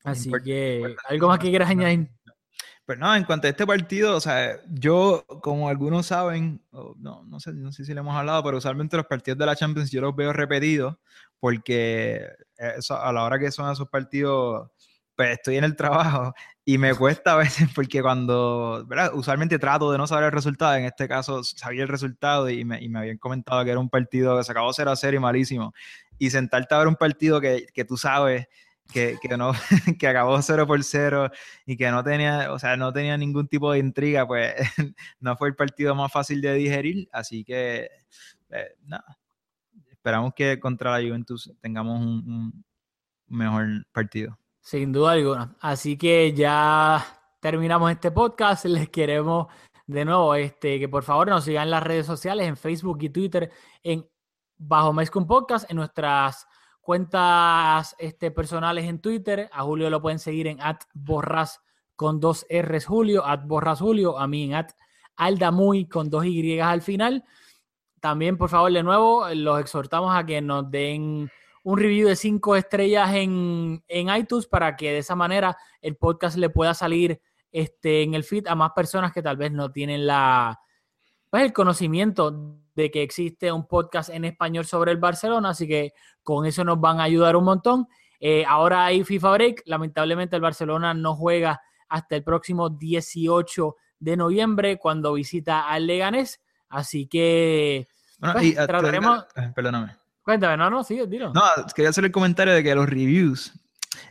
Así 0.05 0.30
que, 0.44 0.94
¿algo 1.09 1.28
más 1.28 1.38
que 1.38 1.48
quieras 1.48 1.70
añadir? 1.70 2.11
Pues 2.84 2.98
nada, 2.98 3.16
en 3.16 3.24
cuanto 3.24 3.46
a 3.46 3.50
este 3.50 3.66
partido, 3.66 4.16
o 4.16 4.20
sea, 4.20 4.61
yo, 4.68 5.24
como 5.40 5.68
algunos 5.68 6.07
saben, 6.07 6.61
no, 6.72 7.22
no, 7.24 7.40
sé, 7.40 7.53
no 7.53 7.70
sé 7.70 7.84
si 7.84 7.94
le 7.94 8.00
hemos 8.00 8.16
hablado, 8.16 8.42
pero 8.42 8.59
usualmente 8.59 8.96
los 8.96 9.07
partidos 9.07 9.38
de 9.38 9.46
la 9.46 9.55
Champions 9.55 9.90
yo 9.90 10.00
los 10.00 10.16
veo 10.16 10.32
repetidos 10.32 10.96
porque 11.43 12.24
eso, 12.57 12.97
a 12.97 13.12
la 13.12 13.24
hora 13.24 13.36
que 13.36 13.51
son 13.51 13.68
esos 13.68 13.88
partidos, 13.88 14.70
pues 15.16 15.32
estoy 15.32 15.57
en 15.57 15.64
el 15.64 15.74
trabajo 15.74 16.32
y 16.64 16.78
me 16.78 16.95
cuesta 16.95 17.32
a 17.32 17.36
veces 17.36 17.68
porque 17.74 18.01
cuando, 18.01 18.84
¿verdad? 18.86 19.11
Usualmente 19.12 19.59
trato 19.59 19.90
de 19.90 19.99
no 19.99 20.07
saber 20.07 20.26
el 20.26 20.30
resultado, 20.30 20.76
en 20.76 20.84
este 20.84 21.09
caso 21.09 21.43
sabía 21.43 21.82
el 21.82 21.88
resultado 21.88 22.49
y 22.49 22.64
me, 22.64 22.80
y 22.80 22.88
me 22.88 23.01
habían 23.01 23.18
comentado 23.18 23.64
que 23.64 23.72
era 23.72 23.80
un 23.80 23.90
partido 23.90 24.38
que 24.38 24.45
se 24.45 24.53
acabó 24.53 24.72
0 24.72 24.93
a 24.93 24.95
0 24.95 25.16
y 25.16 25.18
malísimo. 25.18 25.74
Y 26.16 26.30
sentarte 26.30 26.76
a 26.76 26.78
ver 26.78 26.86
un 26.86 26.95
partido 26.95 27.40
que, 27.40 27.66
que 27.74 27.84
tú 27.84 27.97
sabes 27.97 28.47
que, 28.93 29.16
que 29.20 29.36
no, 29.36 29.51
que 29.99 30.07
acabó 30.07 30.40
0 30.40 30.64
por 30.64 30.84
0 30.84 31.28
y 31.66 31.76
que 31.76 31.90
no 31.90 32.05
tenía, 32.05 32.53
o 32.53 32.59
sea, 32.61 32.76
no 32.76 32.93
tenía 32.93 33.16
ningún 33.16 33.49
tipo 33.49 33.72
de 33.72 33.80
intriga, 33.80 34.28
pues 34.28 34.55
no 35.18 35.36
fue 35.36 35.49
el 35.49 35.57
partido 35.57 35.97
más 35.97 36.12
fácil 36.12 36.40
de 36.40 36.55
digerir, 36.55 37.09
así 37.11 37.43
que 37.43 37.90
eh, 38.51 38.76
nada, 38.84 39.18
esperamos 40.03 40.34
que 40.34 40.59
contra 40.59 40.98
la 40.98 41.07
Juventus 41.07 41.53
tengamos 41.61 42.00
un, 42.00 42.64
mejor 43.28 43.86
partido. 43.92 44.36
Sin 44.61 44.92
duda 44.92 45.12
alguna. 45.12 45.57
Así 45.61 45.96
que 45.96 46.32
ya 46.32 47.07
terminamos 47.40 47.88
este 47.92 48.11
podcast. 48.11 48.64
Les 48.66 48.88
queremos 48.88 49.46
de 49.86 50.05
nuevo 50.05 50.34
este, 50.34 50.80
que 50.80 50.88
por 50.88 51.05
favor 51.05 51.28
nos 51.28 51.44
sigan 51.44 51.64
en 51.64 51.70
las 51.70 51.84
redes 51.84 52.05
sociales, 52.05 52.48
en 52.48 52.57
Facebook 52.57 52.98
y 53.00 53.11
Twitter, 53.11 53.53
en 53.84 54.05
Bajo 54.59 54.92
Mezcum 54.92 55.24
Podcast, 55.24 55.70
en 55.70 55.76
nuestras 55.76 56.48
cuentas 56.80 57.94
este, 58.00 58.32
personales 58.32 58.86
en 58.86 59.00
Twitter. 59.00 59.48
A 59.53 59.62
Julio 59.62 59.88
lo 59.88 60.03
pueden 60.03 60.18
seguir 60.18 60.48
en 60.48 60.61
at 60.61 60.80
borras 60.94 61.61
con 61.94 62.18
dos 62.18 62.44
R's 62.50 62.86
Julio, 62.86 63.24
at 63.24 63.44
borras 63.44 63.78
Julio, 63.78 64.18
a 64.18 64.26
mí 64.26 64.44
en 64.46 64.55
at 64.55 64.72
aldamuy 65.14 65.86
con 65.86 66.11
dos 66.11 66.26
Y 66.26 66.59
al 66.59 66.82
final. 66.82 67.24
También, 68.03 68.36
por 68.36 68.50
favor, 68.50 68.72
de 68.72 68.82
nuevo, 68.82 69.28
los 69.32 69.61
exhortamos 69.61 70.12
a 70.12 70.26
que 70.26 70.40
nos 70.40 70.68
den 70.68 71.30
un 71.62 71.78
review 71.78 72.09
de 72.09 72.16
cinco 72.16 72.57
estrellas 72.57 73.14
en, 73.14 73.84
en 73.86 74.16
iTunes 74.16 74.48
para 74.48 74.74
que 74.74 74.90
de 74.90 74.98
esa 74.98 75.14
manera 75.14 75.57
el 75.80 75.94
podcast 75.94 76.36
le 76.36 76.50
pueda 76.50 76.74
salir 76.74 77.22
este, 77.53 78.03
en 78.03 78.14
el 78.14 78.24
feed 78.24 78.48
a 78.48 78.57
más 78.57 78.72
personas 78.72 79.12
que 79.12 79.22
tal 79.22 79.36
vez 79.36 79.53
no 79.53 79.70
tienen 79.70 80.05
la, 80.05 80.59
pues, 81.30 81.44
el 81.44 81.53
conocimiento 81.53 82.59
de 82.74 82.90
que 82.90 83.05
existe 83.05 83.53
un 83.53 83.68
podcast 83.68 84.11
en 84.11 84.24
español 84.24 84.64
sobre 84.64 84.90
el 84.90 84.98
Barcelona, 84.98 85.50
así 85.50 85.68
que 85.68 85.92
con 86.24 86.44
eso 86.44 86.64
nos 86.64 86.80
van 86.80 86.98
a 86.98 87.05
ayudar 87.05 87.36
un 87.36 87.44
montón. 87.44 87.86
Eh, 88.18 88.44
ahora 88.48 88.84
hay 88.84 89.05
FIFA 89.05 89.30
Break, 89.30 89.62
lamentablemente 89.66 90.34
el 90.34 90.42
Barcelona 90.42 90.92
no 90.92 91.14
juega 91.14 91.61
hasta 91.88 92.16
el 92.16 92.24
próximo 92.24 92.68
18 92.68 93.76
de 94.00 94.16
noviembre 94.16 94.76
cuando 94.76 95.12
visita 95.12 95.68
al 95.68 95.86
Leganés, 95.86 96.40
así 96.73 97.07
que 97.07 97.87
Bueno, 98.18 98.35
pues, 98.35 98.47
y, 98.47 98.57
ah, 98.57 98.66
trataremos... 98.66 99.25
eh, 99.37 99.53
perdóname. 99.55 99.97
Cuéntame, 100.23 100.57
no, 100.57 100.70
no, 100.70 100.85
sí, 100.85 101.01
dilo. 101.09 101.33
No, 101.33 101.43
quería 101.75 101.91
hacer 101.91 102.05
el 102.05 102.12
comentario 102.12 102.55
de 102.55 102.62
que 102.62 102.75
los 102.75 102.89
reviews 102.89 103.53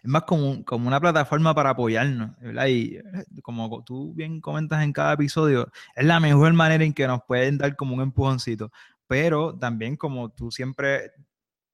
es 0.03 0.09
más 0.09 0.23
como, 0.23 0.63
como 0.65 0.87
una 0.87 0.99
plataforma 0.99 1.55
para 1.55 1.71
apoyarnos, 1.71 2.37
¿verdad? 2.39 2.67
Y 2.67 2.99
como 3.41 3.83
tú 3.83 4.13
bien 4.13 4.41
comentas 4.41 4.83
en 4.83 4.93
cada 4.93 5.13
episodio, 5.13 5.71
es 5.95 6.05
la 6.05 6.19
mejor 6.19 6.53
manera 6.53 6.83
en 6.83 6.93
que 6.93 7.07
nos 7.07 7.21
pueden 7.23 7.57
dar 7.57 7.75
como 7.75 7.95
un 7.95 8.01
empujoncito. 8.01 8.71
pero 9.07 9.57
también 9.57 9.97
como 9.97 10.29
tú 10.29 10.51
siempre 10.51 11.11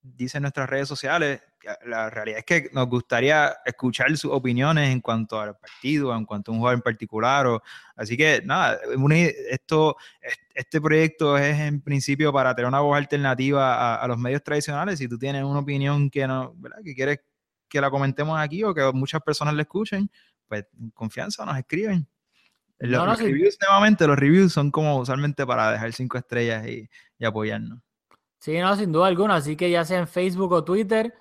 dices 0.01 0.35
en 0.35 0.43
nuestras 0.43 0.69
redes 0.69 0.87
sociales, 0.87 1.41
la 1.85 2.09
realidad 2.09 2.39
es 2.39 2.45
que 2.45 2.69
nos 2.73 2.87
gustaría 2.87 3.57
escuchar 3.65 4.15
sus 4.17 4.31
opiniones 4.31 4.89
en 4.89 5.01
cuanto 5.01 5.39
al 5.39 5.57
partido, 5.57 6.15
en 6.15 6.25
cuanto 6.25 6.51
a 6.51 6.53
un 6.53 6.59
jugador 6.59 6.77
en 6.77 6.81
particular. 6.81 7.47
O, 7.47 7.61
así 7.95 8.15
que 8.15 8.41
nada, 8.43 8.79
esto, 9.49 9.97
este 10.53 10.81
proyecto 10.81 11.37
es 11.37 11.59
en 11.59 11.81
principio 11.81 12.31
para 12.31 12.55
tener 12.55 12.67
una 12.67 12.79
voz 12.79 12.97
alternativa 12.97 14.01
a, 14.01 14.07
los 14.07 14.17
medios 14.17 14.43
tradicionales. 14.43 14.99
Si 14.99 15.07
tú 15.07 15.17
tienes 15.17 15.43
una 15.43 15.59
opinión 15.59 16.09
que 16.09 16.27
no, 16.27 16.53
¿verdad? 16.57 16.79
que 16.83 16.93
quieres 16.93 17.19
que 17.67 17.81
la 17.81 17.89
comentemos 17.89 18.39
aquí 18.39 18.63
o 18.63 18.73
que 18.73 18.91
muchas 18.93 19.21
personas 19.21 19.53
la 19.53 19.63
escuchen, 19.63 20.09
pues 20.47 20.65
confianza 20.93 21.45
nos 21.45 21.57
escriben. 21.57 22.07
Los, 22.79 23.19
reviews, 23.19 23.57
nuevamente, 23.59 24.05
los 24.05 24.17
reviews 24.17 24.53
son 24.53 24.69
como 24.69 24.97
usualmente 24.97 25.45
para 25.45 25.71
dejar 25.71 25.91
cinco 25.93 26.17
estrellas 26.17 26.67
y, 26.67 26.87
y 27.17 27.25
apoyarnos. 27.25 27.79
Sí, 28.39 28.57
no, 28.59 28.75
sin 28.75 28.91
duda 28.91 29.07
alguna. 29.07 29.35
Así 29.35 29.55
que 29.55 29.69
ya 29.69 29.83
sea 29.83 29.99
en 29.99 30.07
Facebook 30.07 30.51
o 30.51 30.63
Twitter, 30.63 31.13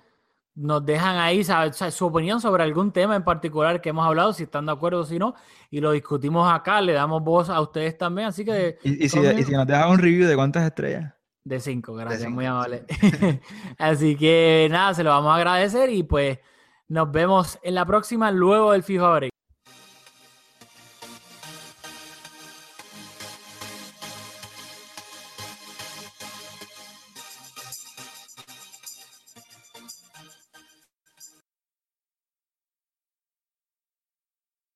nos 0.57 0.83
dejan 0.83 1.17
ahí 1.17 1.43
su 1.43 2.05
opinión 2.07 2.41
sobre 2.41 2.63
algún 2.63 2.91
tema 2.91 3.15
en 3.15 3.23
particular 3.23 3.79
que 3.79 3.89
hemos 3.89 4.05
hablado, 4.05 4.33
si 4.33 4.43
están 4.43 4.65
de 4.65 4.71
acuerdo 4.71 5.01
o 5.01 5.05
si 5.05 5.19
no, 5.19 5.35
y 5.69 5.79
lo 5.79 5.91
discutimos 5.91 6.51
acá, 6.51 6.81
le 6.81 6.93
damos 6.93 7.23
voz 7.23 7.49
a 7.49 7.61
ustedes 7.61 7.95
también, 7.95 8.29
así 8.29 8.43
que... 8.43 8.79
¿Y, 8.81 9.07
si, 9.07 9.19
nos 9.19 9.67
dejan 9.67 9.91
un 9.91 9.99
review 9.99 10.27
de 10.27 10.35
cuántas 10.35 10.65
estrellas? 10.65 11.13
De 11.43 11.59
cinco, 11.59 11.93
gracias, 11.93 12.29
muy 12.29 12.45
amable. 12.45 12.85
así 13.77 14.15
que 14.15 14.67
nada, 14.71 14.95
se 14.95 15.03
lo 15.03 15.11
vamos 15.11 15.31
a 15.31 15.35
agradecer 15.35 15.91
y 15.91 16.01
pues 16.01 16.39
nos 16.87 17.11
vemos 17.11 17.59
en 17.61 17.75
la 17.75 17.85
próxima 17.85 18.31
luego 18.31 18.71
del 18.71 18.81
FIFA 18.81 19.15
Break. 19.15 19.36